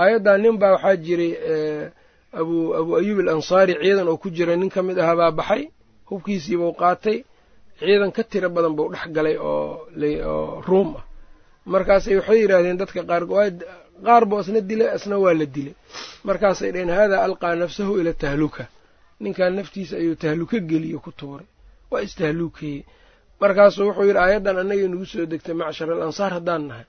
aayaddaa 0.00 0.38
nin 0.42 0.56
baa 0.60 0.72
waxaa 0.74 0.96
jiray 1.04 1.32
abu 2.40 2.56
abuu 2.78 2.94
ayuub 3.00 3.18
alansaari 3.24 3.74
ciidan 3.82 4.08
oo 4.08 4.16
ku 4.22 4.28
jira 4.36 4.56
nin 4.56 4.70
ka 4.74 4.80
mid 4.86 4.98
ahaa 5.02 5.16
baa 5.20 5.30
baxay 5.38 5.62
hubkiisiibuu 6.08 6.72
qaatay 6.80 7.18
ciidan 7.78 8.10
ka 8.16 8.22
tiro 8.30 8.48
badan 8.56 8.74
buu 8.76 8.88
dhex 8.92 9.06
galay 9.16 9.36
oo 9.36 9.86
oo 10.32 10.60
ruum 10.68 10.90
ah. 10.98 11.04
Markaasay 11.72 12.14
waxay 12.18 12.38
yidhaahdeen 12.42 12.76
dadka 12.80 13.00
qaar 13.10 13.22
qaar 14.06 14.24
boo 14.30 14.40
isna 14.42 14.60
dilay 14.70 14.88
isna 14.96 15.16
waa 15.24 15.34
la 15.40 15.46
dilay 15.54 15.74
markaasay 16.28 16.70
dhaheen 16.74 16.90
haadaa 16.98 17.20
alqaa 17.28 17.54
nafsahu 17.62 17.92
ila 18.00 18.12
tahluka. 18.22 18.64
Ninkan 19.22 19.52
naftiisa 19.58 19.94
ayuu 20.02 20.16
tahluka 20.22 20.56
geliyo 20.70 20.98
ku 21.04 21.10
tuuray. 21.18 21.46
Waa 21.90 22.02
istahluukeeyey 22.06 22.82
markaasuu 23.40 23.84
wuxuu 23.88 24.06
yidhi 24.08 24.18
aayaddan 24.24 24.56
annagay 24.62 24.88
nagu 24.92 25.06
soo 25.12 25.26
degtay 25.32 25.54
macshar 25.60 25.88
al 25.94 26.02
ansaar 26.08 26.32
haddaan 26.36 26.62
nahay 26.68 26.86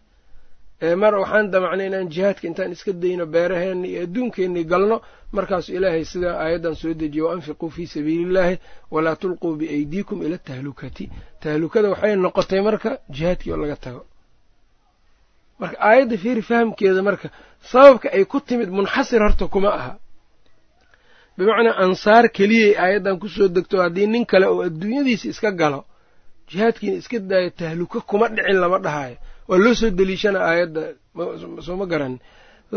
mar 1.01 1.13
waxaan 1.15 1.51
damacnay 1.51 1.87
inaan 1.87 2.09
jihaadka 2.13 2.47
intaan 2.47 2.71
iska 2.75 2.91
dayno 2.93 3.25
beeraheenna 3.25 3.87
iyo 3.87 4.01
adduunkeenni 4.03 4.63
galno. 4.71 4.97
Markaasuu 5.31 5.75
ilaahay 5.77 6.05
sidaa 6.05 6.35
aayaddan 6.43 6.75
soo 6.75 6.93
dejiye 6.93 7.23
wa 7.25 7.33
anfiquu 7.33 7.69
fii 7.69 7.87
sabiiliillaahi 7.87 8.55
walaa 8.91 9.15
tulquu 9.15 9.55
biaydiikum 9.55 10.21
ila 10.25 10.37
tahlukati. 10.37 11.09
Tahlukada 11.41 11.89
waxay 11.89 12.15
noqotay 12.15 12.61
marka 12.61 12.97
jihaadkii 13.15 13.51
oo 13.51 13.57
laga 13.57 13.75
tago. 13.75 14.01
Marka 15.59 15.77
aayadda 15.89 16.17
fiiri 16.17 16.41
fahamkeeda 16.41 17.01
marka 17.03 17.27
sababka 17.71 18.07
ay 18.15 18.25
ku 18.25 18.39
timid 18.39 18.69
munxasir 18.69 19.21
horta 19.25 19.47
kuma 19.47 19.69
aha. 19.79 19.93
Bimacnaa 21.37 21.75
ansaar 21.83 22.25
keliyay 22.29 22.73
aayaddan 22.83 23.19
ku 23.19 23.27
soo 23.29 23.47
degto 23.47 23.81
haddii 23.81 24.07
nin 24.07 24.25
kale 24.25 24.45
oo 24.47 24.61
adduunyadiisa 24.67 25.27
iska 25.33 25.51
galo 25.51 25.85
jihaadkiina 26.49 26.95
iska 27.01 27.19
daayo 27.19 27.49
tahluka 27.49 27.99
kuma 28.09 28.27
dhicin 28.35 28.57
lama 28.63 28.77
dhahayo 28.85 29.17
waa 29.49 29.57
loo 29.63 29.73
soo 29.79 29.89
deliishana 29.99 30.39
aayadda 30.49 30.81
soo 31.65 31.75
ma 31.81 31.85
garanin 31.91 32.19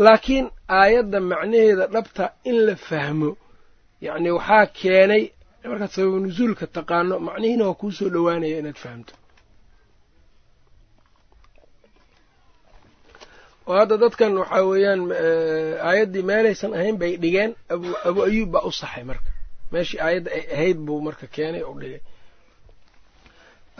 laakiin 0.05 0.45
aayadda 0.79 1.19
macnaheeda 1.31 1.85
dhabta 1.95 2.23
in 2.49 2.57
la 2.67 2.75
fahmo 2.87 3.29
yacni 4.05 4.29
waxaa 4.37 4.65
keenay 4.79 5.23
markaad 5.71 5.91
sababa 5.95 6.17
nusuulka 6.25 6.65
taqaano 6.77 7.15
macnihiina 7.27 7.63
waa 7.69 7.79
kuu 7.81 7.91
soo 7.97 8.09
dhowaanaya 8.13 8.57
inaad 8.61 8.79
fahamto. 8.83 9.13
Oo 13.69 13.75
hadda 13.81 13.95
dadkan 14.03 14.33
waxaa 14.41 14.63
weeyaan 14.71 15.01
aayaddii 15.89 16.23
meelaysan 16.31 16.71
ahayn 16.77 16.95
bay 17.01 17.13
dhigeen 17.23 17.51
abu 18.09 18.19
ayuub 18.27 18.49
baa 18.53 18.63
u 18.69 18.71
saxay 18.81 19.03
marka. 19.09 19.29
Meeshii 19.71 19.99
aayadda 20.05 20.29
ay 20.37 20.43
ahayd 20.55 20.77
buu 20.85 20.99
marka 21.07 21.25
keenay 21.35 21.63
oo 21.69 21.75
dhigay 21.81 22.01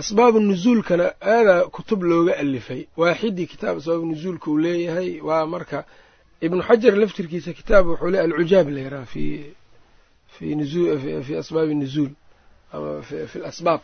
asbaabu 0.02 0.40
nuzuulkana 0.40 1.06
aadaa 1.34 1.62
kutub 1.76 2.02
looga 2.10 2.34
alifay. 2.44 2.82
Waaxidii 3.02 3.48
kitaab 3.52 3.76
asbaabu 3.80 4.06
nuzuulka 4.12 4.46
uu 4.52 4.58
leeyahay. 4.66 5.10
Waa 5.28 5.46
marka 5.54 5.80
ibnu 6.46 6.62
xajar 6.68 6.94
laftirkiisa 7.02 7.52
kitaab 7.60 7.86
wuxuu 7.90 8.10
le 8.14 8.18
alcujaab 8.26 8.68
la 8.76 8.80
yaraha 8.86 9.06
fi 9.14 9.24
fi 10.34 11.36
asbaabi 11.42 11.74
nuzuul 11.82 12.12
ama 12.74 13.02
fi 13.32 13.38
lasbaab 13.46 13.82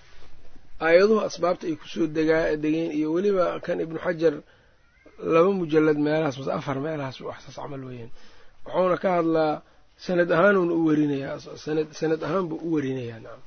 aayaduhu 0.86 1.22
asbaabta 1.30 1.64
ay 1.70 1.76
ku 1.82 1.88
soo 1.93 2.07
degeen 2.07 2.91
iyo 2.97 3.07
weliba 3.16 3.45
kan 3.66 3.78
ibnu 3.86 3.97
xajar 4.05 4.34
laba 5.34 5.49
mujalad 5.59 5.97
meelahaas 6.05 6.38
mase 6.39 6.51
afar 6.59 6.78
meelahaas 6.86 7.18
waxsaas 7.30 7.55
camal 7.61 7.82
weeyaan 7.89 8.11
wuxuuna 8.66 8.97
ka 9.03 9.09
hadlaa 9.18 9.53
sanad 10.05 10.30
ahaanuuna 10.36 10.74
u 10.74 10.82
werinayaa 10.88 11.38
sanad 11.99 12.22
ahaan 12.28 12.45
buu 12.49 12.59
u 12.68 12.74
werinayaa 12.76 13.38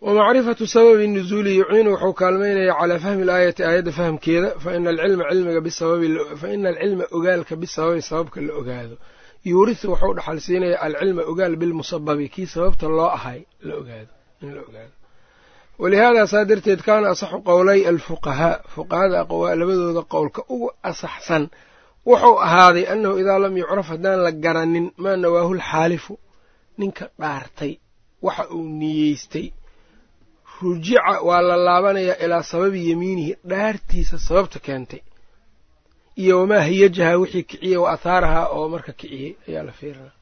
wa 0.00 0.34
sababi 0.66 1.06
nuzuuli 1.08 1.56
yuciinu 1.58 1.90
wuxuu 1.90 2.12
kaalmaynayaa 2.12 2.80
calaa 2.80 2.98
fahmi 2.98 3.22
alaayati 3.22 3.64
aayadda 3.64 3.92
fahamkeeda 3.92 4.50
faina 4.58 4.90
alcilma 4.90 5.24
cilmiga 5.30 5.60
bisababi 5.60 6.18
faina 6.40 6.68
alcilma 6.68 7.04
ogaalka 7.10 7.56
bisababi 7.56 8.02
sababka 8.02 8.40
la 8.40 8.54
ogaado 8.54 8.96
yuurisu 9.44 9.90
wuxuu 9.90 10.14
dhaxal 10.14 10.40
siinayaa 10.40 10.80
alcilma 10.80 11.22
ogaal 11.22 11.56
bilmusababi 11.56 12.28
kii 12.28 12.46
sababta 12.46 12.88
loo 12.88 13.10
ahay 13.18 13.40
la 13.60 13.74
ogaado 13.76 14.12
in 14.42 14.54
la 14.54 14.60
ogaado 14.68 14.92
walihaada 15.78 16.26
saa 16.26 16.44
darteed 16.44 16.80
kaana 16.82 17.10
asaxu 17.10 17.40
qowlay 17.42 17.88
alfuqahaa 17.88 18.60
fuqahada 18.74 19.26
labadooda 19.60 20.02
qowlka 20.02 20.42
ugu 20.48 20.72
asaxsan 20.82 21.48
wuxuu 22.06 22.36
ahaaday 22.46 22.84
annahu 22.92 23.18
idaa 23.18 23.38
lam 23.38 23.56
yucraf 23.56 23.86
haddaan 23.86 24.20
la 24.24 24.32
garanin 24.32 24.92
maa 24.96 25.16
nawaahu 25.16 25.54
lxaalifu 25.54 26.18
ninka 26.78 27.10
dhaartay 27.20 27.72
waxa 28.22 28.48
uu 28.54 28.64
niyeystay 28.80 29.59
rujica 30.62 31.20
waa 31.28 31.40
la 31.48 31.56
laabanayaa 31.66 32.16
ilaa 32.24 32.42
sababi 32.50 32.80
yemiinihi 32.90 33.32
dhaartiisa 33.50 34.16
sababta 34.26 34.58
keentay. 34.66 35.00
Iyo 36.22 36.34
wamaa 36.40 36.60
hiyajaha 36.70 37.16
wixii 37.20 37.42
kiciyey 37.50 37.76
wa 37.82 37.88
athaarahaa 37.94 38.46
oo 38.56 38.68
marka 38.74 38.92
kiciyey 39.00 39.32
ayaa 39.48 39.62
la 39.68 39.72
fiirinaa 39.78 40.12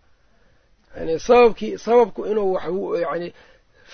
yani 0.96 1.14
sababkii 1.26 1.72
sababku 1.84 2.20
inuu 2.30 2.52
wax 2.52 2.64
yani 3.02 3.28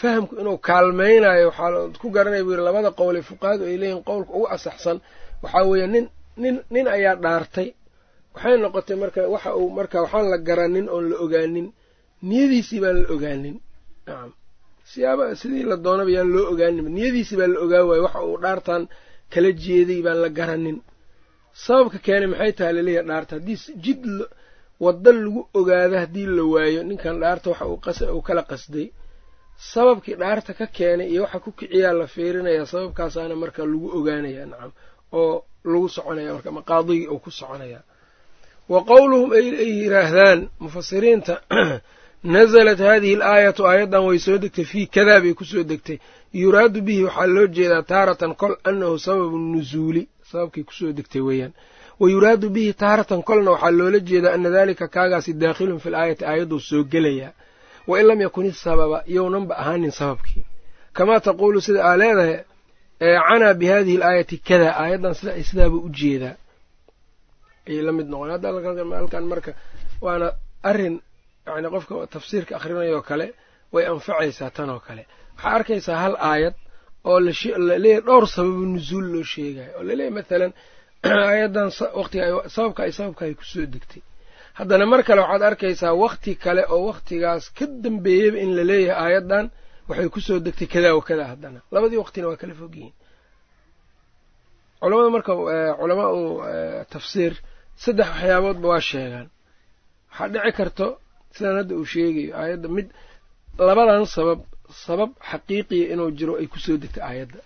fahamku 0.00 0.32
inuu 0.40 0.58
kaalmaynayo 0.66 1.46
waxaa 1.48 1.88
ku 2.00 2.06
garanaya 2.14 2.44
buu 2.44 2.50
yiri 2.52 2.62
labada 2.68 2.90
qowl 2.98 3.16
ee 3.16 3.22
fuqahadu 3.30 3.62
ay 3.70 3.76
leeyihiin 3.80 4.04
qowlka 4.08 4.32
ugu 4.36 4.46
asaxsan. 4.54 4.98
Waxaa 5.42 5.62
weeye 5.70 5.86
nin 5.94 6.04
nin 6.42 6.54
nin 6.74 6.86
ayaa 6.96 7.14
dhaartay. 7.24 7.68
Waxay 8.34 8.56
noqotay 8.62 8.96
marka 9.02 9.20
waxa 9.34 9.50
uu 9.60 9.70
marka 9.78 9.96
waxaan 10.04 10.26
la 10.32 10.38
garanin 10.48 10.86
oon 10.94 11.04
la 11.10 11.16
ogaanin. 11.24 11.66
Niyadiisii 12.28 12.80
baan 12.82 12.96
la 13.02 13.08
ogaanin. 13.14 13.56
Nacam 14.06 14.30
siyaaba 14.94 15.24
sidii 15.40 15.64
la 15.70 15.76
doonaba 15.84 16.10
yaan 16.16 16.30
loo 16.34 16.46
ogaanin. 16.52 16.86
Niyadiisii 16.96 17.36
baa 17.40 17.50
la 17.54 17.58
ogaa 17.64 17.84
waayo 17.88 18.02
waxa 18.06 18.20
uu 18.28 18.38
dhaartan 18.44 18.82
kala 19.32 19.50
jeeday 19.64 20.00
baan 20.06 20.18
la 20.24 20.28
garanin. 20.38 20.78
Sababka 21.64 21.98
keenay 22.06 22.28
maxay 22.32 22.52
tahay 22.58 22.72
la 22.76 22.82
leeyahay 22.86 23.08
dhaarta? 23.10 23.32
Haddii 23.36 23.58
jid 23.84 24.02
wadda 24.84 25.10
lagu 25.12 25.40
ogaado 25.58 25.96
haddii 26.02 26.26
la 26.36 26.44
waayo 26.54 26.80
ninkan 26.88 27.20
dhaarta 27.22 27.50
waxa 27.50 27.64
uu 28.14 28.22
kala 28.28 28.42
qasday. 28.50 28.88
Sababkii 29.72 30.16
dhaarta 30.22 30.52
ka 30.58 30.66
keenay 30.66 31.08
iyo 31.12 31.22
waxa 31.22 31.38
ku 31.44 31.50
kiciyaa 31.58 31.92
la 32.00 32.06
fiirinayaa 32.06 32.66
sababkaasaana 32.66 33.34
marka 33.36 33.62
lagu 33.72 33.88
ogaanaya 33.98 34.46
nacam 34.46 34.72
oo 35.12 35.44
lagu 35.64 35.88
soconaya 35.88 36.32
marka 36.36 36.50
maqaadigii 36.50 37.08
uu 37.08 37.18
ku 37.24 37.30
soconaya. 37.30 37.80
Wa 38.68 38.80
qowluhum 38.90 39.30
ay 39.32 39.46
yidhaahdaan 39.80 40.40
mufasiriinta 40.58 41.34
nasalat 42.24 42.78
haadihi 42.78 43.14
alaayatu 43.16 43.62
aayaddan 43.70 44.02
way 44.08 44.18
soo 44.18 44.38
degtay 44.38 44.64
fii 44.64 44.86
kadaa 44.86 45.20
bay 45.20 45.34
ku 45.34 45.44
soo 45.44 45.62
degtay. 45.62 45.98
Yuraadu 46.32 46.80
bihi 46.86 47.04
waxaa 47.04 47.26
loo 47.26 47.46
jeedaa 47.56 47.82
taaratan 47.82 48.34
kol 48.40 48.54
annahu 48.68 48.98
sababu 48.98 49.38
nusuuli 49.38 50.02
sababkay 50.30 50.64
ku 50.68 50.72
soo 50.72 50.92
degtay 50.92 51.20
weeyaan. 51.28 51.52
Wa 52.00 52.06
yuraadu 52.10 52.46
bihi 52.50 52.72
taaratan 52.72 53.22
kolna 53.22 53.50
waxaa 53.54 53.70
loola 53.78 53.98
jeedaa 54.08 54.32
ana 54.36 54.50
dalika 54.50 54.88
kaagaasi 54.88 55.32
daakhilun 55.42 55.78
fi 55.84 55.90
laayati 55.90 56.24
aayadduu 56.24 56.60
soo 56.60 56.82
gelayaa. 56.92 57.32
Wa 57.88 58.00
in 58.00 58.06
lam 58.08 58.20
yakun 58.20 58.46
isababa 58.46 58.98
yownanba 59.06 59.54
ahaanin 59.62 59.90
sababkii. 59.90 60.44
Kamaa 60.96 61.20
taquulu 61.20 61.60
sida 61.60 61.84
aa 61.84 61.96
leedahay 61.96 62.38
canaa 63.28 63.54
bi 63.54 63.66
hadihi 63.66 63.96
alaayati 63.96 64.36
kada 64.48 64.68
aayaddan 64.82 65.14
sida 65.14 65.32
sidaaba 65.48 65.76
u 65.76 65.88
jeedaa. 65.98 66.36
Ayay 67.68 67.82
la 67.86 67.92
mid 67.92 68.06
noqon 68.12 68.30
hadda 68.30 68.48
halkan 68.98 69.24
marka 69.32 69.52
waana 70.00 70.32
arrin 70.62 70.96
yani 71.46 71.68
qofka 71.74 72.06
tafsiirka 72.14 72.56
akrinayoo 72.58 73.02
kale 73.02 73.26
way 73.72 73.84
anfacaysaa 73.86 74.50
tan 74.50 74.70
oo 74.70 74.80
kale. 74.80 75.06
Waxaa 75.36 75.54
arkaysaa 75.58 75.98
hal 76.04 76.16
aayad 76.30 76.54
oo 77.04 77.18
laleeyahy 77.20 78.02
dhowr 78.08 78.26
sababu 78.36 78.64
nusuul 78.74 79.06
loo 79.12 79.24
sheegayo 79.34 79.72
oo 79.78 79.84
laleeyahy 79.88 80.14
mathalan 80.18 80.52
aayaddan 81.28 81.68
waqtiga 82.00 82.24
sababka 82.54 82.80
ay 82.82 82.92
sababka 82.98 83.22
ay 83.24 83.34
ku 83.40 83.44
soo 83.52 83.66
degtay. 83.74 84.02
Haddana 84.58 84.84
mar 84.86 85.00
kale 85.06 85.20
waxaad 85.24 85.42
arkaysaa 85.50 85.94
wakti 86.04 86.32
kale 86.44 86.62
oo 86.74 86.82
waktigaas 86.90 87.44
ka 87.56 87.66
dambeeyeyba 87.82 88.38
in 88.44 88.50
la 88.56 88.64
leeyahay 88.70 89.04
aayaddan 89.04 89.44
waxay 89.88 90.08
ku 90.14 90.20
soo 90.20 90.38
degtay 90.46 90.68
kadaa 90.74 90.94
wa 90.98 91.24
haddana. 91.32 91.60
Labadii 91.74 91.98
waqtina 92.02 92.26
waa 92.28 92.40
kala 92.42 92.54
fog 92.54 92.74
yihiin 92.76 92.94
culamada 94.80 95.10
marka 95.16 95.32
culamaa 95.80 96.10
u 96.18 96.22
tafsiir 96.94 97.32
saddex 97.84 98.08
waxyaaboodba 98.12 98.66
waa 98.72 98.80
sheegaan. 98.90 99.28
Waxaa 100.10 100.28
dhici 100.34 100.52
karto 100.58 100.86
sidaan 101.34 101.56
hadda 101.60 101.72
uu 101.80 101.86
sheegayo 101.94 102.30
aayadda 102.42 102.68
mid 102.76 102.86
labadan 103.68 104.04
sabab 104.16 104.40
sabab 104.86 105.10
xaqiiqiya 105.30 105.86
inuu 105.92 106.10
jiro 106.18 106.32
ay 106.40 106.46
ku 106.52 106.58
soo 106.64 106.76
degtay 106.82 107.04
aayadda. 107.10 107.40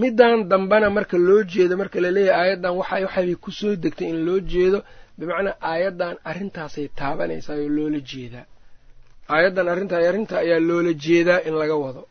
Middan 0.00 0.36
dambena 0.50 0.88
marka 0.96 1.16
loo 1.28 1.42
jeedo 1.52 1.74
marka 1.82 1.98
la 2.04 2.10
leeyahay 2.16 2.40
aayaddan 2.42 2.72
waxa 2.80 2.96
waxay 3.06 3.34
ku 3.44 3.50
soo 3.60 3.72
degtay 3.84 4.08
in 4.12 4.18
loo 4.26 4.38
jeedo 4.52 4.78
bimacnaa 5.18 5.56
aayaddan 5.70 6.14
arrintaasay 6.30 6.86
taabanaysaa 6.98 7.56
oo 7.62 7.68
loola 7.76 8.00
jeedaa. 8.10 8.46
Aayaddan 9.34 9.66
arrinta 9.72 9.94
arrinta 10.10 10.34
ayaa 10.44 10.60
loola 10.68 10.92
jeedaa 11.04 11.40
in 11.48 11.54
laga 11.62 11.76
wado. 11.84 12.02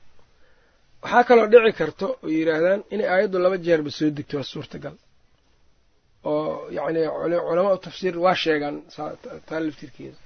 Waxaa 1.03 1.23
kaloo 1.29 1.47
dhici 1.53 1.71
karto 1.79 2.07
oo 2.23 2.29
yidhaahdaan 2.37 2.81
inay 2.93 3.07
aayaddu 3.13 3.37
laba 3.45 3.57
jeerba 3.65 3.89
soo 3.97 4.09
degto 4.17 4.33
waa 4.39 4.47
suurtagal. 4.53 4.95
Oo 6.29 6.69
yacni 6.77 7.01
culamaa 7.47 7.75
u 7.77 7.79
tafsiir 7.87 8.15
waa 8.25 8.35
sheegaan 8.43 8.75
taa 9.47 9.59
laftirkeeda 9.65 10.17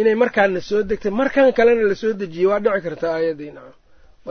inay 0.00 0.14
markaana 0.22 0.60
soo 0.68 0.82
degtay. 0.82 1.10
Markan 1.20 1.52
kalena 1.58 1.82
la 1.90 1.94
soo 1.94 2.12
dejiyey 2.20 2.46
waa 2.50 2.60
dhici 2.64 2.80
karta 2.86 3.06
aayaddii 3.14 3.50
nacam. 3.56 3.74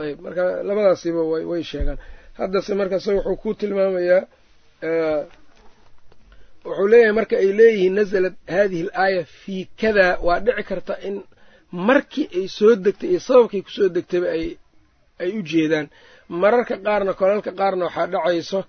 Ayb 0.02 0.18
marka 0.24 0.42
labadaasiba 0.68 1.22
way 1.50 1.62
sheegaan. 1.70 1.98
Haddase 2.38 2.72
markaase 2.80 3.10
wuxuu 3.16 3.36
ku 3.42 3.50
tilmaamayaa 3.60 4.22
wuxuu 6.64 6.88
leeyahay 6.92 7.12
marka 7.18 7.34
ay 7.42 7.50
leeyihiin 7.58 7.94
nasalat 7.98 8.34
haadihi 8.54 8.82
al 8.86 8.90
aaya 9.04 9.22
fii 9.40 9.64
kadaa 9.80 10.12
waa 10.26 10.40
dhici 10.44 10.62
karta 10.70 10.94
in 11.08 11.16
markii 11.88 12.26
ay 12.38 12.46
soo 12.58 12.72
degtay 12.84 13.08
iyo 13.12 13.20
sababkay 13.28 13.60
ku 13.66 13.70
soo 13.76 13.88
degtayba 13.96 14.28
ay 14.36 14.44
ay 15.22 15.30
u 15.38 15.42
jeedaan. 15.50 15.86
Mararka 16.42 16.74
qaarna 16.86 17.12
kolalka 17.20 17.50
qaarna 17.60 17.84
waxaa 17.88 18.06
dhacayso 18.12 18.60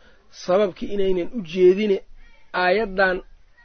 sababkii 0.45 0.89
inaynan 0.95 1.29
u 1.37 1.41
jeedine 1.51 1.97
aayaddan 2.63 3.17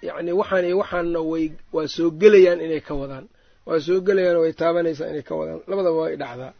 yacni 0.07 0.33
waxaan 0.41 0.65
iyo 0.69 0.77
waxaanna 0.83 1.21
way 1.31 1.47
waa 1.75 1.87
soo 1.97 2.11
gelayaan 2.21 2.61
inay 2.67 2.81
ka 2.89 2.95
wadaan. 3.01 3.27
Waa 3.67 3.81
soo 3.87 4.01
gelayaan 4.07 4.37
way 4.43 4.53
taabanaysaa 4.61 5.09
inay 5.13 5.23
ka 5.29 5.35
wadaan. 5.41 5.61
Labadaba 5.71 5.99
way 6.05 6.17
dhacdaa. 6.23 6.53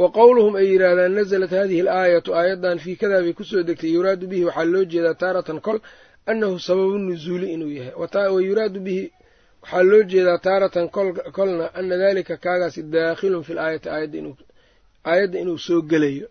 Wa 0.00 0.06
qowluhum 0.18 0.54
ay 0.60 0.66
yidhaahdaan 0.72 1.12
nasalat 1.18 1.50
haadihi 1.50 1.80
al 1.80 1.88
aayatu 2.00 2.30
aayaddan 2.34 2.78
fii 2.84 2.96
kadaa 2.96 3.22
bay 3.24 3.32
ku 3.38 3.44
soo 3.44 3.62
degtay 3.68 3.90
yuraadu 3.96 4.26
bihi 4.30 4.44
waxaa 4.48 4.64
loo 4.72 4.84
jeedaa 4.92 5.14
taaratan 5.14 5.60
kol 5.66 5.78
annahu 6.30 6.58
sababu 6.66 6.98
nusuuli 6.98 7.46
inuu 7.54 7.70
yahay. 7.78 7.94
Wa 8.00 8.40
yuraadu 8.48 8.80
bihi 8.86 9.04
waxaa 9.62 9.82
loo 9.90 10.02
jeedaa 10.02 10.38
taaratan 10.38 10.86
kolna 11.36 11.74
ana 11.78 11.96
dalika 12.02 12.36
kaagaasi 12.36 12.82
daakhilun 12.82 13.42
fi 13.46 13.52
laayati 13.54 13.88
aayadda 15.04 15.38
inuu 15.42 15.58
soo 15.58 15.82
gelayo. 15.82 16.26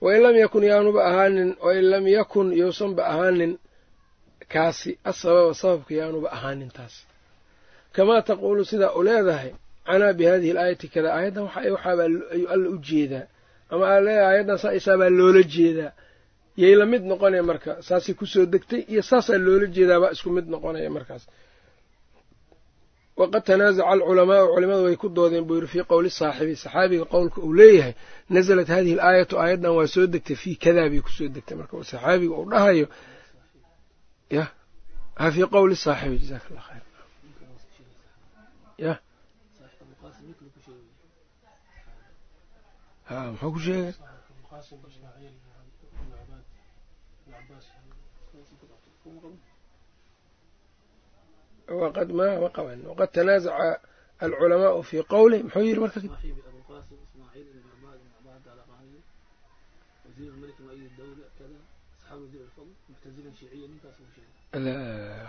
Wain 0.00 0.22
lam 0.22 0.36
yakun 0.36 0.62
yaanuba 0.62 1.00
ahaanin 1.10 1.56
wain 1.66 1.84
lam 1.90 2.06
yakun 2.06 2.52
yousanba 2.60 3.02
ahaanin 3.06 3.58
kaasi 4.52 4.90
asababa 5.10 5.52
sababka 5.60 5.92
yaanuba 6.00 6.28
ahaanin 6.36 6.70
taas 6.76 6.94
kamaa 7.94 8.22
taquulu 8.28 8.62
sidaa 8.70 8.92
u 8.98 9.02
leedahay 9.08 9.50
canaa 9.88 10.12
bi 10.18 10.24
hadihi 10.30 10.50
alaayati 10.54 10.86
kada 10.94 11.08
aayaddan 11.16 11.44
waxaabaa 11.48 12.06
ayuu 12.34 12.48
alla 12.54 12.68
u 12.68 12.78
jeedaa. 12.88 13.26
Ama 13.72 13.84
aa 13.92 14.00
aayaddan 14.28 14.58
saa 14.62 14.72
isaabaa 14.78 15.10
loola 15.18 15.42
jeedaa. 15.54 15.92
Yay 16.62 16.74
la 16.80 16.86
mid 16.92 17.02
noqonaya 17.10 17.42
marka 17.50 17.70
saasay 17.88 18.14
ku 18.18 18.24
soo 18.32 18.44
degtay 18.54 18.82
iyo 18.92 19.02
saasaa 19.10 19.38
loola 19.46 19.66
jeedaabaa 19.76 20.10
isku 20.16 20.30
mid 20.36 20.46
noqonaya 20.54 20.90
markaas. 20.96 21.24
Waqad 23.20 23.42
tanaasaca 23.48 23.88
alculamaau 23.92 24.46
culimadu 24.54 24.82
way 24.88 24.96
ku 25.02 25.08
doodeen 25.16 25.44
buu 25.48 25.56
yidhi 25.58 25.68
fii 25.72 25.84
qowli 25.90 26.10
saaxibi. 26.20 26.54
Saxaabiga 26.64 27.04
qowlka 27.14 27.38
uu 27.46 27.52
leeyahay 27.60 27.94
nasalat 28.34 28.68
hadihi 28.74 28.94
al 28.98 29.02
aayatu 29.08 29.34
aayaddan 29.42 29.72
waa 29.78 29.86
soo 29.94 30.06
degtay 30.14 30.36
fii 30.42 30.56
kadaa 30.64 30.88
bay 30.92 31.00
ku 31.06 31.10
soo 31.18 31.28
degtay. 31.36 31.56
Marka 31.60 31.74
saxaabiga 31.92 32.34
uu 32.40 32.46
dhahayo 32.52 32.86
ya 34.36 34.44
ha 35.18 35.24
fii 35.34 35.46
qowli 35.54 35.76
saaxibi 35.84 36.16
jazaaka 36.22 36.46
allah 36.50 36.64
khayr 36.68 36.84
ya 38.84 38.92
ha 43.08 43.16
muxuu 43.32 43.52
ku 43.54 43.60
sheegay 43.66 43.94
wqad 51.80 52.08
ma 52.18 52.26
ma 52.40 52.48
waqad 52.88 53.08
tanaazaca 53.14 53.80
alculamaau 54.24 54.82
fii 54.88 55.02
qowlih 55.14 55.40
muxuu 55.44 55.64
yidhi 55.68 55.80
marka 55.84 56.00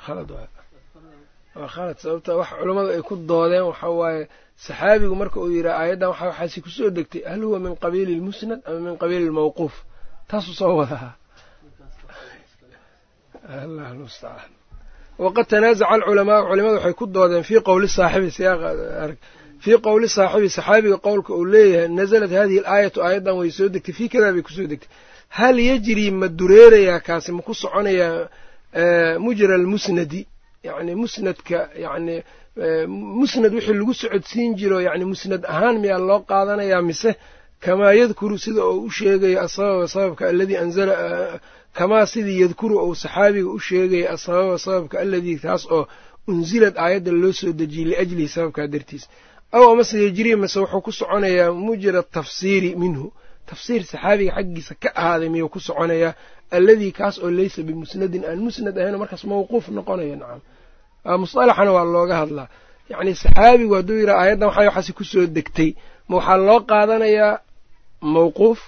khalad 0.06 0.30
waa 0.32 1.68
khalad 1.76 1.98
sababta 2.04 2.32
wax 2.40 2.50
culammadu 2.60 2.90
ay 2.96 3.02
ku 3.10 3.16
doodeen 3.30 3.66
waxa 3.72 3.88
waaye 4.02 4.24
saxaabigu 4.66 5.16
marka 5.22 5.38
uu 5.44 5.52
yidhi 5.58 5.72
aayaddan 5.82 6.10
waxa 6.12 6.26
waxaasi 6.32 6.58
ku 6.66 6.70
soo 6.78 6.90
degtay 6.98 7.22
hal 7.32 7.42
huwa 7.48 7.60
min 7.66 7.74
qabiili 7.84 8.14
lmusnad 8.20 8.60
ama 8.68 8.80
min 8.88 8.96
qabiili 9.02 9.26
lmawquuf 9.32 9.74
taasuu 10.30 10.54
soo 10.62 10.74
wadahaa 10.80 11.14
allah 13.64 13.88
mustacaan 14.04 14.52
waqad 15.24 15.46
tanaazaca 15.54 15.92
alculamaau 15.96 16.44
culimadu 16.50 16.76
waxay 16.78 16.94
ku 17.00 17.06
doodeen 17.16 17.44
fii 17.50 17.62
qowli 17.70 17.88
saaxibi 17.98 18.30
siyaaqarg 18.38 19.18
fii 19.64 19.78
qowli 19.88 20.08
saaxibi 20.18 20.50
saxaabiga 20.58 20.98
qowlka 21.08 21.32
uu 21.40 21.46
leeyahay 21.56 21.88
nasalat 22.00 22.32
hadihi 22.40 22.60
alaayatu 22.64 23.00
aayaddan 23.08 23.34
way 23.40 23.50
soo 23.58 23.68
degtay 23.74 23.94
fii 24.00 24.10
kadaa 24.14 24.32
bay 24.36 24.44
ku 24.48 24.52
soo 24.58 24.68
degtay 24.72 24.90
hal 25.38 25.56
yajrii 25.70 26.12
ma 26.20 26.28
dureerayaa 26.40 27.00
kaasi 27.08 27.30
ma 27.36 27.42
ku 27.48 27.54
soconayaa 27.54 28.28
mujra 29.26 29.54
almusnadi 29.60 30.22
yacni 30.68 30.94
musnadka 31.02 31.58
yacni 31.86 32.16
musnad 33.20 33.52
wixii 33.58 33.74
lagu 33.80 33.94
socodsiin 34.02 34.52
jiro 34.60 34.78
yacni 34.88 35.06
musnad 35.12 35.42
ahaan 35.54 35.76
miyaa 35.84 36.02
loo 36.10 36.20
qaadanayaa 36.30 36.82
mise 36.90 37.12
kamaa 37.64 37.94
yadkuru 38.02 38.36
sida 38.46 38.62
uu 38.72 38.82
u 38.88 38.92
sheegayo 38.98 39.38
asababa 39.46 39.88
sababka 39.94 40.24
aladii 40.32 40.58
anzala 40.64 40.94
kamaa 41.78 42.06
sidii 42.12 42.42
yadkuru 42.44 42.76
uu 42.86 42.96
saxaabiga 43.04 43.50
u 43.58 43.60
sheegaya 43.68 44.08
asababa 44.16 44.56
sababka 44.66 44.96
aladii 45.04 45.38
taas 45.46 45.64
oo 45.76 45.84
unsilad 46.32 46.76
aayadda 46.84 47.12
loo 47.22 47.34
soo 47.40 47.52
dejiyey 47.60 47.86
liajlihi 47.90 48.28
sababkaa 48.36 48.68
dartiis. 48.74 49.04
Aw 49.56 49.64
amase 49.72 49.96
yejrii 50.06 50.36
mase 50.44 50.58
wuxuu 50.60 50.82
ku 50.86 50.92
soconayaa 51.00 51.52
mujra 51.66 52.02
tafsiiri 52.16 52.76
minhu 52.84 53.06
tafsiir 53.50 53.82
saxaabiga 53.92 54.32
xaggiisa 54.38 54.74
ka 54.84 54.90
ahaaday 55.02 55.30
miyuu 55.34 55.50
ku 55.54 55.60
soconayaa 55.68 56.14
alladii 56.58 56.92
kaas 57.00 57.16
oo 57.24 57.30
leysa 57.38 57.60
bimusnadin 57.68 58.24
aan 58.30 58.40
musnad 58.48 58.76
ahayn 58.82 58.98
markaas 59.02 59.24
mawquuf 59.32 59.66
noqonayo 59.78 60.16
nacam 60.22 60.42
musalaxana 61.24 61.72
waa 61.78 61.86
looga 61.96 62.16
hadlaa. 62.22 62.48
Yacni 62.92 63.14
saxaabigu 63.24 63.74
hadduu 63.78 63.98
yidhaha 64.02 64.20
aayaddan 64.24 64.48
waxay 64.50 64.66
waxaasi 64.70 64.92
ku 64.98 65.04
soo 65.12 65.26
degtay. 65.38 65.70
Ma 66.10 66.14
waxaa 66.18 66.38
loo 66.48 66.60
qaadanayaa 66.72 67.34
mawquuf? 68.16 68.60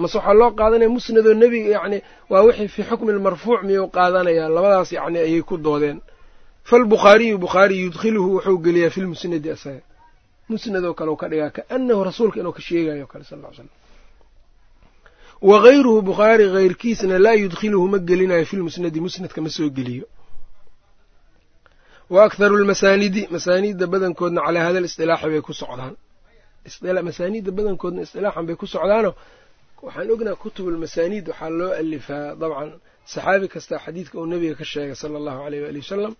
Mase 0.00 0.16
waxaa 0.18 0.34
loo 0.40 0.50
qaadanaya 0.58 0.88
musnadoo 0.96 1.34
nebiga 1.42 1.68
yacni 1.76 1.98
waa 2.30 2.42
wixii 2.46 2.68
fii 2.74 2.84
xukmi 2.90 3.12
lmarfuuc 3.18 3.60
miyuu 3.68 3.88
qaadanayaa 3.96 4.48
labadaas 4.56 4.90
yacni 4.96 5.18
ayay 5.26 5.42
ku 5.48 5.56
doodeen. 5.66 5.98
Falbukhaariyu 6.68 7.36
bukhaari 7.44 7.74
yudkhiluhu 7.84 8.28
wuxuu 8.36 8.58
geliyaa 8.64 8.90
fi 8.94 9.00
lmusnadi 9.04 9.48
asaga. 9.56 9.82
Musnadoo 10.50 10.94
kale 10.98 11.12
ka 11.20 11.26
dhigaa 11.30 11.50
kaanahu 11.56 12.00
rasuulka 12.08 12.36
inuu 12.40 12.52
ka 12.56 12.60
sheegayo 12.66 13.06
kale 13.12 13.24
sal 13.30 13.38
ly 13.42 13.48
slam 13.56 13.68
wa 15.48 15.56
hayruhu 15.64 16.02
bukhaari 16.02 16.44
hayrkiisna 16.56 17.16
laa 17.24 17.36
yudkhiluhu 17.42 17.86
ma 17.92 17.98
gelinayo 18.08 18.44
fi 18.50 18.56
lmusnadi 18.56 19.00
musnadka 19.00 19.40
ma 19.44 19.50
soo 19.56 19.68
geliyo. 19.78 20.06
Wa 22.10 22.24
akharu 22.26 22.56
lmasaanidi 22.62 23.22
masaaniidda 23.34 23.86
badankoodna 23.92 24.40
calaa 24.46 24.64
hada 24.68 24.80
listilaaxi 24.84 25.28
bay 25.32 25.40
ku 25.48 25.52
socdaan. 25.62 25.94
Masaaniidda 27.08 27.50
badankoodna 27.58 28.00
istilaaxan 28.06 28.44
bay 28.48 28.56
ku 28.60 28.66
socdaano 28.74 29.10
waxaan 29.84 30.10
ognaha 30.14 30.36
kutubulmasaaniid 30.42 31.24
waxaa 31.30 31.50
loo 31.58 31.72
alifaa 31.82 32.34
dabcan 32.40 32.70
saxaabi 33.12 33.46
kasta 33.54 33.74
xadiidka 33.84 34.14
uu 34.20 34.26
nebiga 34.32 34.54
ka 34.60 34.64
sheegay 34.72 34.94
sala 35.02 35.16
allahu 35.20 35.40
aleyh 35.46 35.60
waali 35.64 35.78
wasalam 35.84 36.14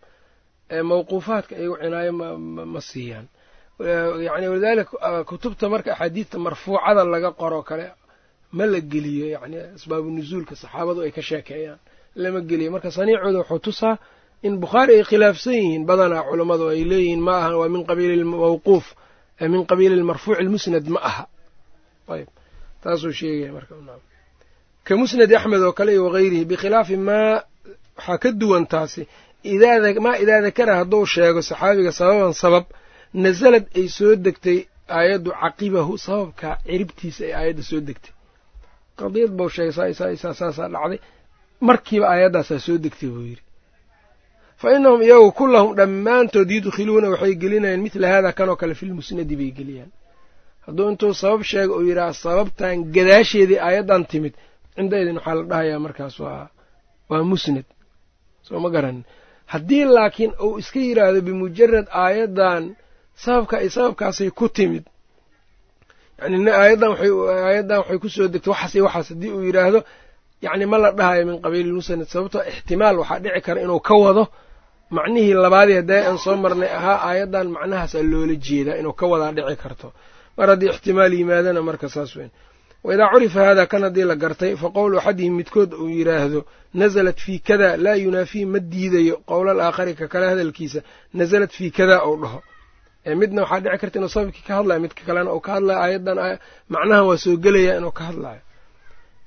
mawquufaadka 0.91 1.53
iyagu 1.61 1.77
cinaayo 1.83 2.13
ma 2.75 2.81
siiyaan. 2.91 3.27
Yani 4.27 4.47
walidaalika 4.53 5.25
kutubta 5.31 5.65
marka 5.73 5.91
axaadiidta 5.95 6.37
marfuucada 6.47 7.03
laga 7.05 7.31
qoro 7.41 7.61
kale 7.69 7.87
ma 8.57 8.65
la 8.73 8.81
geliyo 8.93 9.27
yani 9.35 9.57
asbaabu 9.77 10.09
nuzuulka 10.17 10.55
saxaabadu 10.63 11.01
ay 11.07 11.11
ka 11.17 11.23
sheekeeyaan. 11.29 11.79
Lama 12.23 12.41
geliyo. 12.51 12.69
Marka 12.75 12.91
saniicooda 12.97 13.39
wuxuu 13.43 13.59
tusaa 13.67 13.95
in 14.47 14.55
bukhaari 14.63 14.93
ay 14.99 15.05
khilaafsan 15.11 15.55
yihiin 15.61 15.85
badanaa 15.89 16.23
culammadu 16.29 16.65
ay 16.73 16.81
leeyihiin 16.91 17.21
ma 17.27 17.33
aha 17.41 17.51
waa 17.61 17.69
min 17.75 17.83
qabiili 17.89 18.25
mawquuf 18.33 18.85
min 19.53 19.63
qabiili 19.71 19.97
lmarfuuci 20.03 20.43
lmusnad 20.47 20.87
ma 20.95 21.01
aha. 21.11 21.25
Ayb 22.15 22.29
taasuu 22.83 23.13
sheegaya 23.19 23.53
marka 23.57 23.75
ka 24.87 24.93
musnadi 25.01 25.35
axmed 25.39 25.63
oo 25.67 25.73
kale 25.79 25.91
iyo 25.95 26.03
wagayrihi 26.07 26.45
bikhilaafi 26.51 26.97
maa 27.09 27.35
waxaa 27.97 28.19
ka 28.23 28.29
duwan 28.41 28.65
taasi 28.73 29.03
maa 30.05 30.17
idaa 30.23 30.41
dakara 30.47 30.73
hadduu 30.81 31.05
sheego 31.13 31.41
saxaabiga 31.49 31.93
sababan 31.99 32.33
sabab 32.43 32.65
nasalad 33.25 33.65
ay 33.79 33.87
soo 33.97 34.13
degtay 34.27 34.59
aayaddu 34.99 35.31
caqibahu 35.43 35.93
sababka 36.07 36.49
ciribtiisa 36.67 37.23
ay 37.29 37.33
aayadda 37.39 37.63
soo 37.71 37.81
degtay 37.89 38.13
qadiyad 39.01 39.33
bau 39.39 39.49
sheegay 39.55 39.95
saasaa 40.23 40.69
dhacday. 40.75 40.99
Markiiba 41.69 42.07
aayaddaasaa 42.13 42.59
soo 42.67 42.77
degtay 42.85 43.09
buu 43.15 43.25
yidhi. 43.31 43.43
Fa 44.61 44.69
inahum 44.77 45.01
iyagu 45.07 45.31
kullahum 45.39 45.71
dhammaantood 45.79 46.49
yudkhiluuna 46.57 47.09
waxay 47.13 47.35
gelinayaan 47.43 47.83
midla 47.87 48.07
haadaa 48.13 48.33
kanoo 48.39 48.57
kale 48.61 48.75
filmusnadi 48.81 49.35
bay 49.41 49.51
geliyaan. 49.59 49.91
Hadduu 50.67 50.87
intuu 50.93 51.13
sabab 51.23 51.43
sheega 51.51 51.73
uu 51.79 51.85
yidhaha 51.91 52.13
sababtan 52.25 52.77
gadaasheedii 52.95 53.59
aayaddan 53.67 54.03
timid 54.11 54.35
cindaydin 54.77 55.17
waxaa 55.19 55.35
la 55.39 55.45
dhahayaa 55.51 55.79
markaas 55.87 56.15
waa 56.25 57.23
musnad. 57.33 57.67
Soo 58.47 58.59
ma 58.65 58.69
garanin 58.75 59.05
haddii 59.53 59.85
laakiin 59.97 60.33
uu 60.47 60.59
iska 60.63 60.79
yidhaahdo 60.87 61.21
bimujarad 61.29 61.87
aayaddan 62.05 62.63
sababka 63.25 63.55
ay 63.63 63.69
sababkaasay 63.77 64.31
ku 64.39 64.47
timid 64.57 64.85
yani 66.23 66.51
aayaddan 66.61 66.91
aayaddan 67.47 67.79
waxay 67.81 67.99
ku 68.03 68.09
soo 68.15 68.29
degtay 68.35 68.51
waxaas 68.53 68.75
iyo 68.75 68.85
waxaas. 68.89 69.09
Haddii 69.13 69.31
uu 69.37 69.43
yidhaahdo 69.49 69.81
yacni 70.45 70.67
ma 70.73 70.77
la 70.83 70.91
dhahayo 70.99 71.23
min 71.29 71.37
qabiili 71.45 71.73
musnad 71.79 72.09
sababtoo 72.13 72.43
ixtimaal 72.53 72.97
waxaa 73.03 73.19
dhici 73.25 73.41
kara 73.47 73.61
inuu 73.65 73.81
ka 73.89 73.95
wado 74.05 74.23
macnihii 74.97 75.35
labaadii 75.45 75.77
haddee 75.81 76.03
aan 76.09 76.19
soo 76.25 76.37
marnay 76.45 76.71
ahaa 76.79 76.99
aayaddan 77.09 77.47
macnahaasaa 77.57 78.03
loola 78.13 78.35
jeedaa 78.47 78.77
inuu 78.81 78.93
ka 79.01 79.05
wadaa 79.13 79.33
dhici 79.37 79.57
karto. 79.63 79.89
Mar 80.37 80.49
haddii 80.53 80.71
ixtimaal 80.75 81.13
yimaadana 81.19 81.61
marka 81.69 81.89
saas 81.95 82.13
weyn. 82.17 82.31
Waidaa 82.87 83.09
curifa 83.13 83.41
haadaa 83.47 83.67
kan 83.73 83.83
haddii 83.87 84.07
la 84.11 84.17
gartay 84.23 84.53
fa 84.63 84.69
qowlu 84.77 84.95
axadihim 85.01 85.35
midkood 85.41 85.71
uu 85.83 85.89
yidhaahdo 85.99 86.41
nasalat 86.81 87.19
fii 87.25 87.39
kada 87.49 87.69
laa 87.85 87.95
yunaafii 88.05 88.45
ma 88.53 88.59
diidayo. 88.73 89.15
Qowlal 89.31 89.61
aakhari 89.67 89.93
ka 90.01 90.07
kale 90.13 90.27
hadalkiisa 90.33 90.81
nasalat 91.19 91.53
fii 91.59 91.71
kada 91.79 91.97
ou 92.09 92.15
dhaho 92.23 92.41
midna 93.21 93.41
waxaa 93.43 93.61
dhici 93.65 93.79
karta 93.83 93.97
inuu 93.99 94.09
sababkii 94.15 94.45
ka 94.49 94.53
hadlayo 94.59 94.81
midka 94.85 95.03
kalena 95.09 95.31
uu 95.37 95.41
ka 95.47 95.51
hadlayo 95.57 95.79
aayaddan 95.85 96.19
macnahan 96.73 97.05
waa 97.09 97.19
soo 97.25 97.37
gelaya 97.45 97.73
inuu 97.81 97.93
ka 97.99 98.05
hadlayo 98.09 98.41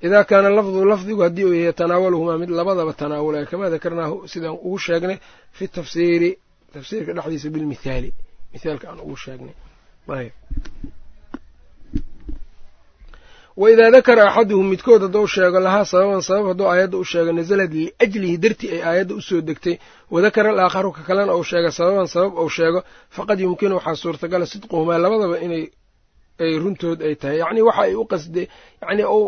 idaa 0.06 0.24
kaana 0.30 0.48
lafdu 0.56 0.84
lafdigu 0.92 1.20
haddii 1.26 1.44
uu 1.48 1.54
yahay 1.60 1.72
tanaawaluhumaa 1.80 2.38
mid 2.42 2.50
labadaba 2.58 2.92
tanaawulayo 3.00 3.46
kamaa 3.50 3.70
dakarnaahu 3.74 4.16
sidaan 4.32 4.56
ugu 4.66 4.78
sheegnay 4.86 5.18
fi 5.56 5.64
tafsiiri 5.76 6.30
tafsiirka 6.74 7.12
dhexdiisa 7.16 7.48
bilmithaali 7.54 8.10
mithaalka 8.52 8.86
aan 8.90 9.00
ugu 9.06 9.16
sheegnay 9.24 9.54
waidaa 13.62 13.90
dakara 13.94 14.22
axaduhum 14.28 14.66
midkood 14.72 15.02
hadduu 15.06 15.26
sheego 15.34 15.58
lahaa 15.66 15.84
sababan 15.92 16.22
sabab 16.28 16.46
hadduu 16.50 16.66
aayadda 16.72 16.96
u 16.98 17.04
sheego 17.10 17.32
nasalad 17.38 17.72
liajlihi 17.78 18.36
dartii 18.44 18.70
ay 18.76 18.82
aayadda 18.88 19.14
u 19.14 19.20
soo 19.28 19.40
degtay. 19.48 19.76
Wadakara 20.14 20.48
alaakharu 20.54 20.90
ka 20.96 21.02
kalena 21.08 21.32
uu 21.38 21.44
sheega 21.50 21.70
sababan 21.78 22.06
sabab 22.14 22.32
uu 22.42 22.48
sheego 22.56 22.80
faqad 23.16 23.38
yumkinu 23.44 23.74
waxaa 23.78 23.94
suurtagala 24.02 24.46
sidquhumaa 24.52 24.98
labadaba 25.04 25.36
inay 25.46 25.64
ay 26.44 26.52
runtood 26.62 26.98
ay 27.08 27.14
tahay. 27.20 27.38
Yacni 27.42 27.60
waxa 27.68 27.82
ay 27.86 27.94
u 27.94 28.04
qasde 28.12 28.42
yani 28.82 29.04
uu 29.16 29.26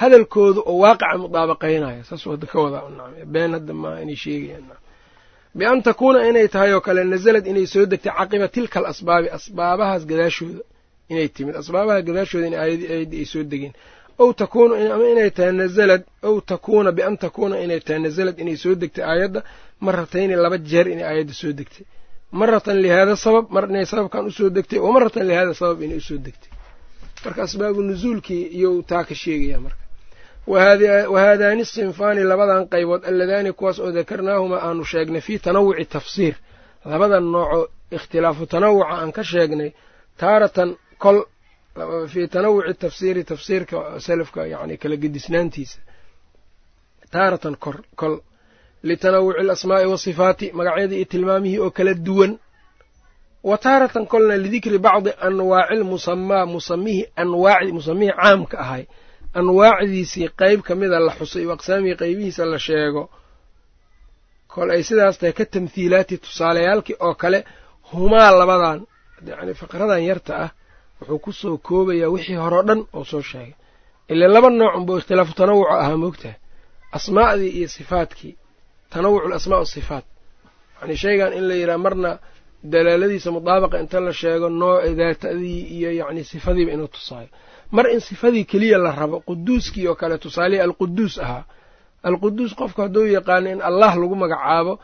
hadalkooda 0.00 0.60
oo 0.70 0.76
waaqica 0.84 1.16
mudaabaqaynayo. 1.22 2.02
Saasuu 2.08 2.30
hadda 2.34 2.46
ka 2.52 2.58
wadaa 2.64 2.82
been 3.34 3.52
hadda 3.56 3.72
maa 3.82 3.96
inay 4.04 4.16
sheegayaan 4.24 4.64
bian 5.58 5.78
takuuna 5.86 6.18
inay 6.30 6.46
tahay 6.54 6.70
oo 6.76 6.80
kale 6.86 7.00
nasalad 7.12 7.44
inay 7.50 7.66
soo 7.72 7.84
degtay 7.92 8.12
caqiba 8.18 8.46
tilka 8.54 8.76
al 8.80 8.86
asbaabi 8.92 9.28
asbaabahaas 9.36 10.02
gadaashooda 10.10 10.60
inay 11.12 11.28
timid. 11.36 11.54
Asbaabaha 11.60 12.00
gadaashooda 12.06 12.46
in 12.50 12.54
aayadii 12.62 13.18
ay 13.20 13.24
soo 13.32 13.42
degeen. 13.52 13.72
Ow 14.22 14.30
takuunu 14.40 14.74
ama 14.94 15.04
inay 15.12 15.30
tahay 15.36 15.52
nazalad 15.60 16.02
ow 16.28 16.36
takuuna 16.50 16.90
bian 16.96 17.14
takuuna 17.24 17.56
inay 17.64 17.80
tahay 17.86 18.00
nasalad 18.06 18.36
inay 18.42 18.56
soo 18.62 18.74
degtay 18.82 19.04
aayadda 19.12 19.40
maratayni 19.86 20.34
laba 20.44 20.58
jeer 20.70 20.86
inay 20.94 21.04
aayadda 21.10 21.32
soo 21.42 21.52
degtay. 21.58 21.84
Maratan 22.40 22.76
lihaada 22.84 23.14
sabab 23.24 23.44
mar 23.54 23.64
inay 23.72 23.86
sababkan 23.92 24.22
u 24.26 24.30
soo 24.38 24.48
degtay 24.56 24.78
wa 24.84 24.90
maratan 24.96 25.24
lihaada 25.30 25.54
sabab 25.60 25.78
inay 25.86 25.96
u 25.96 26.00
soo 26.08 26.18
degtay. 26.26 26.50
Marka 27.24 27.40
asbaabu 27.46 27.80
nusuulkii 27.88 28.42
iyou 28.58 28.74
taa 28.90 29.04
ka 29.08 29.14
sheegaya 29.22 29.58
marka. 29.64 29.82
Wahaadaani 31.14 31.64
sinfaani 31.74 32.22
labadan 32.30 32.62
qaybood 32.72 33.02
alladaani 33.10 33.50
kuwaas 33.58 33.78
oo 33.84 33.90
dakarnaahumaa 33.98 34.60
aanu 34.66 34.84
sheegnay 34.92 35.20
fii 35.26 35.38
tanawuci 35.44 35.84
tafsiir. 35.94 36.34
Labadan 36.92 37.24
noocoo 37.32 37.64
ikhtilaafu 37.96 38.44
tanawuca 38.52 38.86
aan 38.98 39.10
ka 39.16 39.22
sheegnay 39.30 39.70
taaratan 40.20 40.70
kol 41.02 41.18
fii 42.12 42.26
tanawuci 42.34 42.74
tafsiiri 42.82 43.22
tafsiirka 43.30 43.76
salafka 44.06 44.40
yani 44.52 44.74
kala 44.82 44.96
gedisnaantiisa. 45.02 45.78
Taaratan 47.12 47.54
kor 47.64 47.76
kol 48.00 48.14
litanawuci 48.88 49.38
alasmaa'i 49.44 49.86
wasifaati 49.92 50.46
magacyadii 50.58 50.96
iyo 51.00 51.04
tilmaamihii 51.12 51.58
oo 51.64 51.70
kala 51.76 51.94
duwan. 52.06 52.32
Wa 53.48 53.56
taaratan 53.64 54.04
kolna 54.12 54.34
lidikri 54.44 54.78
bacdi 54.86 55.10
anwaaci 55.26 55.74
lmusamaa 55.80 56.44
musamihii 56.54 57.06
anwaaci 57.22 57.70
musamihii 57.78 58.12
caamka 58.20 58.56
ahay. 58.64 58.84
Anwaacdiisii 59.38 60.28
qeyb 60.40 60.60
ka 60.66 60.72
mida 60.80 60.98
la 61.06 61.12
xusay 61.18 61.44
o 61.46 61.52
aqsaamihii 61.56 61.96
qeybihiisa 62.00 62.44
la 62.52 62.58
sheego. 62.66 63.02
Kol 64.52 64.68
ay 64.74 64.82
sidaas 64.88 65.16
tahay 65.20 65.32
ka 65.38 65.44
tamhiilaati 65.54 66.14
tusaaleyaalkii 66.24 66.96
oo 67.06 67.14
kale 67.22 67.38
humaa 67.92 68.30
labadan 68.40 68.78
yani 69.30 69.52
faqradan 69.60 70.02
yarta 70.08 70.34
ah 70.44 70.50
wuxuu 71.02 71.18
ku 71.24 71.32
soo 71.40 71.56
koobayaa 71.66 72.08
wixii 72.14 72.34
horeo 72.44 72.62
dhan 72.68 72.80
oo 72.96 73.04
soo 73.04 73.22
sheegay. 73.30 73.52
Ile 74.12 74.26
laba 74.34 74.50
nooc 74.50 74.74
unbuu 74.78 74.98
ikhtilaafu 74.98 75.34
tanawuca 75.38 75.74
ahaa 75.82 75.96
moogtaha 76.02 76.34
asmaa'dii 76.96 77.48
iyo 77.58 77.68
sifaadkii 77.76 78.34
tanawucu 78.92 79.26
alasmaa 79.26 79.58
wasifaat 79.64 80.04
yani 80.80 80.96
shaygan 81.02 81.32
in 81.38 81.44
la 81.48 81.54
yidhaha 81.54 81.78
marna 81.84 82.10
dalaaladiisa 82.72 83.30
mudaabaqa 83.36 83.76
inta 83.82 83.98
la 84.06 84.12
sheego 84.20 84.48
nooc 84.60 84.84
daatadii 85.00 85.60
iyo 85.76 85.90
yacni 86.00 86.24
sifadiiba 86.24 86.72
inuu 86.72 86.86
tusaayo. 86.94 87.28
Mar 87.70 87.86
in 87.94 88.00
sifadii 88.00 88.44
keliya 88.44 88.78
la 88.78 88.90
rabo 89.00 89.16
quduuskii 89.28 89.86
oo 89.88 89.94
kale 90.00 90.18
tusaalihii 90.18 90.60
alquduus 90.66 91.14
ahaa. 91.24 91.44
Alquduus 92.08 92.52
qofku 92.58 92.80
hadduu 92.84 93.06
yaqaano 93.16 93.48
in 93.54 93.60
allah 93.68 93.92
lagu 94.00 94.16
magacaabo 94.22 94.74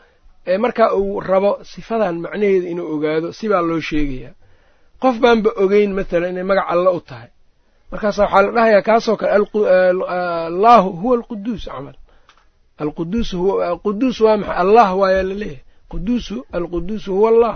ee 0.51 0.57
markaa 0.63 0.89
uu 0.99 1.19
rabo 1.19 1.51
sifadan 1.71 2.15
macnaheeda 2.23 2.67
inuu 2.73 2.87
ogaado 2.95 3.27
sibaa 3.39 3.61
loo 3.69 3.79
sheegayaa 3.89 4.33
qof 5.01 5.15
baanba 5.23 5.49
ogeyn 5.63 5.91
matalan 5.97 6.29
inay 6.33 6.43
magac 6.49 6.67
alla 6.73 6.91
u 6.91 6.99
tahay. 7.09 7.29
Markaasa 7.91 8.21
waxaa 8.23 8.41
la 8.45 8.51
dhahayaa 8.55 8.81
kaasoo 8.87 9.15
kale 9.17 9.33
allaahu 10.47 10.89
huwa 11.01 11.15
alquduus 11.17 11.63
camal. 11.65 11.95
Alquduus 12.83 13.29
quduus 13.83 14.17
waa 14.25 14.37
maxay? 14.37 14.55
Allah 14.63 14.89
waayaa 14.99 15.23
la 15.29 15.33
leeyahay 15.41 15.63
quduusu 15.91 16.35
alquduusu 16.57 17.09
huwa 17.17 17.29
allah. 17.33 17.55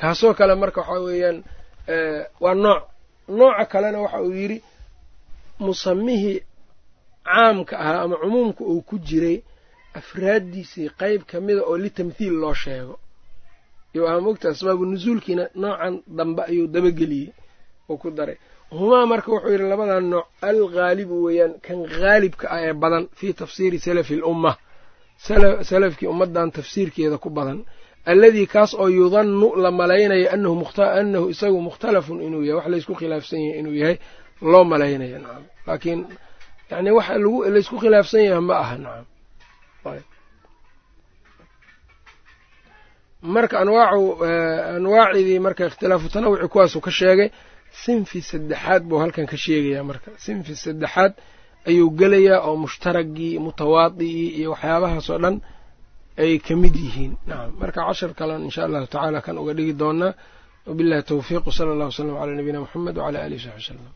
Kaasoo 0.00 0.34
kale 0.38 0.54
marka 0.62 0.80
waxaa 0.80 1.00
weeyaan 1.06 1.38
waa 2.40 2.54
nooc 2.64 2.82
nooca 3.38 3.64
kalena 3.72 3.98
waxa 4.04 4.20
uu 4.22 4.32
yidhi 4.40 4.58
musamihii 5.58 6.42
caamka 7.24 7.78
ahaa 7.78 8.00
ama 8.02 8.16
cumuumka 8.16 8.64
uu 8.64 8.80
ku 8.88 8.98
jiray 8.98 9.36
afraaddiisii 9.94 10.88
qeyb 11.00 11.22
ka 11.30 11.40
mida 11.40 11.62
oo 11.70 11.76
litamthiil 11.78 12.32
loo 12.42 12.54
sheego 12.54 12.94
iyo 14.06 14.20
mogta 14.26 14.46
asbaabu 14.52 14.84
nusuulkiina 14.90 15.44
noocan 15.62 15.94
dambe 16.18 16.42
ayuu 16.50 16.66
dabageliyey 16.74 17.28
uu 17.90 17.96
ku 18.02 18.10
daray. 18.10 18.36
Humaa 18.70 19.06
marka 19.06 19.28
wuxuu 19.32 19.50
yidhi 19.52 19.66
labadan 19.72 20.04
nooc 20.12 20.26
alghaalibu 20.48 21.16
weeyaan 21.24 21.52
kan 21.66 21.78
haalibka 21.98 22.46
ah 22.54 22.60
ee 22.66 22.72
badan 22.82 23.04
fii 23.18 23.32
tafsiiri 23.40 23.78
salafi 23.78 24.14
alumma 24.14 24.52
salafkii 25.70 26.06
ummaddan 26.12 26.50
tafsiirkeeda 26.56 27.18
ku 27.18 27.30
badan. 27.30 27.58
Alladii 28.10 28.46
kaas 28.46 28.74
oo 28.74 28.88
yudannu 28.98 29.48
la 29.62 29.70
malaynayo 29.70 30.26
anahu 30.32 31.28
isagu 31.34 31.60
mukhtalafun 31.66 32.18
inuu 32.26 32.42
yahay 32.48 32.56
wax 32.60 32.66
laysku 32.72 32.94
khilaafsan 33.00 33.40
yahay 33.40 33.58
inuu 33.60 33.74
yahay 33.82 33.96
loo 34.52 34.64
malaynayo 34.72 35.18
nacam 35.24 35.44
laakiin 35.66 36.00
yani 36.70 36.90
wax 36.96 37.08
laysku 37.54 37.76
khilaafsan 37.82 38.20
yahay 38.28 38.40
ma 38.48 38.54
aha 38.62 38.76
nacam 38.84 39.04
marka 43.22 43.54
anwaacu 43.62 44.04
anwaacidii 44.76 45.38
marka 45.46 45.62
ikhtilaafu 45.68 46.06
tanawuci 46.14 46.46
kuwaasuu 46.52 46.80
ka 46.86 46.90
sheegay 46.98 47.28
sinfi 47.84 48.18
saddexaad 48.30 48.82
buu 48.88 48.98
halkan 49.02 49.26
ka 49.32 49.36
sheegayaa 49.44 49.84
marka. 49.90 50.08
Sinfi 50.24 50.52
saddexaad 50.64 51.12
ayuu 51.68 51.90
gelayaa 51.98 52.40
oo 52.48 52.56
mushtaragii 52.64 53.38
mutawaadi'ii 53.46 54.28
iyo 54.40 54.50
waxyaabahaas 54.54 55.08
oo 55.14 55.18
dhan 55.24 55.36
ay 56.22 56.38
ka 56.46 56.54
mid 56.62 56.74
yihiin. 56.84 57.12
Nacam 57.28 57.50
marka 57.60 57.80
cashar 57.88 58.10
kalen 58.18 58.40
insha 58.46 58.60
allahu 58.66 58.86
tacaala 58.92 59.18
kan 59.26 59.36
uga 59.42 59.52
dhigi 59.58 59.72
doonaa 59.80 60.12
wabillahi 60.68 61.02
towfiiq 61.10 61.44
wsala 61.50 61.70
allah 61.74 61.88
wslam 61.92 62.08
calaa 62.18 62.36
nabiyina 62.38 62.60
muxamed 62.64 62.96
wcala 62.98 63.18
alihi 63.26 63.40
saxbi 63.44 63.60
wslam 63.64 63.86